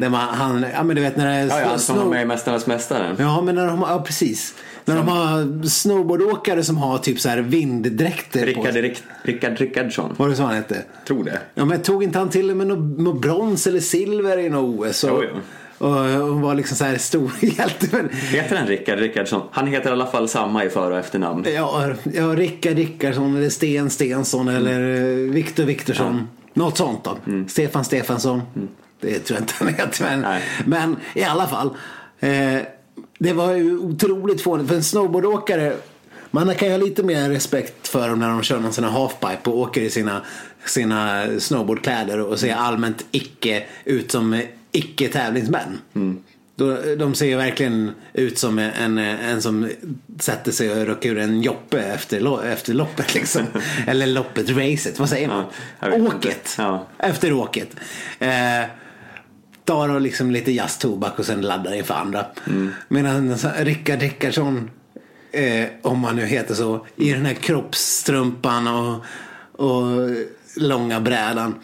Där 0.00 0.08
man, 0.08 0.20
han, 0.28 0.66
ja 0.74 0.82
men 0.82 0.96
du 0.96 1.02
vet 1.02 1.16
när 1.16 1.26
det 1.26 1.32
är 1.32 1.42
Mm. 1.42 1.56
Ja, 1.58 1.72
ja, 1.72 1.78
som 1.78 1.96
var 1.98 2.04
med 2.04 2.22
i 2.22 2.24
Mästarnas 2.24 2.66
Mästare. 2.66 3.16
Ja, 3.18 3.40
men 3.40 3.54
när 3.54 3.66
de 3.66 3.80
ja 3.88 4.02
precis. 4.06 4.54
När 4.90 4.96
de 4.96 5.08
har 5.08 5.66
snowboardåkare 5.68 6.64
som 6.64 6.76
har 6.76 6.98
typ 6.98 7.20
så 7.20 7.28
här 7.28 7.38
vinddräkter 7.38 8.40
på 8.40 8.46
Rickard, 8.46 8.72
sig. 8.72 8.82
Rick, 8.82 9.02
Rickard 9.22 9.58
Rickardsson. 9.58 10.14
Var 10.16 10.28
det 10.28 10.36
så 10.36 10.42
han 10.42 10.54
hette? 10.54 10.82
Tror 11.06 11.24
det. 11.24 11.40
Ja, 11.54 11.64
men 11.64 11.82
tog 11.82 12.02
inte 12.04 12.18
han 12.18 12.30
till 12.30 12.50
och 12.50 12.56
med 12.56 12.66
något, 12.66 13.20
brons 13.22 13.66
eller 13.66 13.80
silver 13.80 14.38
i 14.38 14.48
något 14.48 14.80
OS? 14.88 15.04
Och, 15.04 15.10
Jo, 15.24 15.30
jo. 15.34 15.86
och, 15.86 16.28
och 16.30 16.40
var 16.40 16.54
liksom 16.54 16.76
så 16.76 16.84
här 16.84 16.98
stor 16.98 17.30
hjälte. 17.40 17.86
Men, 17.92 18.08
Heter 18.12 18.56
han 18.56 18.66
Rickard 18.66 18.98
Rickardsson? 18.98 19.42
Han 19.52 19.66
heter 19.66 19.88
i 19.90 19.92
alla 19.92 20.06
fall 20.06 20.28
samma 20.28 20.64
i 20.64 20.70
för 20.70 20.90
och 20.90 20.98
efternamn. 20.98 21.44
ja, 21.54 21.92
ja, 22.14 22.22
Rickard 22.26 22.76
Rickardsson 22.76 23.36
eller 23.36 23.50
Sten 23.50 23.90
Stensson 23.90 24.48
eller 24.48 24.80
eh, 24.80 25.30
Viktor 25.30 25.64
Viktorsson. 25.64 26.28
Något 26.54 26.76
sånt 26.76 27.04
då. 27.04 27.16
Stefan 27.48 27.84
Stefansson. 27.84 28.42
Det 29.00 29.18
tror 29.18 29.36
jag 29.36 29.42
inte 29.42 29.54
han 29.58 29.68
heter. 29.68 30.04
Men, 30.04 30.20
Nej. 30.20 30.42
men 30.66 30.96
i 31.14 31.22
alla 31.24 31.46
fall. 31.46 31.70
Eh, 32.20 32.56
det 33.20 33.32
var 33.32 33.54
ju 33.54 33.78
otroligt 33.78 34.42
fånigt. 34.42 34.68
För 34.68 34.76
en 34.76 34.82
snowboardåkare. 34.82 35.76
Man 36.30 36.54
kan 36.54 36.68
ju 36.68 36.74
ha 36.74 36.84
lite 36.84 37.02
mer 37.02 37.30
respekt 37.30 37.88
för 37.88 38.08
dem 38.08 38.18
när 38.18 38.28
de 38.28 38.42
kör 38.42 38.58
någon 38.58 38.72
sån 38.72 38.84
här 38.84 38.90
halfpipe 38.90 39.50
och 39.50 39.58
åker 39.58 39.80
i 39.80 39.90
sina, 39.90 40.20
sina 40.64 41.26
snowboardkläder 41.38 42.20
och 42.20 42.38
ser 42.38 42.54
allmänt 42.54 43.04
icke 43.10 43.64
ut 43.84 44.10
som 44.10 44.42
icke 44.72 45.08
tävlingsmän. 45.08 45.78
Då, 46.56 46.78
de 46.98 47.14
ser 47.14 47.26
ju 47.26 47.36
verkligen 47.36 47.90
ut 48.12 48.38
som 48.38 48.58
en, 48.58 48.98
en 48.98 49.42
som 49.42 49.68
sätter 50.20 50.52
sig 50.52 50.70
och 50.70 50.86
rycker 50.86 51.10
ur 51.10 51.18
en 51.18 51.42
joppe 51.42 51.80
efter, 51.80 52.46
efter 52.46 52.74
loppet 52.74 53.14
liksom. 53.14 53.42
Eller 53.86 54.06
loppet, 54.06 54.50
racet, 54.50 54.98
vad 54.98 55.08
säger 55.08 55.28
man? 55.28 55.44
inte. 55.84 56.16
åket. 56.16 56.54
Ja. 56.58 56.86
Efter 56.98 57.32
åket. 57.32 57.76
Eh, 58.18 58.62
tar 59.70 59.88
och 59.88 60.00
liksom 60.00 60.30
lite 60.30 60.52
jazztobak 60.52 61.18
och 61.18 61.26
sen 61.26 61.40
laddar 61.40 61.74
inför 61.74 61.94
andra. 61.94 62.26
Mm. 62.46 62.70
Medan 62.88 63.34
Rickard 63.58 64.00
Rickardsson, 64.00 64.70
eh, 65.32 65.66
om 65.82 66.04
han 66.04 66.16
nu 66.16 66.26
heter 66.26 66.54
så, 66.54 66.86
i 66.96 67.12
den 67.12 67.26
här 67.26 67.34
kroppsstrumpan 67.34 68.68
och, 68.68 69.04
och 69.52 70.10
långa 70.56 71.00
brädan. 71.00 71.54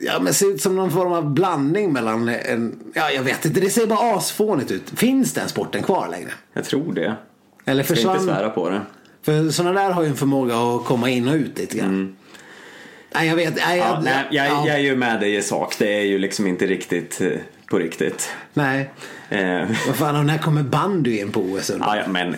Ja 0.00 0.20
men 0.20 0.34
ser 0.34 0.54
ut 0.54 0.62
som 0.62 0.76
någon 0.76 0.90
form 0.90 1.12
av 1.12 1.34
blandning 1.34 1.92
mellan 1.92 2.28
en, 2.28 2.78
ja 2.94 3.10
jag 3.10 3.22
vet 3.22 3.44
inte, 3.44 3.60
det 3.60 3.70
ser 3.70 3.86
bara 3.86 4.16
asfånigt 4.16 4.70
ut. 4.70 4.90
Finns 4.96 5.32
den 5.32 5.48
sporten 5.48 5.82
kvar 5.82 6.08
längre? 6.08 6.30
Jag 6.52 6.64
tror 6.64 6.92
det. 6.92 7.16
Eller 7.64 7.82
Ska 7.82 7.92
inte 7.92 8.02
försvann? 8.02 8.24
svära 8.24 8.50
på 8.50 8.70
det. 8.70 8.80
För 9.22 9.50
sådana 9.50 9.80
där 9.80 9.90
har 9.90 10.02
ju 10.02 10.08
en 10.08 10.16
förmåga 10.16 10.56
att 10.56 10.84
komma 10.84 11.10
in 11.10 11.28
och 11.28 11.34
ut 11.34 11.58
lite 11.58 11.78
grann. 11.78 12.16
Nej 13.14 13.28
jag 13.28 13.36
vet, 13.36 13.56
nej, 13.56 13.78
Ja, 13.78 13.86
jag, 13.94 14.04
nej, 14.04 14.24
jag, 14.30 14.46
ja. 14.46 14.66
jag 14.66 14.74
är 14.76 14.80
ju 14.80 14.96
med 14.96 15.20
dig 15.20 15.36
i 15.36 15.42
sak. 15.42 15.74
Det 15.78 15.94
är 15.98 16.02
ju 16.04 16.18
liksom 16.18 16.46
inte 16.46 16.66
riktigt 16.66 17.20
eh, 17.20 17.28
på 17.70 17.78
riktigt. 17.78 18.32
Nej. 18.54 18.90
Eh, 19.28 19.68
Vad 19.86 19.96
fan, 19.96 20.16
och 20.16 20.26
när 20.26 20.38
kommer 20.38 20.62
bandy 20.62 21.18
in 21.18 21.32
på 21.32 21.40
OS 21.40 21.70
ja, 21.80 21.96
ja, 21.96 22.02
men 22.08 22.36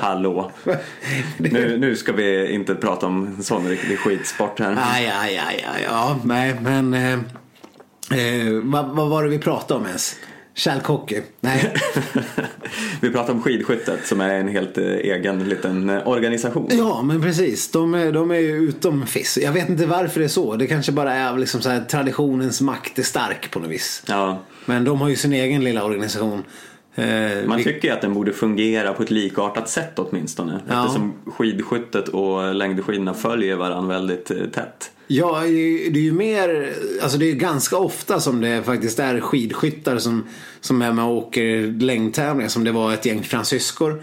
hallå. 0.00 0.52
Nu, 1.36 1.78
nu 1.78 1.96
ska 1.96 2.12
vi 2.12 2.52
inte 2.52 2.74
prata 2.74 3.06
om 3.06 3.42
sån 3.42 3.68
riktig 3.68 3.98
skitsport 3.98 4.60
här. 4.60 4.76
Aj, 4.94 5.12
aj, 5.20 5.38
aj, 5.48 5.66
aj, 5.74 5.82
ja, 5.84 6.20
nej, 6.24 6.54
men 6.62 6.94
eh, 6.94 7.12
eh, 7.12 8.52
vad, 8.62 8.86
vad 8.88 9.08
var 9.08 9.24
det 9.24 9.28
vi 9.30 9.38
pratade 9.38 9.80
om 9.80 9.86
ens? 9.86 10.16
Kärlkocky? 10.56 11.20
Nej. 11.40 11.74
vi 13.00 13.10
pratar 13.10 13.32
om 13.32 13.42
skidskyttet 13.42 14.06
som 14.06 14.20
är 14.20 14.34
en 14.34 14.48
helt 14.48 14.78
eh, 14.78 14.84
egen 14.84 15.48
liten 15.48 15.90
eh, 15.90 16.08
organisation. 16.08 16.68
ja, 16.70 17.02
men 17.02 17.22
precis. 17.22 17.70
De 17.70 17.94
är, 17.94 18.12
de 18.12 18.30
är 18.30 18.38
ju 18.38 18.56
utom 18.56 19.06
FIS. 19.06 19.38
Jag 19.42 19.52
vet 19.52 19.68
inte 19.68 19.86
varför 19.86 20.20
det 20.20 20.26
är 20.26 20.28
så. 20.28 20.56
Det 20.56 20.66
kanske 20.66 20.92
bara 20.92 21.14
är 21.14 21.38
liksom 21.38 21.60
så 21.60 21.68
här, 21.68 21.80
traditionens 21.80 22.60
makt 22.60 22.98
är 22.98 23.02
stark 23.02 23.50
på 23.50 23.58
något 23.58 23.70
vis. 23.70 24.02
Ja, 24.06 24.42
Men 24.64 24.84
de 24.84 25.00
har 25.00 25.08
ju 25.08 25.16
sin 25.16 25.32
egen 25.32 25.64
lilla 25.64 25.84
organisation. 25.84 26.44
Eh, 26.98 27.46
man 27.46 27.62
tycker 27.64 27.88
ju 27.88 27.94
att 27.94 28.00
den 28.00 28.14
borde 28.14 28.32
fungera 28.32 28.92
på 28.92 29.02
ett 29.02 29.10
likartat 29.10 29.68
sätt 29.68 29.98
åtminstone. 29.98 30.60
Ja. 30.68 30.82
Eftersom 30.84 31.12
skidskyttet 31.26 32.08
och 32.08 32.54
längdskidorna 32.54 33.14
följer 33.14 33.56
varandra 33.56 33.94
väldigt 33.94 34.30
eh, 34.30 34.36
tätt. 34.36 34.90
Ja, 35.06 35.40
det 35.40 35.46
är 35.46 35.50
ju- 35.50 35.90
det 35.90 35.98
är 35.98 36.02
ju 36.02 36.12
mer, 36.12 36.72
alltså 37.02 37.18
det 37.18 37.30
är 37.30 37.34
ganska 37.34 37.76
ofta 37.76 38.20
som 38.20 38.40
det 38.40 38.62
faktiskt 38.62 38.98
är 38.98 39.20
skidskyttar 39.20 39.98
som, 39.98 40.26
som 40.60 40.82
är 40.82 40.92
med 40.92 41.04
och 41.04 41.16
åker 41.16 41.80
längdtävlingar. 41.80 42.48
Som 42.48 42.64
det 42.64 42.72
var 42.72 42.92
ett 42.94 43.06
gäng 43.06 43.22
fransyskor 43.22 44.02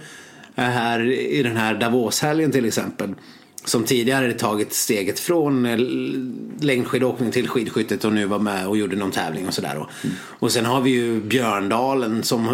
eh, 0.55 0.63
här 0.63 1.11
i 1.11 1.43
den 1.43 1.57
här 1.57 1.73
Davos-helgen 1.75 2.51
till 2.51 2.65
exempel. 2.65 3.13
Som 3.65 3.83
tidigare 3.83 4.21
hade 4.21 4.33
tagit 4.33 4.73
steget 4.73 5.19
från 5.19 5.65
eh, 5.65 5.77
längdskidåkning 6.65 7.31
till 7.31 7.47
skidskyttet 7.49 8.05
och 8.05 8.13
nu 8.13 8.25
var 8.25 8.39
med 8.39 8.67
och 8.67 8.77
gjorde 8.77 8.95
någon 8.95 9.11
tävling 9.11 9.47
och 9.47 9.53
sådär. 9.53 9.87
Och 10.39 10.51
sen 10.51 10.65
har 10.65 10.81
vi 10.81 10.89
ju 10.89 11.21
Björndalen 11.21 12.23
som 12.23 12.47
eh, 12.47 12.53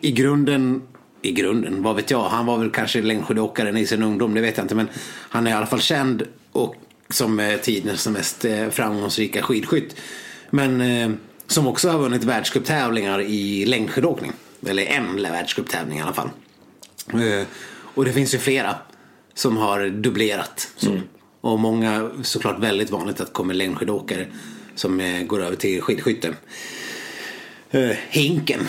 i 0.00 0.12
grunden 0.12 0.82
i 1.22 1.32
grunden, 1.32 1.82
vad 1.82 1.96
vet 1.96 2.10
jag. 2.10 2.28
Han 2.28 2.46
var 2.46 2.58
väl 2.58 2.70
kanske 2.70 3.02
längdskidåkaren 3.02 3.76
i 3.76 3.86
sin 3.86 4.02
ungdom, 4.02 4.34
det 4.34 4.40
vet 4.40 4.56
jag 4.56 4.64
inte. 4.64 4.74
Men 4.74 4.88
han 5.28 5.46
är 5.46 5.50
i 5.50 5.54
alla 5.54 5.66
fall 5.66 5.80
känd 5.80 6.22
och 6.52 6.74
som 7.10 7.40
eh, 7.40 7.56
tidens 7.56 8.08
mest 8.08 8.44
framgångsrika 8.70 9.42
skidskytt. 9.42 9.96
Men 10.50 10.80
eh, 10.80 11.10
Som 11.46 11.66
också 11.66 11.88
har 11.90 11.98
vunnit 11.98 12.24
världscuptävlingar 12.24 13.20
i 13.20 13.66
längdskidåkning. 13.66 14.32
Eller 14.66 14.82
en 14.82 15.22
världscuptävling 15.22 15.98
i 15.98 16.02
alla 16.02 16.12
fall. 16.12 16.28
Eh, 17.12 17.46
Och 17.94 18.04
det 18.04 18.12
finns 18.12 18.34
ju 18.34 18.38
flera 18.38 18.74
som 19.38 19.56
har 19.56 19.88
dubblerat. 19.88 20.68
Så. 20.76 21.00
Och 21.40 21.58
många, 21.58 22.10
såklart 22.22 22.58
väldigt 22.58 22.90
vanligt 22.90 23.20
att 23.20 23.26
det 23.26 23.32
kommer 23.32 23.54
längdskidåkare 23.54 24.26
som 24.74 25.00
eh, 25.00 25.22
går 25.22 25.42
över 25.42 25.56
till 25.56 25.82
skidskytte. 25.82 26.34
Eh, 27.70 27.90
Hinken 28.10 28.60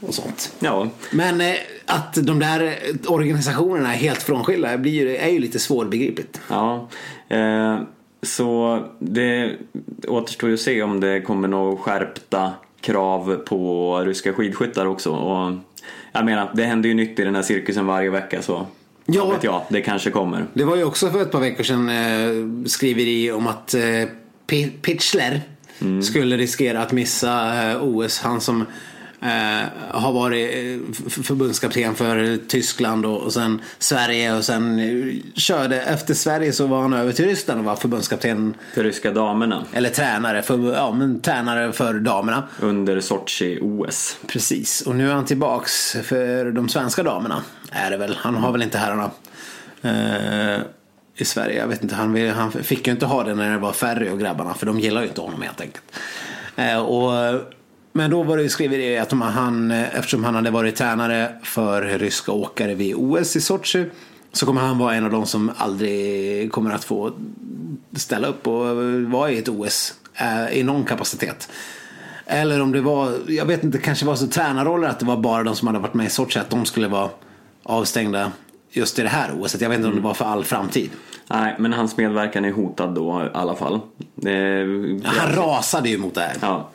och 0.00 0.14
sånt. 0.14 0.52
Ja, 0.58 0.88
Men 1.10 1.40
eh, 1.40 1.54
att 1.86 2.14
de 2.14 2.38
där 2.38 2.78
organisationerna 3.06 3.94
är 3.94 3.98
helt 3.98 4.22
frånskilda 4.22 4.78
blir 4.78 4.92
ju, 4.92 5.16
är 5.16 5.28
ju 5.28 5.38
lite 5.38 5.58
svårbegripligt. 5.58 6.40
Ja, 6.48 6.88
eh, 7.28 7.78
så 8.22 8.82
det 8.98 9.56
återstår 10.08 10.48
ju 10.48 10.54
att 10.54 10.60
se 10.60 10.82
om 10.82 11.00
det 11.00 11.20
kommer 11.20 11.48
några 11.48 11.76
skärpta 11.76 12.52
krav 12.80 13.36
på 13.36 14.02
ryska 14.06 14.32
skidskyttar 14.32 14.86
också. 14.86 15.10
Och 15.10 15.54
jag 16.12 16.24
menar, 16.24 16.50
det 16.54 16.64
händer 16.64 16.88
ju 16.88 16.94
nytt 16.94 17.18
i 17.18 17.24
den 17.24 17.34
här 17.34 17.42
cirkusen 17.42 17.86
varje 17.86 18.10
vecka 18.10 18.42
så 18.42 18.66
Ja. 19.12 19.24
vad 19.24 19.34
vet 19.34 19.44
jag, 19.44 19.62
det 19.68 19.80
kanske 19.80 20.10
kommer. 20.10 20.46
Det 20.52 20.64
var 20.64 20.76
ju 20.76 20.84
också 20.84 21.10
för 21.10 21.22
ett 21.22 21.32
par 21.32 21.40
veckor 21.40 21.64
sedan 21.64 21.88
eh, 21.88 22.66
skriveri 22.66 23.32
om 23.32 23.46
att 23.46 23.74
eh, 23.74 23.82
Pitchler 24.82 25.40
skulle 26.02 26.36
riskera 26.36 26.82
att 26.82 26.92
missa 26.92 27.64
eh, 27.70 27.82
OS. 27.82 28.20
Han 28.20 28.40
som 28.40 28.66
eh, 29.20 29.68
har 29.90 30.12
varit 30.12 30.54
eh, 30.54 30.94
förbundskapten 31.08 31.94
för 31.94 32.38
Tyskland 32.48 33.06
och, 33.06 33.22
och 33.22 33.32
sen 33.32 33.60
Sverige 33.78 34.36
och 34.36 34.44
sen 34.44 34.78
eh, 34.78 35.14
körde 35.34 35.82
efter 35.82 36.14
Sverige 36.14 36.52
så 36.52 36.66
var 36.66 36.82
han 36.82 36.92
över 36.92 37.12
till 37.12 37.24
Ryssland 37.24 37.60
och 37.60 37.66
var 37.66 37.76
förbundskapten 37.76 38.54
För 38.74 38.84
ryska 38.84 39.12
damerna 39.12 39.64
eller 39.72 39.90
tränare 39.90 40.42
för, 40.42 40.74
ja, 40.74 40.92
men, 40.92 41.20
tränare 41.20 41.72
för 41.72 41.94
damerna. 41.94 42.48
under 42.60 43.00
Sochi-OS. 43.00 44.16
Precis, 44.26 44.80
och 44.80 44.96
nu 44.96 45.10
är 45.10 45.14
han 45.14 45.24
tillbaks 45.24 45.96
för 46.02 46.50
de 46.50 46.68
svenska 46.68 47.02
damerna. 47.02 47.42
Är 47.70 47.90
det 47.90 47.96
väl. 47.96 48.16
Han 48.20 48.34
har 48.34 48.52
väl 48.52 48.62
inte 48.62 48.78
herrarna 48.78 49.10
eh, 49.82 50.60
i 51.16 51.24
Sverige. 51.24 51.58
Jag 51.58 51.66
vet 51.66 51.82
inte, 51.82 51.94
han, 51.94 52.12
vill, 52.12 52.30
han 52.30 52.52
fick 52.52 52.86
ju 52.86 52.92
inte 52.92 53.06
ha 53.06 53.24
det 53.24 53.34
när 53.34 53.50
det 53.50 53.58
var 53.58 53.72
Ferry 53.72 54.10
och 54.10 54.20
grabbarna. 54.20 54.54
För 54.54 54.66
de 54.66 54.80
gillar 54.80 55.02
ju 55.02 55.08
inte 55.08 55.20
honom 55.20 55.42
helt 55.42 55.60
enkelt. 55.60 55.84
Eh, 56.56 56.78
och, 56.78 57.12
men 57.92 58.10
då 58.10 58.22
var 58.22 58.36
det 58.36 58.42
ju 58.42 58.48
skrivit 58.48 59.02
att 59.02 59.12
om 59.12 59.22
han, 59.22 59.70
eftersom 59.70 60.24
han 60.24 60.34
hade 60.34 60.50
varit 60.50 60.76
tränare 60.76 61.32
för 61.42 61.82
ryska 61.82 62.32
åkare 62.32 62.74
vid 62.74 62.94
OS 62.96 63.36
i 63.36 63.40
Sochi. 63.40 63.86
Så 64.32 64.46
kommer 64.46 64.60
han 64.60 64.78
vara 64.78 64.94
en 64.94 65.04
av 65.04 65.10
de 65.10 65.26
som 65.26 65.52
aldrig 65.56 66.52
kommer 66.52 66.70
att 66.70 66.84
få 66.84 67.12
ställa 67.96 68.28
upp 68.28 68.46
och 68.46 68.76
vara 69.10 69.30
i 69.30 69.38
ett 69.38 69.48
OS 69.48 69.94
eh, 70.14 70.58
i 70.58 70.62
någon 70.62 70.84
kapacitet. 70.84 71.48
Eller 72.26 72.60
om 72.60 72.72
det 72.72 72.80
var, 72.80 73.14
jag 73.28 73.44
vet 73.44 73.64
inte, 73.64 73.78
kanske 73.78 74.06
var 74.06 74.16
så 74.16 74.26
tränarroller 74.26 74.88
att 74.88 74.98
det 74.98 75.06
var 75.06 75.16
bara 75.16 75.42
de 75.42 75.56
som 75.56 75.68
hade 75.68 75.80
varit 75.80 75.94
med 75.94 76.06
i 76.06 76.10
Sochi 76.10 76.38
att 76.38 76.50
de 76.50 76.64
skulle 76.64 76.88
vara 76.88 77.10
avstängda 77.62 78.32
just 78.70 78.98
i 78.98 79.02
det 79.02 79.08
här 79.08 79.30
OS. 79.40 79.60
Jag 79.60 79.68
vet 79.68 79.76
inte 79.76 79.88
om 79.88 79.94
det 79.94 80.00
var 80.00 80.14
för 80.14 80.24
all 80.24 80.44
framtid. 80.44 80.90
Nej, 81.30 81.56
men 81.58 81.72
hans 81.72 81.96
medverkan 81.96 82.44
är 82.44 82.52
hotad 82.52 82.94
då 82.94 83.22
i 83.22 83.36
alla 83.36 83.54
fall. 83.54 83.80
Det, 84.14 84.66
Han 85.04 85.32
rasade 85.34 85.88
ju 85.88 85.98
mot 85.98 86.14
det 86.14 86.20
här 86.20 86.36
ja. 86.40 86.70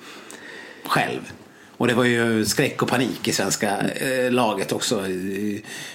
Själv. 0.85 1.31
Och 1.77 1.87
det 1.87 1.93
var 1.93 2.03
ju 2.03 2.45
skräck 2.45 2.81
och 2.81 2.87
panik 2.87 3.27
i 3.27 3.31
svenska 3.31 3.77
eh, 3.89 4.31
laget 4.31 4.71
också. 4.71 5.01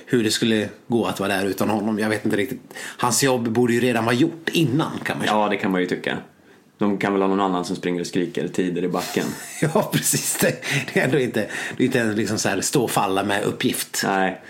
Hur 0.06 0.24
det 0.24 0.30
skulle 0.30 0.68
gå 0.86 1.06
att 1.06 1.20
vara 1.20 1.28
där 1.36 1.44
utan 1.44 1.70
honom. 1.70 1.98
Jag 1.98 2.08
vet 2.08 2.24
inte 2.24 2.36
riktigt. 2.36 2.60
Hans 2.98 3.22
jobb 3.22 3.48
borde 3.48 3.72
ju 3.72 3.80
redan 3.80 4.04
vara 4.04 4.14
gjort 4.14 4.48
innan 4.52 4.90
kan 5.04 5.18
man 5.18 5.26
ju 5.26 5.32
ja, 5.32 5.48
det 5.48 5.56
kan 5.56 5.70
man 5.70 5.80
ju 5.80 5.86
tycka. 5.86 6.18
De 6.78 6.98
kan 6.98 7.12
väl 7.12 7.22
ha 7.22 7.28
någon 7.28 7.40
annan 7.40 7.64
som 7.64 7.76
springer 7.76 8.00
och 8.00 8.06
skriker 8.06 8.48
tider 8.48 8.84
i 8.84 8.88
backen. 8.88 9.26
Ja, 9.62 9.90
precis. 9.92 10.38
Det, 10.40 10.62
det 10.94 11.00
är 11.00 11.04
ändå 11.04 11.18
inte, 11.18 11.46
det 11.76 11.82
är 11.82 11.86
inte 11.86 12.00
en 12.00 12.14
liksom 12.14 12.38
så 12.38 12.48
här 12.48 12.60
stå 12.60 12.84
och 12.84 12.90
falla 12.90 13.24
med 13.24 13.42
uppgift. 13.44 14.02
Nej, 14.06 14.40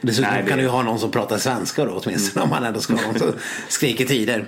Dessutom 0.00 0.30
Nej, 0.30 0.42
det- 0.42 0.48
kan 0.48 0.58
du 0.58 0.64
ju 0.64 0.70
ha 0.70 0.82
någon 0.82 0.98
som 0.98 1.10
pratar 1.10 1.38
svenska 1.38 1.84
då 1.84 2.02
åtminstone 2.04 2.44
om 2.44 2.50
man 2.50 2.64
ändå 2.64 2.80
ska 2.80 2.94
ha 2.94 3.02
någon 3.06 3.18
som 3.18 3.32
skriker 3.68 4.04
tider. 4.04 4.44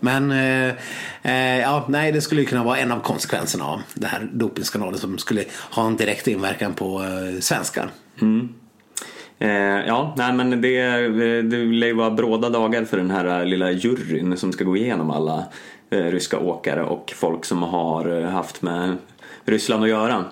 Men 0.00 0.30
eh, 0.30 0.74
eh, 1.22 1.60
ja, 1.60 1.84
nej, 1.88 2.12
det 2.12 2.20
skulle 2.20 2.40
ju 2.40 2.46
kunna 2.46 2.64
vara 2.64 2.78
en 2.78 2.92
av 2.92 3.00
konsekvenserna 3.00 3.64
av 3.64 3.80
det 3.94 4.06
här 4.06 4.28
dopingskandalen 4.32 4.98
som 4.98 5.18
skulle 5.18 5.44
ha 5.70 5.86
en 5.86 5.96
direkt 5.96 6.26
inverkan 6.28 6.74
på 6.74 7.02
eh, 7.02 7.40
svenskar. 7.40 7.90
Eh, 9.38 9.86
ja, 9.86 10.14
nej 10.16 10.32
men 10.32 10.50
det, 10.62 10.82
det 11.42 11.56
lär 11.56 11.86
ju 11.86 11.94
vara 11.94 12.10
bråda 12.10 12.48
dagar 12.48 12.84
för 12.84 12.96
den 12.96 13.10
här 13.10 13.44
lilla 13.44 13.70
juryn 13.70 14.36
som 14.36 14.52
ska 14.52 14.64
gå 14.64 14.76
igenom 14.76 15.10
alla 15.10 15.44
eh, 15.90 16.04
ryska 16.04 16.38
åkare 16.38 16.82
och 16.82 17.12
folk 17.16 17.44
som 17.44 17.62
har 17.62 18.22
eh, 18.22 18.28
haft 18.28 18.62
med 18.62 18.96
Ryssland 19.44 19.82
att 19.82 19.88
göra. 19.88 20.24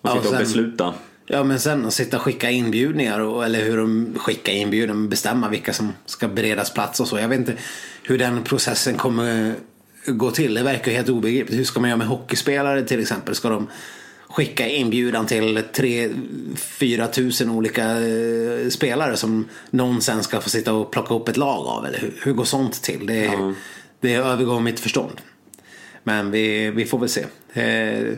Och 0.00 0.10
sitta 0.10 0.28
och 0.28 0.38
besluta. 0.38 0.94
Ja, 1.28 1.44
men 1.44 1.60
sen 1.60 1.86
att 1.86 1.94
sitta 1.94 2.16
och 2.16 2.22
skicka 2.22 2.50
inbjudningar 2.50 3.20
och, 3.20 3.44
eller 3.44 3.64
hur 3.64 3.76
de 3.76 4.14
skickar 4.18 4.52
inbjudan, 4.52 5.08
bestämma 5.08 5.48
vilka 5.48 5.72
som 5.72 5.92
ska 6.06 6.28
beredas 6.28 6.74
plats 6.74 7.00
och 7.00 7.08
så. 7.08 7.18
Jag 7.18 7.28
vet 7.28 7.38
inte 7.38 7.54
hur 8.02 8.18
den 8.18 8.42
processen 8.42 8.96
kommer 8.96 9.54
gå 10.06 10.30
till. 10.30 10.54
Det 10.54 10.62
verkar 10.62 10.92
helt 10.92 11.08
obegripligt. 11.08 11.58
Hur 11.58 11.64
ska 11.64 11.80
man 11.80 11.90
göra 11.90 11.98
med 11.98 12.06
hockeyspelare 12.06 12.84
till 12.84 13.00
exempel? 13.00 13.34
Ska 13.34 13.48
de 13.48 13.66
skicka 14.28 14.68
inbjudan 14.68 15.26
till 15.26 15.58
3-4 15.58 17.10
tusen 17.10 17.50
olika 17.50 18.00
eh, 18.00 18.68
spelare 18.68 19.16
som 19.16 19.48
någon 19.70 20.00
sen 20.00 20.22
ska 20.22 20.40
få 20.40 20.50
sitta 20.50 20.72
och 20.72 20.90
plocka 20.90 21.14
upp 21.14 21.28
ett 21.28 21.36
lag 21.36 21.66
av? 21.66 21.86
Eller 21.86 21.98
hur, 21.98 22.14
hur 22.22 22.32
går 22.32 22.44
sånt 22.44 22.82
till? 22.82 23.06
Det, 23.06 23.30
det 24.00 24.14
övergår 24.14 24.60
mitt 24.60 24.80
förstånd. 24.80 25.20
Men 26.02 26.30
vi, 26.30 26.70
vi 26.70 26.84
får 26.84 26.98
väl 26.98 27.08
se. 27.08 27.24
Eh, 27.52 28.14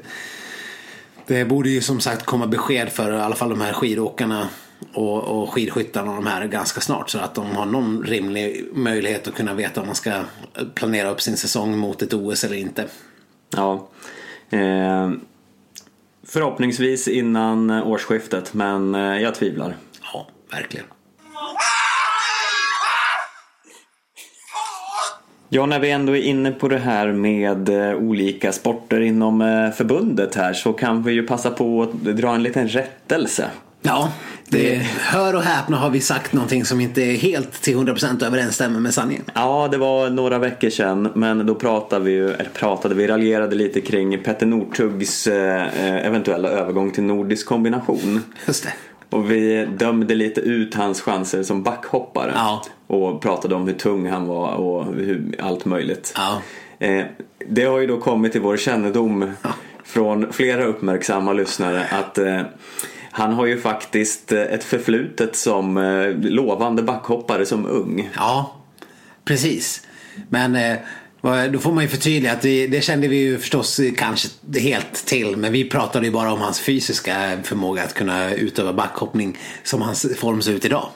det 1.29 1.45
borde 1.45 1.71
ju 1.71 1.81
som 1.81 2.01
sagt 2.01 2.27
komma 2.27 2.47
besked 2.47 2.89
för 2.89 3.13
i 3.13 3.21
alla 3.21 3.35
fall 3.35 3.51
de 3.51 3.61
här 3.61 3.73
skidåkarna 3.73 4.49
och, 4.95 5.25
och 5.25 5.53
skidskyttarna 5.53 6.11
och 6.11 6.17
de 6.17 6.27
här 6.27 6.47
ganska 6.47 6.81
snart 6.81 7.11
så 7.11 7.19
att 7.19 7.35
de 7.35 7.47
har 7.47 7.67
någon 7.67 8.03
rimlig 8.03 8.69
möjlighet 8.73 9.29
att 9.29 9.35
kunna 9.35 9.55
veta 9.55 9.81
om 9.81 9.87
man 9.87 9.97
ska 9.97 10.23
planera 10.75 11.11
upp 11.11 11.21
sin 11.21 11.37
säsong 11.37 11.79
mot 11.79 12.03
ett 12.03 12.15
OS 12.15 12.45
eller 12.45 12.57
inte. 12.57 12.87
Ja. 13.57 13.89
Eh, 14.51 15.11
förhoppningsvis 16.27 17.09
innan 17.09 17.71
årsskiftet 17.71 18.55
men 18.55 18.95
eh, 18.95 19.23
jag 19.23 19.35
tvivlar. 19.35 19.77
Ja, 20.13 20.29
verkligen. 20.51 20.87
Ja, 25.51 25.67
när 25.67 25.81
vi 25.81 25.91
ändå 25.91 26.17
är 26.17 26.21
inne 26.21 26.51
på 26.51 26.69
det 26.69 26.79
här 26.79 27.13
med 27.13 27.69
eh, 27.69 27.97
olika 27.97 28.53
sporter 28.53 29.01
inom 29.01 29.41
eh, 29.41 29.71
förbundet 29.71 30.35
här 30.35 30.53
så 30.53 30.73
kan 30.73 31.03
vi 31.03 31.13
ju 31.13 31.27
passa 31.27 31.51
på 31.51 31.83
att 31.83 31.93
dra 31.93 32.35
en 32.35 32.43
liten 32.43 32.69
rättelse. 32.69 33.51
Ja, 33.83 34.13
det, 34.49 34.75
hör 35.01 35.35
och 35.35 35.43
häpna 35.43 35.77
har 35.77 35.91
vi 35.91 36.01
sagt 36.01 36.33
någonting 36.33 36.65
som 36.65 36.81
inte 36.81 37.03
är 37.03 37.17
helt 37.17 37.63
till 37.63 37.77
100% 37.77 38.27
överensstämmer 38.27 38.81
med 38.81 38.95
sanningen. 38.95 39.25
Ja, 39.35 39.69
det 39.71 39.79
var 39.79 40.11
några 40.11 40.39
veckor 40.39 40.71
sedan, 40.71 41.13
men 41.15 41.47
då 41.47 41.55
pratade 41.55 42.05
vi, 42.05 42.19
eller 42.19 42.51
pratade, 42.55 42.95
vi 42.95 43.07
raljerade 43.07 43.57
lite 43.57 43.81
kring 43.81 44.19
Petter 44.19 44.47
Northugs 44.47 45.27
eh, 45.27 46.07
eventuella 46.07 46.49
övergång 46.49 46.91
till 46.91 47.03
nordisk 47.03 47.47
kombination. 47.47 48.23
Just 48.47 48.65
det. 48.65 48.73
Och 49.11 49.31
vi 49.31 49.69
dömde 49.79 50.15
lite 50.15 50.41
ut 50.41 50.75
hans 50.75 51.01
chanser 51.01 51.43
som 51.43 51.63
backhoppare. 51.63 52.33
Ja. 52.35 52.63
Och 52.87 53.23
pratade 53.23 53.55
om 53.55 53.67
hur 53.67 53.75
tung 53.75 54.09
han 54.09 54.27
var 54.27 54.55
och 54.55 54.85
hur, 54.85 55.35
allt 55.39 55.65
möjligt. 55.65 56.15
Ja. 56.17 56.43
Eh, 56.79 57.05
det 57.49 57.65
har 57.65 57.79
ju 57.79 57.87
då 57.87 58.01
kommit 58.01 58.33
till 58.33 58.41
vår 58.41 58.57
kännedom 58.57 59.33
från 59.85 60.33
flera 60.33 60.65
uppmärksamma 60.65 61.33
lyssnare 61.33 61.87
att 61.91 62.19
eh, 62.19 62.41
han 63.11 63.33
har 63.33 63.47
ju 63.47 63.61
faktiskt 63.61 64.33
eh, 64.33 64.43
ett 64.43 64.65
förflutet 64.65 65.37
som 65.37 65.77
eh, 65.77 66.31
lovande 66.31 66.83
backhoppare 66.83 67.47
som 67.47 67.67
ung. 67.67 68.11
Ja, 68.17 68.57
precis. 69.25 69.87
Men 70.29 70.57
eh, 70.57 70.77
då 71.53 71.59
får 71.59 71.73
man 71.73 71.85
ju 71.85 71.89
förtydliga 71.89 72.33
att 72.33 72.43
det, 72.43 72.67
det 72.67 72.81
kände 72.81 73.09
vi 73.09 73.17
ju 73.17 73.39
förstås 73.39 73.81
kanske 73.97 74.29
helt 74.61 75.07
till. 75.07 75.37
Men 75.37 75.53
vi 75.53 75.69
pratade 75.69 76.07
ju 76.07 76.13
bara 76.13 76.33
om 76.33 76.41
hans 76.41 76.61
fysiska 76.61 77.39
förmåga 77.43 77.83
att 77.83 77.95
kunna 77.95 78.35
utöva 78.35 78.73
backhoppning 78.73 79.39
som 79.63 79.83
hans 79.83 80.17
form 80.17 80.43
ser 80.43 80.53
ut 80.53 80.65
idag. 80.65 80.89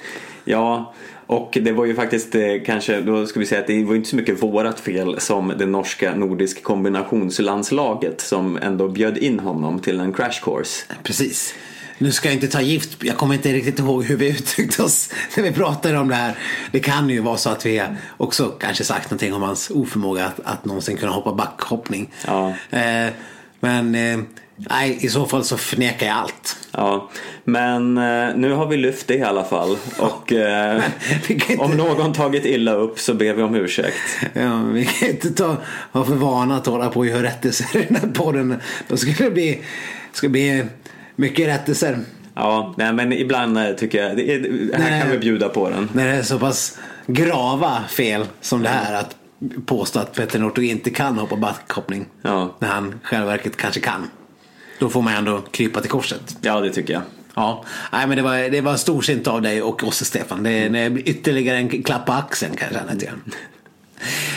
Ja, 0.44 0.94
och 1.26 1.58
det 1.62 1.72
var 1.72 1.84
ju 1.84 1.94
faktiskt 1.94 2.34
eh, 2.34 2.42
kanske, 2.66 3.00
då 3.00 3.26
ska 3.26 3.40
vi 3.40 3.46
säga 3.46 3.60
att 3.60 3.66
det 3.66 3.84
var 3.84 3.94
inte 3.94 4.08
så 4.08 4.16
mycket 4.16 4.42
vårat 4.42 4.80
fel 4.80 5.20
som 5.20 5.52
det 5.58 5.66
norska 5.66 6.14
nordisk 6.14 6.62
kombinationslandslaget 6.62 8.20
som 8.20 8.56
ändå 8.56 8.88
bjöd 8.88 9.18
in 9.18 9.38
honom 9.38 9.78
till 9.78 10.00
en 10.00 10.12
crash 10.12 10.40
course. 10.42 10.84
Precis. 11.02 11.54
Nu 12.02 12.12
ska 12.12 12.28
jag 12.28 12.34
inte 12.34 12.48
ta 12.48 12.60
gift. 12.60 12.96
Jag 13.04 13.16
kommer 13.16 13.34
inte 13.34 13.52
riktigt 13.52 13.78
ihåg 13.78 14.04
hur 14.04 14.16
vi 14.16 14.28
uttryckte 14.38 14.82
oss 14.82 15.10
när 15.36 15.42
vi 15.44 15.52
pratade 15.52 15.98
om 15.98 16.08
det 16.08 16.14
här. 16.14 16.34
Det 16.72 16.80
kan 16.80 17.10
ju 17.10 17.20
vara 17.20 17.36
så 17.36 17.50
att 17.50 17.66
vi 17.66 17.82
också 18.16 18.48
kanske 18.48 18.84
sagt 18.84 19.10
någonting 19.10 19.34
om 19.34 19.42
hans 19.42 19.70
oförmåga 19.70 20.26
att, 20.26 20.40
att 20.44 20.64
någonsin 20.64 20.96
kunna 20.96 21.12
hoppa 21.12 21.32
backhoppning. 21.32 22.10
Ja. 22.26 22.54
Eh, 22.70 23.12
men 23.60 23.94
eh, 23.94 24.18
Nej, 24.56 24.98
i 25.00 25.08
så 25.08 25.26
fall 25.26 25.44
så 25.44 25.56
förnekar 25.56 26.06
jag 26.06 26.16
allt. 26.16 26.56
Ja, 26.72 27.10
men 27.44 27.98
eh, 27.98 28.36
nu 28.36 28.52
har 28.52 28.66
vi 28.66 28.76
lyft 28.76 29.06
det 29.06 29.14
i 29.14 29.22
alla 29.22 29.44
fall. 29.44 29.76
Och 29.98 30.32
eh, 30.32 30.82
inte- 31.28 31.56
om 31.56 31.70
någon 31.70 32.12
tagit 32.12 32.44
illa 32.44 32.72
upp 32.72 32.98
så 33.00 33.14
ber 33.14 33.34
vi 33.34 33.42
om 33.42 33.54
ursäkt. 33.54 33.96
Ja, 34.34 34.62
vi 34.62 34.84
kan 34.84 35.08
inte 35.08 35.30
ta, 35.30 35.56
ha 35.92 36.04
för 36.04 36.14
vana 36.14 36.56
att 36.56 36.66
hålla 36.66 36.88
på 36.88 37.00
och 37.00 37.06
göra 37.06 37.22
rättelser 37.22 37.76
i 37.76 37.84
den 37.88 37.96
här 37.96 38.08
podden. 38.08 38.60
Då 38.88 38.96
skulle 38.96 39.14
det 39.18 39.30
bli, 39.30 39.60
ska 40.12 40.28
bli 40.28 40.64
mycket 41.16 41.48
rättelser. 41.48 41.98
Ja, 42.34 42.74
nej, 42.78 42.92
men 42.92 43.12
ibland 43.12 43.58
eh, 43.58 43.72
tycker 43.72 44.02
jag, 44.02 44.16
det 44.16 44.34
är, 44.34 44.40
här 44.78 44.90
Nej. 44.90 45.02
kan 45.02 45.10
vi 45.10 45.18
bjuda 45.18 45.48
på 45.48 45.70
den. 45.70 45.88
När 45.92 46.06
det 46.06 46.12
är 46.12 46.22
så 46.22 46.38
pass 46.38 46.78
grava 47.06 47.82
fel 47.88 48.26
som 48.40 48.62
det 48.62 48.68
här 48.68 48.94
att 48.94 49.16
påstå 49.66 49.98
att 49.98 50.14
Petter 50.14 50.38
Northug 50.38 50.64
inte 50.64 50.90
kan 50.90 51.18
hoppa 51.18 51.36
backhoppning. 51.36 52.06
Ja. 52.22 52.56
När 52.58 52.68
han 52.68 53.00
själva 53.02 53.26
verket 53.26 53.56
kanske 53.56 53.80
kan. 53.80 54.10
Då 54.78 54.88
får 54.88 55.02
man 55.02 55.14
ändå 55.14 55.40
krypa 55.50 55.80
till 55.80 55.90
korset. 55.90 56.36
Ja, 56.40 56.60
det 56.60 56.70
tycker 56.70 56.92
jag. 56.92 57.02
Ja, 57.34 57.64
nej 57.92 58.06
men 58.06 58.16
det 58.16 58.22
var, 58.22 58.50
det 58.50 58.60
var 58.60 58.76
storsint 58.76 59.26
av 59.26 59.42
dig 59.42 59.62
och 59.62 59.84
oss 59.84 60.04
Stefan. 60.04 60.42
Det, 60.42 60.70
blir 60.70 61.08
ytterligare 61.08 61.56
en 61.56 61.82
klapp 61.82 62.06
på 62.06 62.12
axeln 62.12 62.56
kan 62.56 62.68
jag 62.72 62.80
känna 62.80 62.94
grann. 62.94 63.22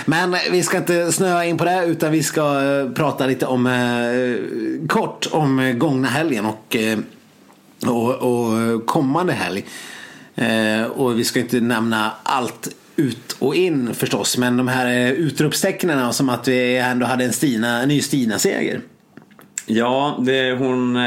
Men 0.06 0.36
vi 0.52 0.64
ska 0.64 0.78
inte 0.78 1.12
snöa 1.12 1.46
in 1.46 1.58
på 1.58 1.66
det 1.66 1.86
utan 1.86 2.12
vi 2.12 2.24
ska 2.24 2.64
eh, 2.64 2.90
prata 2.92 3.26
lite 3.26 3.46
om 3.46 3.68
eh, 3.68 4.88
kort 4.88 5.28
om 5.32 5.76
gångna 5.78 6.08
helgen 6.08 6.46
och, 6.46 6.76
eh, 6.76 7.00
och, 7.88 8.14
och 8.14 8.86
kommande 8.86 9.34
helg. 9.34 9.66
Eh, 10.36 10.84
och 10.84 11.20
vi 11.20 11.24
ska 11.24 11.40
inte 11.40 11.60
nämna 11.60 12.12
allt 12.24 12.76
ut 12.96 13.36
och 13.40 13.56
in 13.56 13.94
förstås 13.94 14.38
men 14.38 14.58
de 14.58 14.68
här 14.68 14.86
eh, 14.86 15.12
utropstecknen 15.12 16.14
som 16.14 16.30
att 16.30 16.48
vi 16.48 16.78
ändå 16.78 17.06
hade 17.06 17.24
en, 17.24 17.34
Stina, 17.34 17.82
en 17.82 17.88
ny 17.88 18.02
Stina-seger. 18.02 18.82
Ja, 19.68 20.18
det, 20.20 20.58
hon 20.60 20.98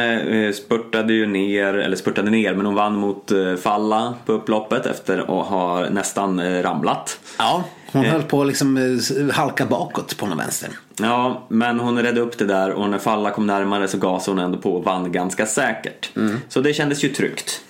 spurtade 0.55 1.13
ju 1.13 1.27
ner, 1.27 1.75
eller 1.75 1.97
spurtade 1.97 2.31
ner, 2.31 2.55
men 2.55 2.67
hon 2.67 2.75
vann 2.75 2.97
mot 2.97 3.33
Falla 3.63 4.15
på 4.27 4.33
upploppet 4.33 4.87
efter 4.87 5.19
att 5.19 5.47
ha 5.47 5.89
nästan 5.91 6.63
ramlat. 6.63 7.21
Ja, 7.39 7.65
hon 7.93 8.05
Eh. 8.05 8.13
höll 8.13 8.23
på 8.23 8.41
att 8.41 8.47
liksom 8.49 8.77
eh, 8.77 9.35
halka 9.35 9.67
bakåt 9.67 10.17
på 10.17 10.27
någon 10.27 10.39
vänster. 10.39 10.69
Ja, 11.01 11.47
men 11.49 11.81
hon 11.81 12.03
redde 12.03 12.21
upp 12.21 12.39
det 12.39 12.45
där 12.45 12.71
och 12.71 12.91
när 12.91 12.99
Falla 12.99 13.31
kom 13.31 13.47
närmare 13.47 13.89
så 13.89 13.99
gasade 13.99 14.37
hon 14.37 14.45
ändå 14.45 14.59
på 14.59 14.73
och 14.77 14.85
vann 14.85 15.13
ganska 15.13 15.47
säkert. 15.47 16.11
Så 16.49 16.61
det 16.61 16.73
kändes 16.75 17.05
ju 17.05 17.09
tryggt. 17.09 17.61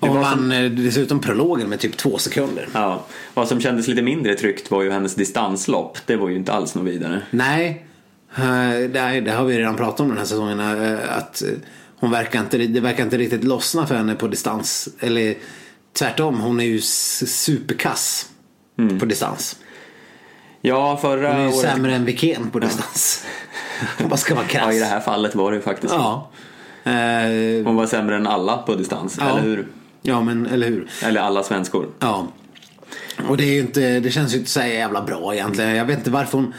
Det 0.00 0.08
Och 0.08 0.14
vann 0.16 0.32
som, 0.38 0.52
eh, 0.52 0.70
dessutom 0.70 1.20
prologen 1.20 1.68
med 1.68 1.80
typ 1.80 1.96
två 1.96 2.18
sekunder. 2.18 2.68
ja, 2.72 3.04
vad 3.34 3.48
som 3.48 3.60
kändes 3.60 3.88
lite 3.88 4.02
mindre 4.02 4.34
tryggt 4.34 4.70
var 4.70 4.82
ju 4.82 4.90
hennes 4.90 5.14
distanslopp. 5.14 5.98
Det 6.06 6.16
var 6.16 6.28
ju 6.28 6.36
inte 6.36 6.52
alls 6.52 6.74
något 6.74 6.84
vidare. 6.84 7.22
Nej, 7.30 7.86
det, 9.24 9.30
har 9.36 9.44
vi 9.44 9.58
redan 9.58 9.76
pratat 9.76 10.00
om 10.00 10.08
den 10.08 10.18
här 10.18 10.24
säsongen. 10.24 10.60
Att 11.08 11.42
hon 11.96 12.10
verkar 12.10 12.40
inte, 12.40 12.58
det 12.58 12.80
verkar 12.80 13.04
inte 13.04 13.18
riktigt 13.18 13.44
lossna 13.44 13.86
för 13.86 13.94
henne 13.94 14.14
på 14.14 14.28
distans. 14.28 14.88
Eller 15.00 15.34
tvärtom, 15.98 16.40
hon 16.40 16.60
är 16.60 16.64
ju 16.64 16.78
s- 16.78 17.22
superkass 18.88 19.00
på 19.00 19.06
distans. 19.06 19.56
Ja, 20.60 20.96
förra 20.96 21.28
Hon 21.32 21.36
är 21.36 21.42
ju 21.42 21.48
året... 21.48 21.60
sämre 21.60 21.94
än 21.94 22.04
Wikén 22.04 22.50
på 22.50 22.58
distans. 22.58 23.24
Om 24.02 24.08
man 24.08 24.18
ska 24.18 24.34
vara 24.34 24.44
krass. 24.46 24.64
Ja, 24.66 24.72
i 24.72 24.78
det 24.78 24.84
här 24.84 25.00
fallet 25.00 25.34
var 25.34 25.50
det 25.50 25.56
ju 25.56 25.62
faktiskt 25.62 25.94
Ja. 25.94 26.30
Eh, 26.84 27.64
Hon 27.64 27.76
var 27.76 27.86
sämre 27.86 28.16
än 28.16 28.26
alla 28.26 28.56
på 28.56 28.74
distans, 28.74 29.16
ja. 29.20 29.28
eller 29.30 29.42
hur? 29.42 29.66
Ja, 30.02 30.20
men 30.22 30.46
eller 30.46 30.68
hur. 30.68 30.88
Eller 31.04 31.20
alla 31.20 31.42
svenskor. 31.42 31.86
Ja. 31.98 32.26
Och 33.28 33.36
det 33.36 33.44
är 33.44 33.52
ju 33.52 33.60
inte, 33.60 34.00
det 34.00 34.10
känns 34.10 34.34
ju 34.34 34.38
inte 34.38 34.50
så 34.50 34.60
jävla 34.60 35.02
bra 35.02 35.34
egentligen. 35.34 35.76
Jag 35.76 35.84
vet 35.84 35.98
inte 35.98 36.10
varför 36.10 36.38
hon, 36.38 36.54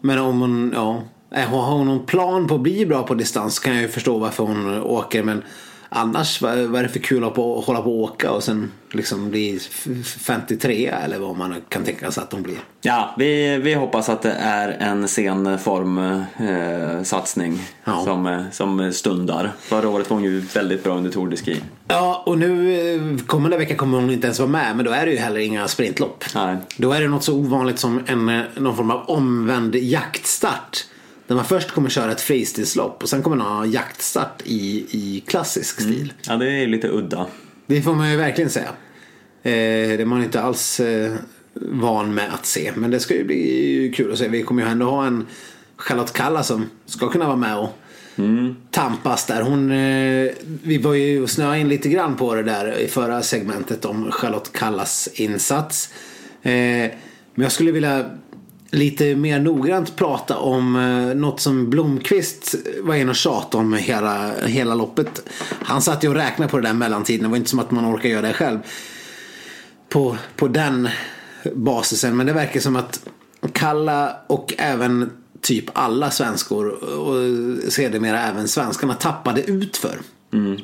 men 0.00 0.18
om 0.18 0.40
hon, 0.40 0.72
ja. 0.74 1.02
eh, 1.34 1.48
Har 1.48 1.62
hon 1.72 1.86
någon 1.86 2.06
plan 2.06 2.46
på 2.46 2.54
att 2.54 2.60
bli 2.60 2.86
bra 2.86 3.02
på 3.02 3.14
distans 3.14 3.58
kan 3.58 3.72
jag 3.74 3.82
ju 3.82 3.88
förstå 3.88 4.18
varför 4.18 4.44
hon 4.44 4.82
åker. 4.82 5.22
Men 5.22 5.42
annars, 5.88 6.42
vad 6.42 6.58
är 6.58 6.82
det 6.82 6.88
för 6.88 6.98
kul 6.98 7.24
att 7.24 7.34
på- 7.34 7.60
hålla 7.60 7.82
på 7.82 7.98
och 8.02 8.12
åka 8.12 8.30
och 8.30 8.42
sen 8.42 8.70
liksom 8.90 9.30
bli 9.30 9.56
f- 9.56 9.86
53 10.20 10.86
eller 11.04 11.18
vad 11.18 11.36
man 11.36 11.54
kan 11.68 11.84
tänka 11.84 12.10
sig 12.10 12.22
att 12.22 12.30
de 12.30 12.42
blir. 12.42 12.56
Ja, 12.82 13.14
vi, 13.18 13.56
vi 13.58 13.74
hoppas 13.74 14.08
att 14.08 14.22
det 14.22 14.32
är 14.32 14.68
en 14.68 15.08
sen 15.08 15.58
formsatsning 15.58 16.48
eh, 16.48 17.02
satsning 17.02 17.58
Ja. 17.84 18.04
som, 18.04 18.26
eh, 18.26 18.42
som 18.52 18.92
stundar. 18.92 19.52
Förra 19.60 19.88
året 19.88 20.10
var 20.10 20.14
hon 20.16 20.24
ju 20.24 20.40
väldigt 20.40 20.84
bra 20.84 20.94
under 20.96 21.10
Tour 21.10 21.28
de 21.28 21.36
Ski. 21.36 21.60
Ja, 21.88 22.22
och 22.26 22.38
nu 22.38 22.80
eh, 22.94 23.26
kommande 23.26 23.56
vecka 23.56 23.74
kommer 23.76 23.98
hon 24.00 24.10
inte 24.10 24.26
ens 24.26 24.38
vara 24.38 24.48
med. 24.50 24.76
Men 24.76 24.84
då 24.84 24.90
är 24.92 25.06
det 25.06 25.12
ju 25.12 25.18
heller 25.18 25.40
inga 25.40 25.68
sprintlopp. 25.68 26.24
Nej. 26.34 26.56
Då 26.76 26.92
är 26.92 27.00
det 27.00 27.08
något 27.08 27.24
så 27.24 27.34
ovanligt 27.34 27.78
som 27.78 28.00
en, 28.06 28.28
eh, 28.28 28.42
någon 28.56 28.76
form 28.76 28.90
av 28.90 29.04
omvänd 29.10 29.74
jaktstart. 29.76 30.84
Där 31.26 31.34
man 31.34 31.44
först 31.44 31.70
kommer 31.70 31.88
köra 31.88 32.12
ett 32.12 32.20
fristilslopp 32.20 33.02
och 33.02 33.08
sen 33.08 33.22
kommer 33.22 33.36
man 33.36 33.56
ha 33.56 33.66
jaktstart 33.66 34.42
i, 34.44 34.86
i 34.90 35.22
klassisk 35.26 35.80
stil. 35.80 36.12
Ja, 36.26 36.36
det 36.36 36.50
är 36.50 36.66
lite 36.66 36.88
udda. 36.88 37.26
Det 37.66 37.82
får 37.82 37.94
man 37.94 38.10
ju 38.10 38.16
verkligen 38.16 38.50
säga. 38.50 38.68
Eh, 39.42 39.96
det 39.96 40.02
är 40.02 40.04
man 40.04 40.22
inte 40.22 40.40
alls 40.40 40.80
eh, 40.80 41.12
van 41.54 42.14
med 42.14 42.34
att 42.34 42.46
se. 42.46 42.72
Men 42.74 42.90
det 42.90 43.00
ska 43.00 43.14
ju 43.14 43.24
bli 43.24 43.92
kul 43.96 44.12
att 44.12 44.18
se. 44.18 44.28
Vi 44.28 44.42
kommer 44.42 44.62
ju 44.62 44.68
ändå 44.68 44.90
ha 44.90 45.06
en 45.06 45.26
Charlotte 45.76 46.12
Kalla 46.12 46.42
som 46.42 46.66
ska 46.86 47.08
kunna 47.08 47.26
vara 47.26 47.36
med 47.36 47.58
och 47.58 47.78
tampas 48.70 49.26
där. 49.26 49.42
Hon, 49.42 49.70
eh, 49.70 50.32
vi 50.62 50.78
var 50.78 50.94
ju 50.94 51.26
snöade 51.26 51.58
in 51.58 51.68
lite 51.68 51.88
grann 51.88 52.16
på 52.16 52.34
det 52.34 52.42
där 52.42 52.78
i 52.78 52.88
förra 52.88 53.22
segmentet 53.22 53.84
om 53.84 54.12
Charlotte 54.12 54.52
Kallas 54.52 55.08
insats. 55.12 55.90
Eh, 56.42 56.90
men 57.34 57.42
jag 57.42 57.52
skulle 57.52 57.72
vilja 57.72 58.10
lite 58.70 59.16
mer 59.16 59.40
noggrant 59.40 59.96
prata 59.96 60.36
om 60.36 60.76
eh, 60.76 61.16
något 61.16 61.40
som 61.40 61.70
Blomqvist 61.70 62.54
var 62.82 62.94
inne 62.94 63.10
och 63.10 63.16
tjatade 63.16 63.64
om 63.64 63.74
hela, 63.74 64.32
hela 64.46 64.74
loppet. 64.74 65.22
Han 65.62 65.82
satt 65.82 66.04
ju 66.04 66.08
och 66.08 66.14
räknade 66.14 66.50
på 66.50 66.56
det 66.56 66.68
där 66.68 66.74
mellantiden. 66.74 67.22
Det 67.22 67.28
var 67.28 67.36
inte 67.36 67.50
som 67.50 67.58
att 67.58 67.70
man 67.70 67.94
orkar 67.94 68.08
göra 68.08 68.26
det 68.26 68.32
själv. 68.32 68.58
På, 69.88 70.16
på 70.36 70.48
den 70.48 70.88
basisen. 71.54 72.16
Men 72.16 72.26
det 72.26 72.32
verkar 72.32 72.60
som 72.60 72.76
att 72.76 73.00
Kalla 73.52 74.16
och 74.26 74.54
även 74.58 75.10
typ 75.40 75.64
alla 75.72 76.10
svenskor 76.10 76.68
och 76.68 77.14
sedermera 77.72 78.20
även 78.20 78.48
svenskarna 78.48 78.94
tappade 78.94 79.42
utför. 79.42 79.98
Mm. 80.32 80.60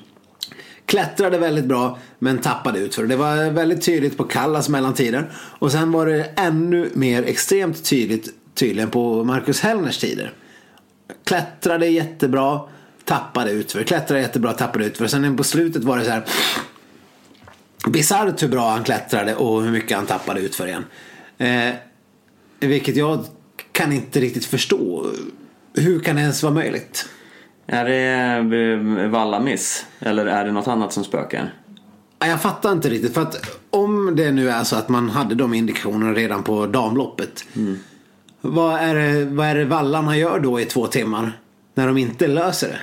Klättrade 0.92 1.38
väldigt 1.38 1.64
bra 1.64 1.98
men 2.18 2.38
tappade 2.38 2.78
utför. 2.78 3.06
Det 3.06 3.16
var 3.16 3.50
väldigt 3.50 3.82
tydligt 3.82 4.16
på 4.16 4.24
Kallas 4.24 4.68
mellantider. 4.68 5.30
Och 5.34 5.72
sen 5.72 5.92
var 5.92 6.06
det 6.06 6.24
ännu 6.36 6.90
mer 6.94 7.22
extremt 7.22 7.84
tydligt 7.84 8.28
tydligen 8.54 8.90
på 8.90 9.24
Marcus 9.24 9.60
Hellners 9.60 9.98
tider. 9.98 10.32
Klättrade 11.24 11.86
jättebra, 11.86 12.60
tappade 13.04 13.50
utför. 13.50 13.82
Klättrade 13.82 14.20
jättebra, 14.20 14.52
tappade 14.52 14.84
utför. 14.84 15.06
Sen 15.06 15.36
på 15.36 15.44
slutet 15.44 15.84
var 15.84 15.98
det 15.98 16.04
så 16.04 16.10
här 16.10 16.24
bisarrt 17.88 18.42
hur 18.42 18.48
bra 18.48 18.70
han 18.70 18.84
klättrade 18.84 19.34
och 19.34 19.62
hur 19.62 19.70
mycket 19.70 19.96
han 19.96 20.06
tappade 20.06 20.40
utför 20.40 20.66
igen. 20.66 20.84
Eh, 21.38 21.74
vilket 22.60 22.96
jag 22.96 23.24
kan 23.72 23.92
inte 23.92 24.20
riktigt 24.20 24.44
förstå. 24.44 25.12
Hur 25.74 26.00
kan 26.00 26.16
det 26.16 26.22
ens 26.22 26.42
vara 26.42 26.54
möjligt? 26.54 27.08
Är 27.66 27.84
det 27.84 29.02
eh, 29.02 29.08
vallamiss? 29.10 29.86
Eller 30.00 30.26
är 30.26 30.44
det 30.44 30.52
något 30.52 30.68
annat 30.68 30.92
som 30.92 31.04
spökar? 31.04 31.54
Ja, 32.18 32.26
Jag 32.26 32.42
fattar 32.42 32.72
inte 32.72 32.90
riktigt. 32.90 33.14
För 33.14 33.22
att 33.22 33.58
om 33.70 34.16
det 34.16 34.32
nu 34.32 34.50
är 34.50 34.64
så 34.64 34.76
att 34.76 34.88
man 34.88 35.10
hade 35.10 35.34
de 35.34 35.54
indikationerna 35.54 36.12
redan 36.12 36.42
på 36.42 36.66
damloppet. 36.66 37.44
Vad, 38.40 38.80
är 38.80 38.94
det, 38.94 39.24
vad 39.24 39.46
är 39.46 39.54
det 39.54 39.64
vallarna 39.64 40.16
gör 40.18 40.40
då 40.40 40.60
i 40.60 40.64
två 40.64 40.86
timmar? 40.86 41.38
När 41.74 41.86
de 41.86 41.98
inte 41.98 42.26
löser 42.26 42.68
det? 42.68 42.80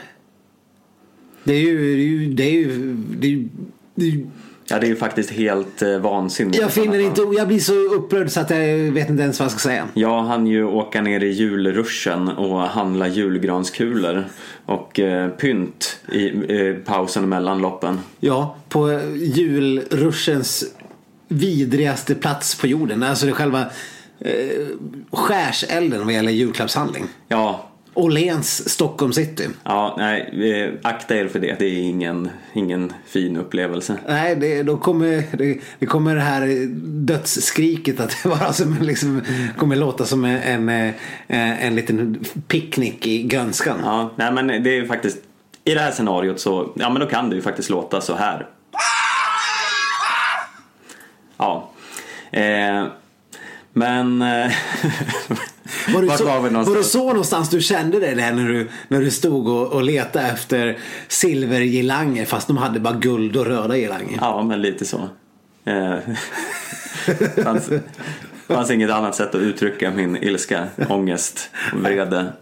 Det 1.44 1.54
är 1.54 1.60
ju, 1.60 2.34
det 2.34 2.44
är 2.44 2.52
ju, 2.52 2.94
det 2.96 3.28
är 3.28 3.32
ju, 3.32 3.50
det 3.96 4.06
är 4.06 4.10
ju 4.10 4.28
Ja, 4.72 4.80
det 4.80 4.86
är 4.86 4.90
ju 4.90 4.96
faktiskt 4.96 5.32
helt 5.32 5.82
eh, 5.82 5.98
vansinnigt. 5.98 6.62
jag 6.62 6.72
finner 6.72 7.00
inte... 7.00 7.22
Jag 7.38 7.48
blir 7.48 7.60
så 7.60 7.74
upprörd 7.74 8.32
så 8.32 8.40
att 8.40 8.50
jag 8.50 8.78
vet 8.92 9.10
inte 9.10 9.24
ens 9.24 9.40
vad 9.40 9.46
jag 9.46 9.52
ska 9.52 9.60
säga. 9.60 9.88
Jag 9.94 10.22
hann 10.22 10.48
ju 10.48 10.64
åka 10.64 11.02
ner 11.02 11.24
i 11.24 11.30
julruschen 11.30 12.28
och 12.30 12.60
handla 12.60 13.08
julgranskulor 13.08 14.26
och 14.66 15.00
eh, 15.00 15.30
pynt 15.30 16.00
i 16.12 16.28
eh, 16.28 16.76
pausen 16.76 17.30
mellan 17.30 17.60
loppen. 17.60 18.00
Ja, 18.20 18.56
på 18.70 19.00
julruschens 19.16 20.64
vidrigaste 21.28 22.16
plats 22.16 22.56
på 22.56 22.68
jorden. 22.68 23.04
Alltså 23.04 23.26
det 23.26 23.32
själva 23.32 23.66
eh, 24.20 24.68
skärselden 25.12 26.06
vad 26.06 26.14
gäller 26.14 26.32
julklappshandling. 26.32 27.04
Ja, 27.28 27.69
Åhléns 27.94 28.70
Stockholm 28.70 29.14
city. 29.14 29.48
ja 29.64 29.96
nej, 29.98 30.52
eh, 30.62 30.74
akta 30.82 31.16
er 31.16 31.28
för 31.28 31.40
det. 31.40 31.60
Det 31.60 31.66
är 31.66 31.82
ingen, 31.82 32.30
ingen 32.54 32.94
fin 33.08 33.38
upplevelse. 33.38 33.98
Nej, 34.08 34.36
det, 34.36 34.64
då 34.64 34.78
kommer 34.78 35.24
det, 35.38 35.60
det 35.80 35.86
kommer 35.86 36.16
det 36.16 36.22
här 36.22 36.68
dödsskriket 37.06 38.00
att 38.00 38.10
det 38.24 38.30
bara 38.30 38.54
som 38.54 38.78
liksom, 38.82 39.22
kommer 39.58 39.76
låta 39.76 40.06
som 40.06 40.26
en, 40.26 40.70
en, 40.70 40.94
en 41.28 41.76
liten 41.76 42.26
picknick 42.48 43.08
i 43.08 43.24
grönskan. 43.24 43.80
Ja, 43.84 44.12
nej 44.16 44.32
men 44.32 44.48
det 44.48 44.78
är 44.78 44.86
faktiskt 44.86 45.18
i 45.64 45.74
det 45.74 45.80
här 45.80 45.92
scenariot 45.92 46.40
så, 46.40 46.72
ja 46.76 46.90
men 46.90 47.00
då 47.00 47.08
kan 47.08 47.30
det 47.30 47.36
ju 47.36 47.42
faktiskt 47.42 47.70
låta 47.70 48.02
så 48.02 48.16
här. 48.16 48.48
Ja. 51.38 51.70
Eh, 52.32 52.86
men... 53.74 54.24
Var 55.94 56.02
du, 56.02 56.08
Vart 56.08 56.18
så, 56.18 56.26
var 56.26 56.42
vi 56.42 56.50
var, 56.50 56.76
du 56.76 56.84
så 56.84 57.08
någonstans 57.08 57.50
du 57.50 57.62
kände 57.62 58.00
det 58.00 58.16
där 58.16 58.32
när 58.34 58.48
du, 58.48 58.68
när 58.88 59.00
du 59.02 59.12
stod 59.12 59.48
och, 59.48 59.68
och 59.74 59.84
letade 59.84 60.26
efter 60.28 60.78
silvergirlanger 61.08 62.26
fast 62.26 62.48
de 62.48 62.58
hade 62.58 62.80
bara 62.80 62.94
guld 62.94 63.36
och 63.38 63.46
röda 63.46 63.78
girlanger? 63.78 64.18
Ja, 64.22 64.44
men 64.44 64.62
lite 64.62 64.86
så. 64.86 65.10
Eh, 65.66 65.96
fanns, 67.44 67.70
fanns 68.48 68.72
inget 68.72 68.90
annat 68.92 69.16
sätt 69.16 69.36
att 69.36 69.42
uttrycka 69.42 69.92
min 69.92 70.18
ilska, 70.18 70.68
ångest, 70.90 71.50
vrede, 71.74 72.34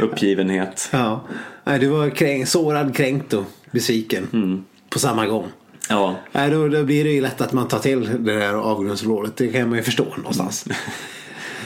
uppgivenhet. 0.00 0.88
Ja. 0.92 1.24
Nej, 1.64 1.78
du 1.78 1.86
var 1.86 2.10
kränk, 2.10 2.48
sårad, 2.48 2.96
kränkt 2.96 3.32
och 3.32 3.44
besviken 3.70 4.28
Mm. 4.32 4.64
på 4.90 4.98
samma 4.98 5.26
gång. 5.26 5.44
Ja, 5.88 6.14
Nej, 6.32 6.50
då, 6.50 6.68
då 6.68 6.84
blir 6.84 7.04
det 7.04 7.10
ju 7.10 7.20
lätt 7.20 7.40
att 7.40 7.52
man 7.52 7.68
tar 7.68 7.78
till 7.78 8.24
det 8.24 8.38
där 8.38 8.52
avgrundsvrålet. 8.52 9.36
Det 9.36 9.48
kan 9.48 9.68
man 9.68 9.78
ju 9.78 9.84
förstå 9.84 10.04
någonstans. 10.16 10.64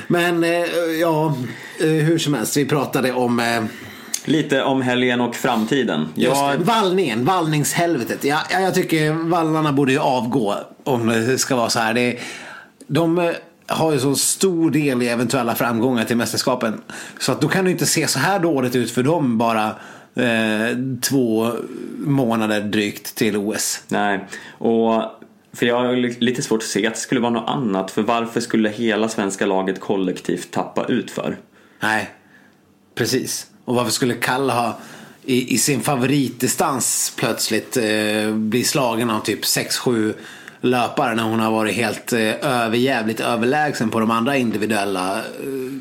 Men 0.07 0.45
eh, 0.45 0.51
ja, 1.01 1.37
eh, 1.81 1.87
hur 1.87 2.19
som 2.19 2.35
helst. 2.35 2.57
Vi 2.57 2.65
pratade 2.65 3.13
om 3.13 3.41
eh, 3.41 3.65
lite 4.25 4.63
om 4.63 4.83
helgen 4.83 5.21
och 5.21 5.35
framtiden. 5.35 6.09
just 6.15 6.37
Jag, 6.37 6.57
vallningen, 6.57 7.25
vallningshelvetet. 7.25 8.25
Ja, 8.25 8.39
ja, 8.51 8.61
jag 8.61 8.75
tycker 8.75 9.13
vallarna 9.13 9.73
borde 9.73 9.93
ju 9.93 9.99
avgå 9.99 10.55
om 10.85 11.07
det 11.07 11.39
ska 11.39 11.57
vara 11.57 11.71
så 11.71 11.79
här. 11.79 11.95
Det, 11.95 12.19
de 12.87 13.33
har 13.67 13.93
ju 13.93 13.99
så 13.99 14.15
stor 14.15 14.71
del 14.71 15.03
i 15.03 15.09
eventuella 15.09 15.55
framgångar 15.55 16.05
till 16.05 16.17
mästerskapen. 16.17 16.81
Så 17.19 17.33
att 17.33 17.41
då 17.41 17.49
kan 17.49 17.65
det 17.65 17.71
inte 17.71 17.87
se 17.87 18.07
så 18.09 18.19
här 18.19 18.39
dåligt 18.39 18.77
ut 18.77 18.91
för 18.91 19.03
dem 19.03 19.39
bara 19.39 19.67
eh, 20.15 20.77
två 21.01 21.53
månader 21.99 22.61
drygt 22.61 23.15
till 23.15 23.37
OS. 23.37 23.83
nej, 23.89 24.25
och 24.59 25.03
för 25.53 25.67
jag 25.67 25.77
har 25.77 25.97
li- 25.97 26.17
lite 26.21 26.43
svårt 26.43 26.63
att 26.63 26.69
se 26.69 26.87
att 26.87 26.95
det 26.95 27.01
skulle 27.01 27.21
vara 27.21 27.33
något 27.33 27.51
annat. 27.51 27.91
För 27.91 28.03
varför 28.03 28.41
skulle 28.41 28.69
hela 28.69 29.09
svenska 29.09 29.47
laget 29.47 29.81
kollektivt 29.81 30.51
tappa 30.51 30.85
ut 30.87 31.11
för? 31.11 31.37
Nej, 31.81 32.11
precis. 32.95 33.47
Och 33.65 33.75
varför 33.75 33.91
skulle 33.93 34.15
Kalle 34.15 34.53
ha 34.53 34.79
i, 35.25 35.55
i 35.55 35.59
sin 35.59 35.81
favoritdistans 35.81 37.13
plötsligt 37.17 37.77
eh, 37.77 38.35
bli 38.35 38.65
slagen 38.65 39.11
av 39.11 39.21
typ 39.21 39.43
6-7 39.43 40.15
löpare 40.61 41.15
när 41.15 41.23
hon 41.23 41.41
har 41.41 41.51
varit 41.51 41.75
helt 41.75 42.13
eh, 42.13 42.21
överjävligt 42.43 43.21
överlägsen 43.21 43.91
på 43.91 44.01
de 44.01 44.11
andra 44.11 44.37
individuella 44.37 45.19
eh, 45.19 45.23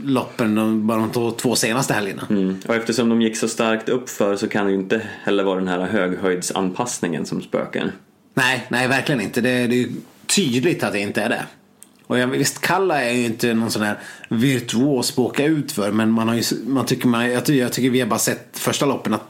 loppen 0.06 0.56
de, 0.56 0.88
bara 0.88 1.10
de 1.14 1.34
två, 1.38 1.56
senaste 1.56 1.94
helgerna. 1.94 2.28
Mm. 2.30 2.60
Och 2.68 2.76
eftersom 2.76 3.10
de 3.10 3.22
gick 3.22 3.38
så 3.38 3.48
starkt 3.48 3.90
upp 3.90 4.10
för 4.10 4.36
så 4.36 4.48
kan 4.48 4.66
det 4.66 4.72
ju 4.72 4.78
inte 4.78 5.02
heller 5.24 5.44
vara 5.44 5.60
den 5.60 5.68
här 5.68 5.80
höghöjdsanpassningen 5.80 7.26
som 7.26 7.42
spökar. 7.42 7.92
Nej, 8.34 8.68
nej 8.70 8.88
verkligen 8.88 9.22
inte. 9.22 9.42
Det, 9.42 9.68
det 9.68 9.84
är 9.84 9.88
tydligt 10.36 10.84
att 10.84 10.94
det 10.94 11.00
inte 11.00 11.22
är 11.22 11.30
det. 11.30 11.46
Och 12.08 12.20
jag, 12.20 12.28
visst, 12.28 12.62
Kalla 12.62 13.04
är 13.04 13.12
ju 13.12 13.26
inte 13.26 13.54
någon 13.54 13.72
sån 13.72 13.82
här 13.82 13.98
virtuos 14.30 15.12
på 15.12 15.26
att 15.26 15.32
åka 15.32 15.46
ut 15.46 15.72
för. 15.72 15.92
Men 15.92 16.12
man 16.12 16.28
har 16.28 16.36
ju, 16.36 16.44
man 16.66 16.86
tycker 16.86 17.08
man, 17.08 17.32
jag, 17.32 17.46
tycker, 17.46 17.62
jag 17.62 17.74
tycker 17.74 17.90
vi 17.90 18.00
har 18.00 18.08
bara 18.08 18.20
sett 18.20 18.60
första 18.60 18.86
loppen 18.86 19.14
att 19.14 19.28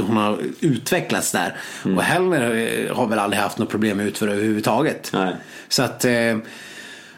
hon 0.00 0.16
har 0.16 0.38
utvecklats 0.60 1.32
där. 1.32 1.56
Och 1.82 2.02
Hellner 2.02 2.54
eh, 2.54 2.96
har 2.96 3.06
väl 3.06 3.18
aldrig 3.18 3.42
haft 3.42 3.58
något 3.58 3.70
problem 3.70 3.96
med 3.96 4.06
utför 4.06 4.28
överhuvudtaget. 4.28 5.10
Nej. 5.12 5.34
Så 5.68 5.82
att... 5.82 6.04
Eh, 6.04 6.36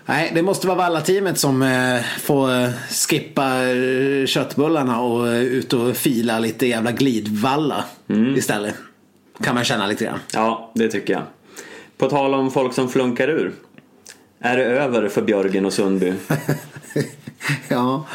Nej, 0.09 0.33
det 0.35 0.43
måste 0.43 0.67
vara 0.67 0.77
Valla-teamet 0.79 1.39
som 1.39 1.63
eh, 1.63 2.01
får 2.21 2.73
skippa 3.09 3.61
köttbullarna 4.27 5.01
och 5.01 5.27
ut 5.27 5.73
och 5.73 5.97
fila 5.97 6.39
lite 6.39 6.67
jävla 6.67 6.93
glidvalla 6.93 7.85
istället. 8.37 8.75
Kan 9.43 9.55
man 9.55 9.65
känna 9.65 9.87
lite 9.87 10.05
grann. 10.05 10.19
Ja, 10.33 10.73
det 10.75 10.89
tycker 10.89 11.13
jag. 11.13 11.23
På 11.99 12.11
tal 12.11 12.35
om 12.35 12.51
folk 12.51 12.75
som 12.75 12.89
flunkar 12.89 13.29
ur. 13.29 13.53
Är 14.41 14.57
det 14.57 14.65
över 14.65 15.09
för 15.09 15.23
Björgen 15.23 15.67
och 15.67 15.73
Sundby? 15.73 16.13
ja. 17.69 18.07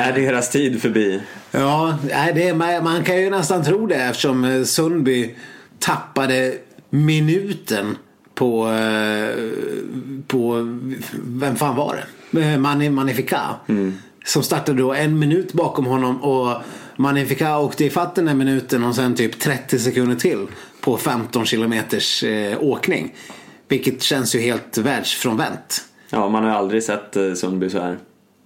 Är 0.00 0.12
deras 0.12 0.50
tid 0.50 0.82
förbi? 0.82 1.20
Ja, 1.50 1.98
det, 2.34 2.54
man, 2.82 3.04
kan 3.04 3.20
ju 3.20 3.30
nästan 3.30 3.64
tro 3.64 3.86
det 3.86 3.94
eftersom 3.94 4.44
eh, 4.44 4.62
Sundby 4.62 5.34
tappade 5.78 6.54
minuten 6.90 7.96
på, 8.34 8.68
eh, 8.68 9.28
på 10.26 10.68
vem 11.24 11.56
fan 11.56 11.76
var 11.76 12.04
det? 12.30 12.42
Eh, 12.42 12.58
Mani, 12.58 12.90
Magnifica. 12.90 13.40
Som 14.24 14.42
startade 14.42 14.78
då 14.78 14.94
en 14.94 15.18
minut 15.18 15.52
bakom 15.52 15.86
honom 15.86 16.22
och 16.22 16.62
Magnifica 16.96 17.58
åkte 17.58 17.84
ifatt 17.84 18.14
den 18.14 18.28
här 18.28 18.34
minuten 18.34 18.84
och 18.84 18.94
sen 18.94 19.14
typ 19.14 19.40
30 19.40 19.78
sekunder 19.78 20.16
till 20.16 20.46
på 20.80 20.96
15 20.96 21.46
kilometers 21.46 22.22
eh, 22.22 22.62
åkning. 22.62 23.14
Vilket 23.68 24.02
känns 24.02 24.34
ju 24.34 24.40
helt 24.40 24.78
världsfrånvänt. 24.78 25.84
Ja, 26.10 26.28
man 26.28 26.42
har 26.42 26.50
ju 26.50 26.56
aldrig 26.56 26.82
sett 26.82 27.16
eh, 27.16 27.34
Sundby 27.34 27.70
så 27.70 27.80
här. 27.80 27.98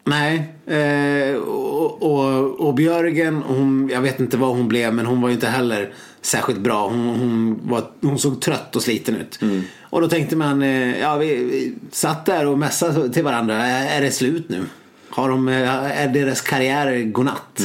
Nej, 0.04 0.52
eh, 0.66 1.36
och, 1.36 2.02
och, 2.02 2.60
och 2.60 2.74
Björgen, 2.74 3.42
hon, 3.42 3.90
jag 3.92 4.00
vet 4.00 4.20
inte 4.20 4.36
vad 4.36 4.56
hon 4.56 4.68
blev 4.68 4.94
men 4.94 5.06
hon 5.06 5.20
var 5.20 5.28
ju 5.28 5.34
inte 5.34 5.46
heller 5.46 5.92
särskilt 6.22 6.58
bra. 6.58 6.88
Hon, 6.88 7.06
hon, 7.06 7.60
var, 7.64 7.84
hon 8.00 8.18
såg 8.18 8.40
trött 8.40 8.76
och 8.76 8.82
sliten 8.82 9.16
ut. 9.16 9.38
Och 9.80 10.00
då 10.00 10.08
tänkte 10.08 10.36
man, 10.36 10.62
eh, 10.62 11.00
ja 11.00 11.16
vi, 11.16 11.26
vi 11.26 11.74
satt 11.90 12.26
där 12.26 12.46
och 12.46 12.58
mässade 12.58 13.12
till 13.12 13.24
varandra. 13.24 13.66
Är, 13.66 13.98
är 13.98 14.02
det 14.02 14.10
slut 14.10 14.48
nu? 14.48 14.64
Har 15.08 15.28
de, 15.28 15.48
eh, 15.48 16.00
är 16.02 16.08
deras 16.08 16.40
karriär 16.40 17.02
godnatt? 17.02 17.60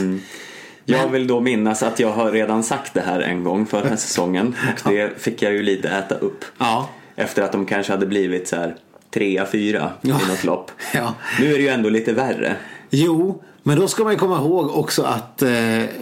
Jag 0.89 1.07
vill 1.07 1.27
då 1.27 1.39
minnas 1.39 1.83
att 1.83 1.99
jag 1.99 2.11
har 2.11 2.31
redan 2.31 2.63
sagt 2.63 2.93
det 2.93 3.01
här 3.01 3.19
en 3.19 3.43
gång 3.43 3.65
förra 3.65 3.97
säsongen 3.97 4.55
och 4.85 4.91
det 4.91 5.21
fick 5.21 5.41
jag 5.41 5.53
ju 5.53 5.63
lite 5.63 5.89
äta 5.89 6.15
upp. 6.15 6.45
Ja. 6.57 6.89
Efter 7.15 7.41
att 7.41 7.51
de 7.51 7.65
kanske 7.65 7.91
hade 7.93 8.05
blivit 8.05 8.47
så 8.47 8.55
här 8.55 8.75
trea, 9.13 9.45
fyra 9.45 9.91
Ja. 10.01 10.19
i 10.25 10.29
något 10.29 10.43
lopp. 10.43 10.71
Ja. 10.93 11.13
Nu 11.39 11.53
är 11.53 11.57
det 11.57 11.63
ju 11.63 11.69
ändå 11.69 11.89
lite 11.89 12.13
värre. 12.13 12.55
Jo, 12.89 13.43
men 13.63 13.79
då 13.79 13.87
ska 13.87 14.03
man 14.03 14.13
ju 14.13 14.19
komma 14.19 14.37
ihåg 14.37 14.77
också 14.77 15.03
att 15.03 15.41
eh, 15.41 15.49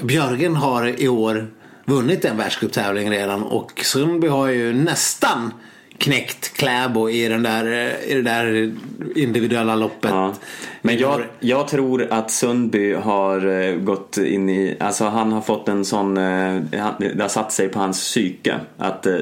Björgen 0.02 0.56
har 0.56 1.02
i 1.02 1.08
år 1.08 1.48
vunnit 1.86 2.26
en 2.26 2.38
världscuptävling 2.38 3.10
redan 3.12 3.44
och 3.44 3.82
Sundby 3.84 4.28
har 4.28 4.48
ju 4.48 4.74
nästan 4.74 5.54
knäckt 5.98 6.58
Kläbo 6.58 7.10
i, 7.10 7.28
den 7.28 7.44
där, 7.44 7.66
i 8.08 8.14
det 8.14 8.22
där 8.22 8.74
individuella 9.16 9.76
loppet. 9.76 10.12
Ja. 10.12 10.34
Men 10.82 10.98
jag, 10.98 11.22
jag 11.40 11.68
tror 11.68 12.08
att 12.12 12.32
Sundby 12.32 12.94
har 12.94 13.62
eh, 13.62 13.76
gått 13.76 14.18
in 14.18 14.50
i, 14.50 14.78
alltså 14.80 15.06
han 15.06 15.32
har 15.32 15.42
fått 15.42 15.68
en 15.68 15.86
sån, 15.86 16.18
eh, 16.18 16.62
det 17.00 17.22
har 17.22 17.28
satt 17.28 17.52
sig 17.52 17.70
på 17.70 17.80
hans 17.80 18.00
psyke 18.00 18.60
att 18.78 19.06
eh, 19.06 19.18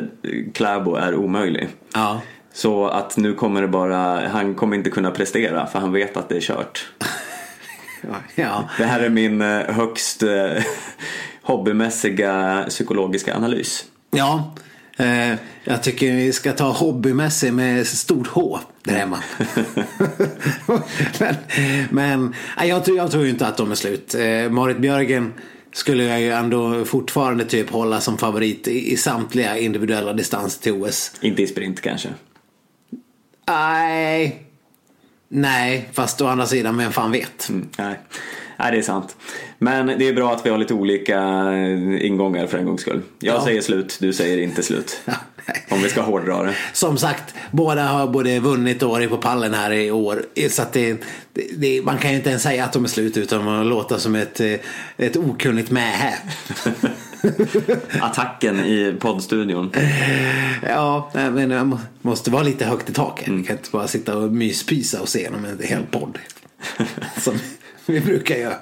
Kläbo 0.53 0.95
är 0.95 1.15
omöjlig. 1.15 1.67
Ja. 1.93 2.21
Så 2.53 2.87
att 2.87 3.17
nu 3.17 3.33
kommer 3.33 3.61
det 3.61 3.67
bara, 3.67 4.27
han 4.27 4.55
kommer 4.55 4.77
inte 4.77 4.89
kunna 4.89 5.11
prestera 5.11 5.67
för 5.67 5.79
han 5.79 5.91
vet 5.91 6.17
att 6.17 6.29
det 6.29 6.35
är 6.35 6.41
kört. 6.41 6.85
Ja. 8.35 8.69
Det 8.77 8.85
här 8.85 8.99
är 8.99 9.09
min 9.09 9.41
högst 9.41 10.23
hobbymässiga 11.41 12.65
psykologiska 12.69 13.35
analys. 13.35 13.85
ja. 14.11 14.53
Eh, 14.97 15.33
jag 15.63 15.83
tycker 15.83 16.11
vi 16.11 16.33
ska 16.33 16.51
ta 16.51 16.71
hobbymässig 16.71 17.53
med 17.53 17.87
stort 17.87 18.27
H 18.27 18.59
där 18.83 18.93
hemma. 18.93 19.19
men 21.89 22.33
men 22.55 22.67
jag, 22.67 22.85
tror, 22.85 22.97
jag 22.97 23.11
tror 23.11 23.27
inte 23.27 23.47
att 23.47 23.57
de 23.57 23.71
är 23.71 23.75
slut. 23.75 24.15
Eh, 24.15 24.51
Marit 24.51 24.79
Björgen 24.79 25.33
skulle 25.73 26.03
jag 26.03 26.21
ju 26.21 26.31
ändå 26.31 26.85
fortfarande 26.85 27.45
typ 27.45 27.69
hålla 27.69 28.01
som 28.01 28.17
favorit 28.17 28.67
i, 28.67 28.91
i 28.93 28.97
samtliga 28.97 29.57
individuella 29.57 30.13
distanser 30.13 30.61
till 30.61 30.73
OS. 30.73 31.11
Inte 31.21 31.43
i 31.43 31.47
sprint 31.47 31.81
kanske. 31.81 32.09
Nej. 33.47 34.41
Nej, 35.27 35.89
fast 35.93 36.21
å 36.21 36.27
andra 36.27 36.45
sidan, 36.45 36.77
vem 36.77 36.91
fan 36.91 37.11
vet? 37.11 37.49
Mm, 37.49 37.69
nej. 37.77 37.99
Nej, 38.59 38.71
det 38.71 38.77
är 38.77 38.81
sant. 38.81 39.15
Men 39.59 39.87
det 39.87 40.07
är 40.07 40.13
bra 40.13 40.33
att 40.33 40.45
vi 40.45 40.49
har 40.49 40.57
lite 40.57 40.73
olika 40.73 41.17
eh, 41.53 42.05
ingångar 42.05 42.47
för 42.47 42.57
en 42.57 42.65
gångs 42.65 42.81
skull. 42.81 43.01
Jag 43.19 43.35
Ja. 43.35 43.43
säger 43.45 43.61
slut, 43.61 43.97
du 44.01 44.13
säger 44.13 44.37
inte 44.37 44.63
slut. 44.63 44.99
Om 45.69 45.81
vi 45.81 45.89
ska 45.89 46.01
hårdra 46.01 46.43
det. 46.43 46.55
Som 46.73 46.97
sagt, 46.97 47.33
båda 47.51 47.83
har 47.83 48.07
både 48.07 48.39
vunnit 48.39 48.83
och 48.83 48.89
varit 48.89 49.09
på 49.09 49.17
pallen 49.17 49.53
här 49.53 49.71
i 49.71 49.91
år. 49.91 50.23
Så 50.49 50.63
det, 50.73 50.97
det, 51.57 51.81
man 51.85 51.97
kan 51.97 52.11
ju 52.11 52.17
inte 52.17 52.29
ens 52.29 52.43
säga 52.43 52.63
att 52.65 52.73
de 52.73 52.83
är 52.83 52.87
slut 52.87 53.17
utan 53.17 53.47
att 53.47 53.65
låta 53.65 53.99
som 53.99 54.15
ett, 54.15 54.39
eh, 54.39 54.53
ett 54.97 55.17
okunnigt 55.17 55.71
mähä. 55.71 56.13
Attacken 58.01 58.59
i 58.59 58.95
poddstudion. 58.99 59.71
Ja, 60.67 61.11
men 61.13 61.67
må- 61.67 61.79
måste 62.01 62.31
vara 62.31 62.43
lite 62.43 62.65
högt 62.65 62.89
i 62.89 62.93
taket. 62.93 63.27
Vi 63.27 63.43
kan 63.43 63.57
inte 63.57 63.69
bara 63.71 63.87
sitta 63.87 64.17
och 64.17 64.31
myspysa 64.31 65.01
och 65.01 65.09
se 65.09 65.21
genom 65.21 65.45
en 65.45 65.59
hel 65.63 65.83
podd. 65.91 66.17
Som 67.21 67.33
vi 67.93 67.99
brukar 68.01 68.35
göra. 68.35 68.55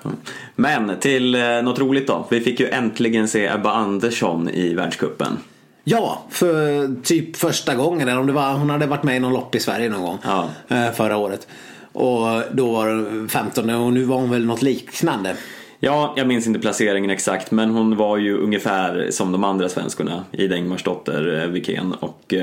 Men 0.56 1.00
till 1.00 1.36
eh, 1.36 1.42
något 1.64 1.80
roligt 1.80 2.08
då. 2.08 2.28
Vi 2.30 2.42
fick 2.42 2.60
ju 2.60 2.70
äntligen 2.70 3.28
se 3.28 3.46
Ebba 3.48 3.72
Andersson 3.72 4.50
i 4.50 4.74
världscupen. 4.74 5.38
Ja, 5.84 6.24
för 6.30 6.90
typ 7.04 7.36
första 7.36 7.76
gången. 7.76 8.08
Eller 8.08 8.20
om 8.20 8.28
det 8.28 8.34
var, 8.34 8.54
hon 8.54 8.70
hade 8.70 8.86
varit 8.86 9.04
med 9.04 9.16
i 9.16 9.20
någon 9.20 9.34
lopp 9.34 9.56
i 9.56 9.60
Sverige 9.60 9.90
någon 9.90 10.02
gång. 10.02 10.18
Ja. 10.24 10.50
eh, 10.68 10.92
Förra 10.92 11.18
året. 11.18 11.48
Och 11.92 12.42
då 12.52 12.72
var 12.72 12.88
det 12.88 13.30
15 13.30 13.70
och 13.70 13.94
nu 13.94 14.04
var 14.04 14.18
hon 14.18 14.30
väl 14.32 14.46
något 14.46 14.62
liknande. 14.62 15.36
Ja, 15.80 16.14
jag 16.18 16.28
minns 16.28 16.48
inte 16.48 16.60
placeringen 16.60 17.10
exakt 17.10 17.52
men 17.52 17.70
hon 17.70 17.98
var 17.98 18.18
ju 18.18 18.38
ungefär 18.38 19.08
som 19.12 19.32
de 19.32 19.44
andra 19.44 19.70
svenskorna. 19.70 20.26
Ida 20.32 20.56
Ingmarsdotter, 20.58 21.42
eh, 21.42 21.48
Wikén 21.50 21.94
och 21.94 22.34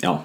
ja, 0.00 0.22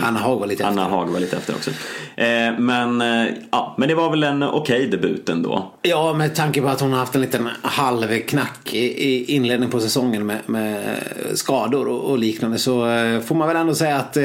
Anna 0.00 0.18
Haag 0.18 0.36
var 0.36 0.46
lite 0.46 0.66
Anna 0.66 0.82
efter. 0.82 0.96
Haag 0.96 1.06
var 1.06 1.20
lite 1.20 1.36
efter 1.36 1.54
också. 1.54 1.70
Eh, 2.16 2.58
men, 2.58 3.00
eh, 3.00 3.32
ja, 3.50 3.74
men 3.78 3.88
det 3.88 3.94
var 3.94 4.10
väl 4.10 4.22
en 4.22 4.42
okej 4.42 4.86
debut 4.86 5.28
ändå. 5.28 5.72
Ja, 5.82 6.12
med 6.12 6.34
tanke 6.34 6.60
på 6.60 6.68
att 6.68 6.80
hon 6.80 6.92
har 6.92 6.98
haft 6.98 7.14
en 7.14 7.20
liten 7.20 7.48
halvknack 7.62 8.74
i, 8.74 9.08
i 9.08 9.24
inledningen 9.24 9.70
på 9.70 9.80
säsongen 9.80 10.26
med, 10.26 10.38
med 10.46 10.96
skador 11.34 11.88
och, 11.88 12.10
och 12.10 12.18
liknande 12.18 12.58
så 12.58 12.90
eh, 12.90 13.20
får 13.20 13.34
man 13.34 13.48
väl 13.48 13.56
ändå 13.56 13.74
säga 13.74 13.96
att 13.96 14.16
eh, 14.16 14.22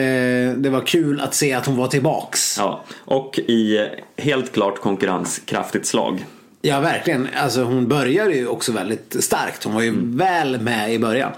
det 0.58 0.70
var 0.70 0.86
kul 0.86 1.22
att 1.22 1.34
se 1.34 1.54
att 1.54 1.66
hon 1.66 1.78
var 1.78 1.88
tillbaks. 1.88 2.58
Ja, 2.58 2.84
och 3.06 3.40
i 3.40 3.88
helt 4.18 4.54
klart 4.54 4.80
konkurrenskraftigt 4.80 5.86
slag. 5.86 6.26
Ja, 6.62 6.80
verkligen. 6.80 7.28
Alltså 7.44 7.64
hon 7.64 7.88
började 7.88 8.34
ju 8.34 8.48
också 8.48 8.72
väldigt 8.72 9.16
starkt. 9.20 9.64
Hon 9.64 9.74
var 9.74 9.82
ju 9.82 9.94
väl 10.04 10.62
med 10.62 10.94
i 10.94 11.00
början. 11.00 11.32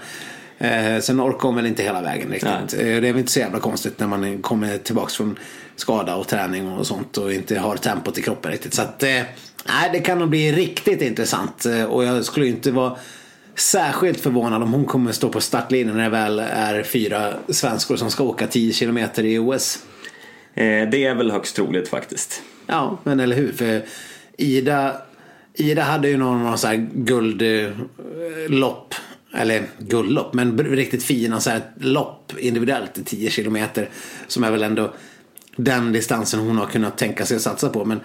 Eh, 0.62 1.00
sen 1.00 1.20
orkar 1.20 1.48
hon 1.48 1.56
väl 1.56 1.66
inte 1.66 1.82
hela 1.82 2.02
vägen 2.02 2.30
riktigt. 2.30 2.74
Eh, 2.74 2.78
det 2.78 2.92
är 2.96 3.00
väl 3.00 3.18
inte 3.18 3.32
så 3.32 3.38
jävla 3.38 3.58
konstigt 3.58 3.98
när 3.98 4.06
man 4.06 4.42
kommer 4.42 4.78
tillbaks 4.78 5.16
från 5.16 5.38
skada 5.76 6.16
och 6.16 6.28
träning 6.28 6.68
och 6.68 6.86
sånt 6.86 7.18
och 7.18 7.32
inte 7.32 7.58
har 7.58 7.76
tempot 7.76 8.18
i 8.18 8.22
kroppen 8.22 8.52
riktigt. 8.52 8.74
Så 8.74 8.82
att, 8.82 9.02
eh, 9.02 9.22
nej, 9.66 9.90
det 9.92 10.00
kan 10.00 10.18
nog 10.18 10.28
bli 10.28 10.52
riktigt 10.52 11.02
intressant. 11.02 11.66
Eh, 11.66 11.84
och 11.84 12.04
jag 12.04 12.24
skulle 12.24 12.46
inte 12.46 12.70
vara 12.70 12.96
särskilt 13.54 14.20
förvånad 14.20 14.62
om 14.62 14.72
hon 14.72 14.84
kommer 14.84 15.12
stå 15.12 15.28
på 15.28 15.40
startlinjen 15.40 15.96
när 15.96 16.04
det 16.04 16.10
väl 16.10 16.38
är 16.38 16.82
fyra 16.82 17.34
svenskor 17.48 17.96
som 17.96 18.10
ska 18.10 18.24
åka 18.24 18.46
10 18.46 18.72
kilometer 18.72 19.24
i 19.24 19.38
OS. 19.38 19.78
Det 20.54 21.04
är 21.04 21.14
väl 21.14 21.30
högst 21.30 21.56
troligt 21.56 21.88
faktiskt. 21.88 22.42
Ja, 22.66 22.98
men 23.04 23.20
eller 23.20 23.36
hur? 23.36 23.52
För 23.52 23.82
Ida, 24.36 24.96
Ida 25.54 25.82
hade 25.82 26.08
ju 26.08 26.16
någon, 26.16 26.42
någon 26.42 26.58
så 26.58 26.66
här 26.66 26.88
guldlopp. 26.94 28.94
Eller 29.34 29.66
guldlopp, 29.78 30.34
men 30.34 30.58
riktigt 30.58 31.04
fina 31.04 31.40
så 31.40 31.50
här 31.50 31.62
lopp 31.76 32.32
individuellt 32.38 32.98
i 32.98 33.04
10 33.04 33.30
kilometer. 33.30 33.88
Som 34.26 34.44
är 34.44 34.50
väl 34.50 34.62
ändå 34.62 34.94
den 35.56 35.92
distansen 35.92 36.40
hon 36.40 36.58
har 36.58 36.66
kunnat 36.66 36.98
tänka 36.98 37.26
sig 37.26 37.36
att 37.36 37.42
satsa 37.42 37.68
på. 37.68 37.84
Men 37.84 38.00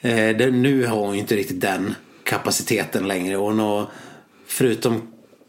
eh, 0.00 0.36
det, 0.36 0.50
nu 0.50 0.86
har 0.86 0.96
hon 0.96 1.14
ju 1.14 1.20
inte 1.20 1.36
riktigt 1.36 1.60
den 1.60 1.94
kapaciteten 2.24 3.08
längre. 3.08 3.36
Och 3.36 3.56
nå, 3.56 3.90
förutom 4.46 5.02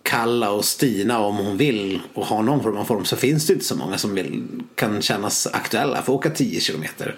Kalla 0.04 0.52
och 0.52 0.66
Stina 0.66 1.20
om 1.20 1.38
hon 1.38 1.58
vill 1.58 2.02
och 2.14 2.26
har 2.26 2.44
någon 2.44 2.64
form 2.64 2.78
av 2.78 2.86
form 2.86 3.06
så 3.06 3.16
finns 3.16 3.48
det 3.48 3.54
inte 3.54 3.66
så 3.66 3.76
många 3.76 3.98
som 3.98 4.16
vill, 4.16 4.44
kan 4.76 5.02
kännas 5.02 5.48
aktuella 5.48 5.96
för 5.96 6.02
att 6.02 6.10
åka 6.10 6.30
10 6.30 6.60
kilometer. 6.60 7.16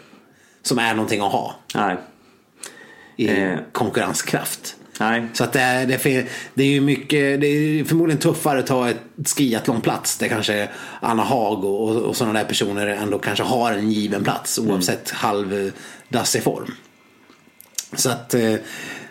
Som 0.61 0.79
är 0.79 0.93
någonting 0.93 1.21
att 1.21 1.31
ha 1.31 1.55
Nej. 1.75 1.97
i 3.17 3.27
Eh. 3.27 3.59
konkurrenskraft. 3.71 4.75
Nej. 4.99 5.23
Så 5.33 5.43
att 5.43 5.53
det, 5.53 5.59
är, 5.59 5.85
det, 5.85 6.05
är, 6.05 6.25
det 6.53 6.63
är 6.63 6.67
ju 6.67 6.81
mycket, 6.81 7.41
det 7.41 7.47
är 7.47 7.83
förmodligen 7.83 8.19
tuffare 8.19 8.59
att 8.59 8.67
ta 8.67 8.89
ett 8.89 9.29
skiathlonplats 9.37 10.17
där 10.17 10.27
kanske 10.27 10.69
Anna 10.99 11.23
Haag 11.23 11.65
och, 11.65 11.89
och, 11.89 11.95
och 11.95 12.15
sådana 12.15 12.39
där 12.39 12.45
personer 12.45 12.87
ändå 12.87 13.19
kanske 13.19 13.43
har 13.43 13.71
en 13.71 13.91
given 13.91 14.23
plats 14.23 14.59
oavsett 14.59 15.11
halvdassig 15.11 16.43
form. 16.43 16.71
Så 17.95 18.09
att, 18.09 18.33
eh, 18.33 18.55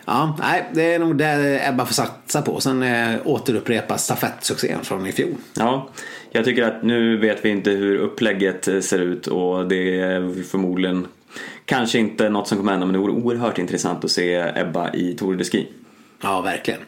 ja, 0.05 0.37
nej, 0.39 0.69
det 0.73 0.93
är 0.93 0.99
nog 0.99 1.17
det 1.17 1.61
Ebba 1.67 1.85
får 1.85 1.93
satsa 1.93 2.41
på. 2.41 2.59
Sen 2.59 2.83
eh, 2.83 3.15
återupprepa 3.25 3.97
stafettsuccén 3.97 4.83
från 4.83 5.07
i 5.07 5.11
fjol. 5.11 5.35
Ja, 5.53 5.89
jag 6.31 6.45
tycker 6.45 6.63
att 6.63 6.83
nu 6.83 7.17
vet 7.17 7.45
vi 7.45 7.49
inte 7.49 7.69
hur 7.69 7.97
upplägget 7.97 8.67
eh, 8.67 8.79
ser 8.79 8.99
ut 8.99 9.27
och 9.27 9.67
det 9.67 9.99
är 9.99 10.43
förmodligen 10.43 11.07
kanske 11.65 11.99
inte 11.99 12.29
något 12.29 12.47
som 12.47 12.57
kommer 12.57 12.71
hända 12.71 12.85
men 12.85 12.93
det 12.93 12.99
vore 12.99 13.11
oerhört 13.11 13.57
intressant 13.57 14.03
att 14.03 14.11
se 14.11 14.35
Ebba 14.55 14.93
i 14.93 15.13
Tour 15.13 15.35
de 15.35 15.43
Ski. 15.43 15.67
Ja, 16.21 16.41
verkligen. 16.41 16.79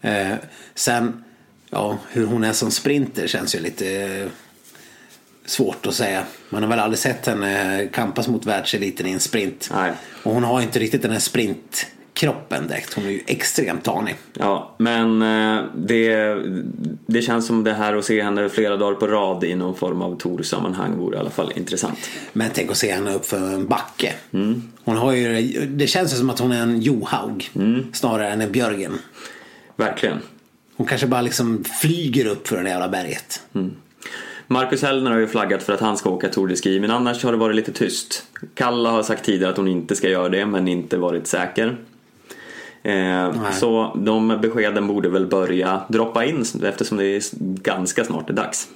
Eh, 0.00 0.34
sen, 0.74 1.24
ja, 1.70 1.98
hur 2.10 2.26
hon 2.26 2.44
är 2.44 2.52
som 2.52 2.70
sprinter 2.70 3.26
känns 3.26 3.54
ju 3.54 3.60
lite 3.60 4.02
eh, 4.02 4.28
svårt 5.44 5.86
att 5.86 5.94
säga. 5.94 6.24
Man 6.50 6.62
har 6.62 6.70
väl 6.70 6.78
aldrig 6.78 6.98
sett 6.98 7.26
henne 7.26 7.88
kampas 7.92 8.28
mot 8.28 8.46
världseliten 8.46 9.06
i 9.06 9.12
en 9.12 9.20
sprint. 9.20 9.70
Nej. 9.72 9.92
Och 10.22 10.32
hon 10.32 10.44
har 10.44 10.62
inte 10.62 10.78
riktigt 10.78 11.02
den 11.02 11.10
här 11.10 11.18
sprintkroppen 12.16 12.68
direkt. 12.68 12.94
Hon 12.94 13.04
är 13.04 13.10
ju 13.10 13.20
extremt 13.26 13.84
tanig. 13.84 14.14
Ja, 14.32 14.74
men 14.78 15.22
eh, 15.22 15.64
det, 15.74 16.34
det 17.06 17.22
känns 17.22 17.46
som 17.46 17.64
det 17.64 17.72
här 17.72 17.96
att 17.96 18.04
se 18.04 18.22
henne 18.22 18.48
flera 18.48 18.76
dagar 18.76 18.94
på 18.94 19.06
rad 19.06 19.44
i 19.44 19.54
någon 19.54 19.74
form 19.74 20.02
av 20.02 20.16
Tour-sammanhang 20.18 20.96
vore 20.96 21.16
i 21.16 21.20
alla 21.20 21.30
fall 21.30 21.52
intressant. 21.56 21.98
Men 22.32 22.50
tänk 22.54 22.70
att 22.70 22.76
se 22.76 22.92
henne 22.92 23.14
upp 23.14 23.26
för 23.26 23.54
en 23.54 23.66
backe. 23.66 24.14
Hon 24.84 24.96
har 24.96 25.12
ju, 25.12 25.66
det 25.66 25.86
känns 25.86 26.18
som 26.18 26.30
att 26.30 26.38
hon 26.38 26.52
är 26.52 26.62
en 26.62 26.80
Johaug 26.80 27.50
snarare 27.92 28.28
än 28.28 28.40
en 28.40 28.52
Björgen. 28.52 28.98
Verkligen. 29.76 30.18
Hon 30.76 30.86
kanske 30.86 31.06
bara 31.06 31.22
liksom 31.22 31.64
flyger 31.80 32.26
upp 32.26 32.48
för 32.48 32.62
det 32.62 32.70
jävla 32.70 32.88
berget. 32.88 33.42
Marcus 34.48 34.82
Hellner 34.82 35.10
har 35.10 35.18
ju 35.18 35.26
flaggat 35.26 35.62
för 35.62 35.72
att 35.72 35.80
han 35.80 35.96
ska 35.96 36.10
åka 36.10 36.28
Tour 36.28 36.48
de 36.48 36.56
Ski 36.56 36.80
men 36.80 36.90
annars 36.90 37.24
har 37.24 37.32
det 37.32 37.38
varit 37.38 37.56
lite 37.56 37.72
tyst. 37.72 38.26
Kalla 38.54 38.90
har 38.90 39.02
sagt 39.02 39.24
tidigare 39.24 39.52
att 39.52 39.56
hon 39.56 39.68
inte 39.68 39.96
ska 39.96 40.08
göra 40.08 40.28
det 40.28 40.46
men 40.46 40.68
inte 40.68 40.96
varit 40.96 41.26
säker. 41.26 41.76
Eh, 42.86 43.50
så 43.52 43.92
de 43.96 44.40
beskeden 44.42 44.86
borde 44.86 45.08
väl 45.08 45.26
börja 45.26 45.80
droppa 45.88 46.24
in 46.24 46.44
eftersom 46.64 46.98
det 46.98 47.04
är 47.04 47.22
ganska 47.62 48.04
snart 48.04 48.30
är 48.30 48.34
dags. 48.34 48.68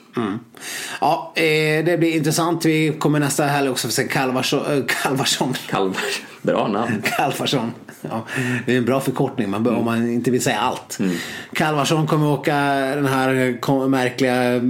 Ja, 1.01 1.33
eh, 1.35 1.85
det 1.85 1.99
blir 1.99 2.17
intressant. 2.17 2.65
Vi 2.65 2.93
kommer 2.99 3.21
nästa 3.21 3.45
helg 3.45 3.69
också 3.69 3.89
få 3.89 3.93
se 3.93 4.05
Kalvarsson. 4.05 4.79
Äh, 4.79 4.85
Kalvarsson. 5.03 5.55
Kalvar, 5.69 6.03
bra 6.43 6.69
namn. 6.69 7.03
Kalvarsson. 7.17 7.73
Ja, 8.03 8.27
det 8.67 8.73
är 8.73 8.79
en 8.79 8.85
bra 8.85 9.01
förkortning 9.01 9.51
man 9.51 9.63
bör, 9.63 9.75
om 9.75 9.85
man 9.85 10.11
inte 10.11 10.31
vill 10.31 10.43
säga 10.43 10.59
allt. 10.59 10.99
Mm. 11.01 11.17
Kalvarsson 11.53 12.07
kommer 12.07 12.27
åka 12.27 12.55
den 12.95 13.07
här 13.07 13.89
märkliga, 13.89 14.61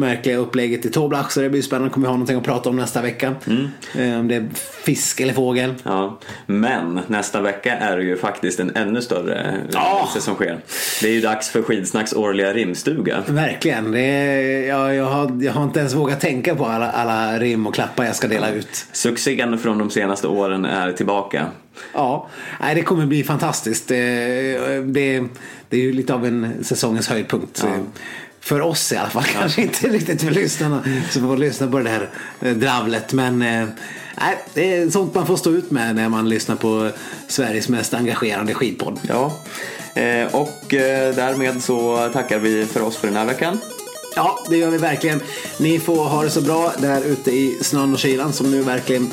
märkliga 0.00 0.36
upplägget 0.36 0.84
i 0.84 0.90
Toblach 0.90 1.30
så 1.30 1.40
det 1.40 1.48
blir 1.50 1.62
spännande. 1.62 1.90
Kommer 1.90 2.06
vi 2.06 2.08
ha 2.08 2.14
någonting 2.16 2.36
att 2.36 2.44
prata 2.44 2.68
om 2.70 2.76
nästa 2.76 3.02
vecka. 3.02 3.34
Mm. 3.46 3.68
Eh, 3.98 4.20
Om 4.20 4.28
det 4.28 4.34
är 4.34 4.48
fisk 4.84 5.20
eller 5.20 5.32
fågel. 5.34 5.74
Ja, 5.82 6.18
men 6.46 7.00
nästa 7.06 7.40
vecka 7.40 7.76
är 7.76 7.96
det 7.96 8.02
ju 8.04 8.16
faktiskt 8.16 8.60
en 8.60 8.76
ännu 8.76 9.02
större 9.02 9.56
Ja. 9.72 9.78
händelse 9.80 10.20
som 10.20 10.34
sker. 10.34 10.58
Det 11.02 11.08
är 11.08 11.12
ju 11.12 11.20
dags 11.20 11.48
för 11.50 11.62
Skidsnacks 11.62 12.12
årliga 12.12 12.52
rimstuga. 12.52 13.22
Verkligen. 13.26 13.92
Det 13.92 14.00
är, 14.00 14.68
jag, 14.68 14.94
jag, 14.94 15.04
har, 15.04 15.42
jag 15.42 15.52
har 15.52 15.64
inte 15.64 15.80
ens 15.80 15.94
vågat 15.94 16.20
tänka 16.20 16.54
på 16.54 16.66
alla, 16.66 16.90
alla 16.90 17.38
rim 17.38 17.66
och 17.66 17.74
klappar 17.74 18.04
jag 18.04 18.16
ska 18.16 18.28
dela 18.28 18.50
ut. 18.50 18.86
Succén 18.92 19.58
från 19.58 19.78
de 19.78 19.90
senaste 19.90 20.26
åren 20.28 20.64
är 20.64 20.92
tillbaka. 20.92 21.46
Ja, 21.94 22.28
nej, 22.60 22.74
det 22.74 22.82
kommer 22.82 23.06
bli 23.06 23.24
fantastiskt. 23.24 23.88
Det, 23.88 24.80
det, 24.84 25.24
det 25.68 25.76
är 25.76 25.80
ju 25.80 25.92
lite 25.92 26.14
av 26.14 26.26
en 26.26 26.64
säsongens 26.64 27.08
höjdpunkt. 27.08 27.64
Ja. 27.66 27.70
För 28.40 28.60
oss 28.60 28.92
i 28.92 28.96
alla 28.96 29.10
fall, 29.10 29.24
kanske 29.24 29.62
inte 29.62 29.88
riktigt 29.88 30.22
för 30.22 30.30
lyssnarna 30.30 30.84
som 31.10 31.22
får 31.22 31.36
lyssna 31.36 31.70
på 31.70 31.78
det 31.78 31.90
här 31.90 32.10
eh, 32.40 32.52
dravlet. 32.52 33.12
Men 33.12 33.42
eh, 33.42 33.68
nej, 34.20 34.38
det 34.54 34.76
är 34.76 34.90
sånt 34.90 35.14
man 35.14 35.26
får 35.26 35.36
stå 35.36 35.50
ut 35.50 35.70
med 35.70 35.96
när 35.96 36.08
man 36.08 36.28
lyssnar 36.28 36.56
på 36.56 36.90
Sveriges 37.28 37.68
mest 37.68 37.94
engagerande 37.94 38.54
skidpodd. 38.54 39.00
Ja, 39.08 39.32
eh, 39.94 40.34
och 40.34 40.64
därmed 40.68 41.62
så 41.62 42.08
tackar 42.12 42.38
vi 42.38 42.66
för 42.66 42.82
oss 42.82 42.96
för 42.96 43.06
den 43.06 43.16
här 43.16 43.26
veckan. 43.26 43.58
Ja, 44.16 44.38
det 44.50 44.56
gör 44.56 44.70
vi 44.70 44.78
verkligen. 44.78 45.20
Ni 45.58 45.78
får 45.78 46.04
ha 46.04 46.22
det 46.22 46.30
så 46.30 46.40
bra 46.40 46.72
där 46.78 47.02
ute 47.02 47.30
i 47.30 47.58
snön 47.62 47.92
och 47.92 47.98
kylan 47.98 48.32
som 48.32 48.50
nu 48.50 48.62
verkligen 48.62 49.10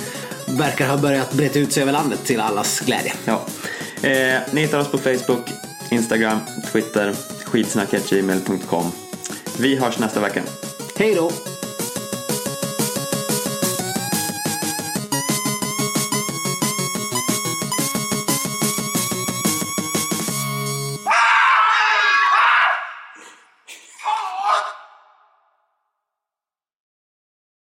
verkar 0.47 0.87
ha 0.87 0.97
börjat 0.97 1.33
breda 1.33 1.59
ut 1.59 1.73
sig 1.73 1.83
över 1.83 1.93
landet 1.93 2.25
till 2.25 2.39
allas 2.39 2.79
glädje. 2.79 3.13
Ja. 3.25 3.45
Eh, 4.01 4.41
ni 4.51 4.61
hittar 4.61 4.79
oss 4.79 4.87
på 4.87 4.97
Facebook, 4.97 5.49
Instagram, 5.89 6.39
Twitter, 6.71 7.13
skidsnack.gmail.com. 7.45 9.06
Vi 9.59 9.75
hörs 9.75 9.99
nästa 9.99 10.19
vecka. 10.19 10.43
Hej 10.95 11.15
då! 11.15 11.31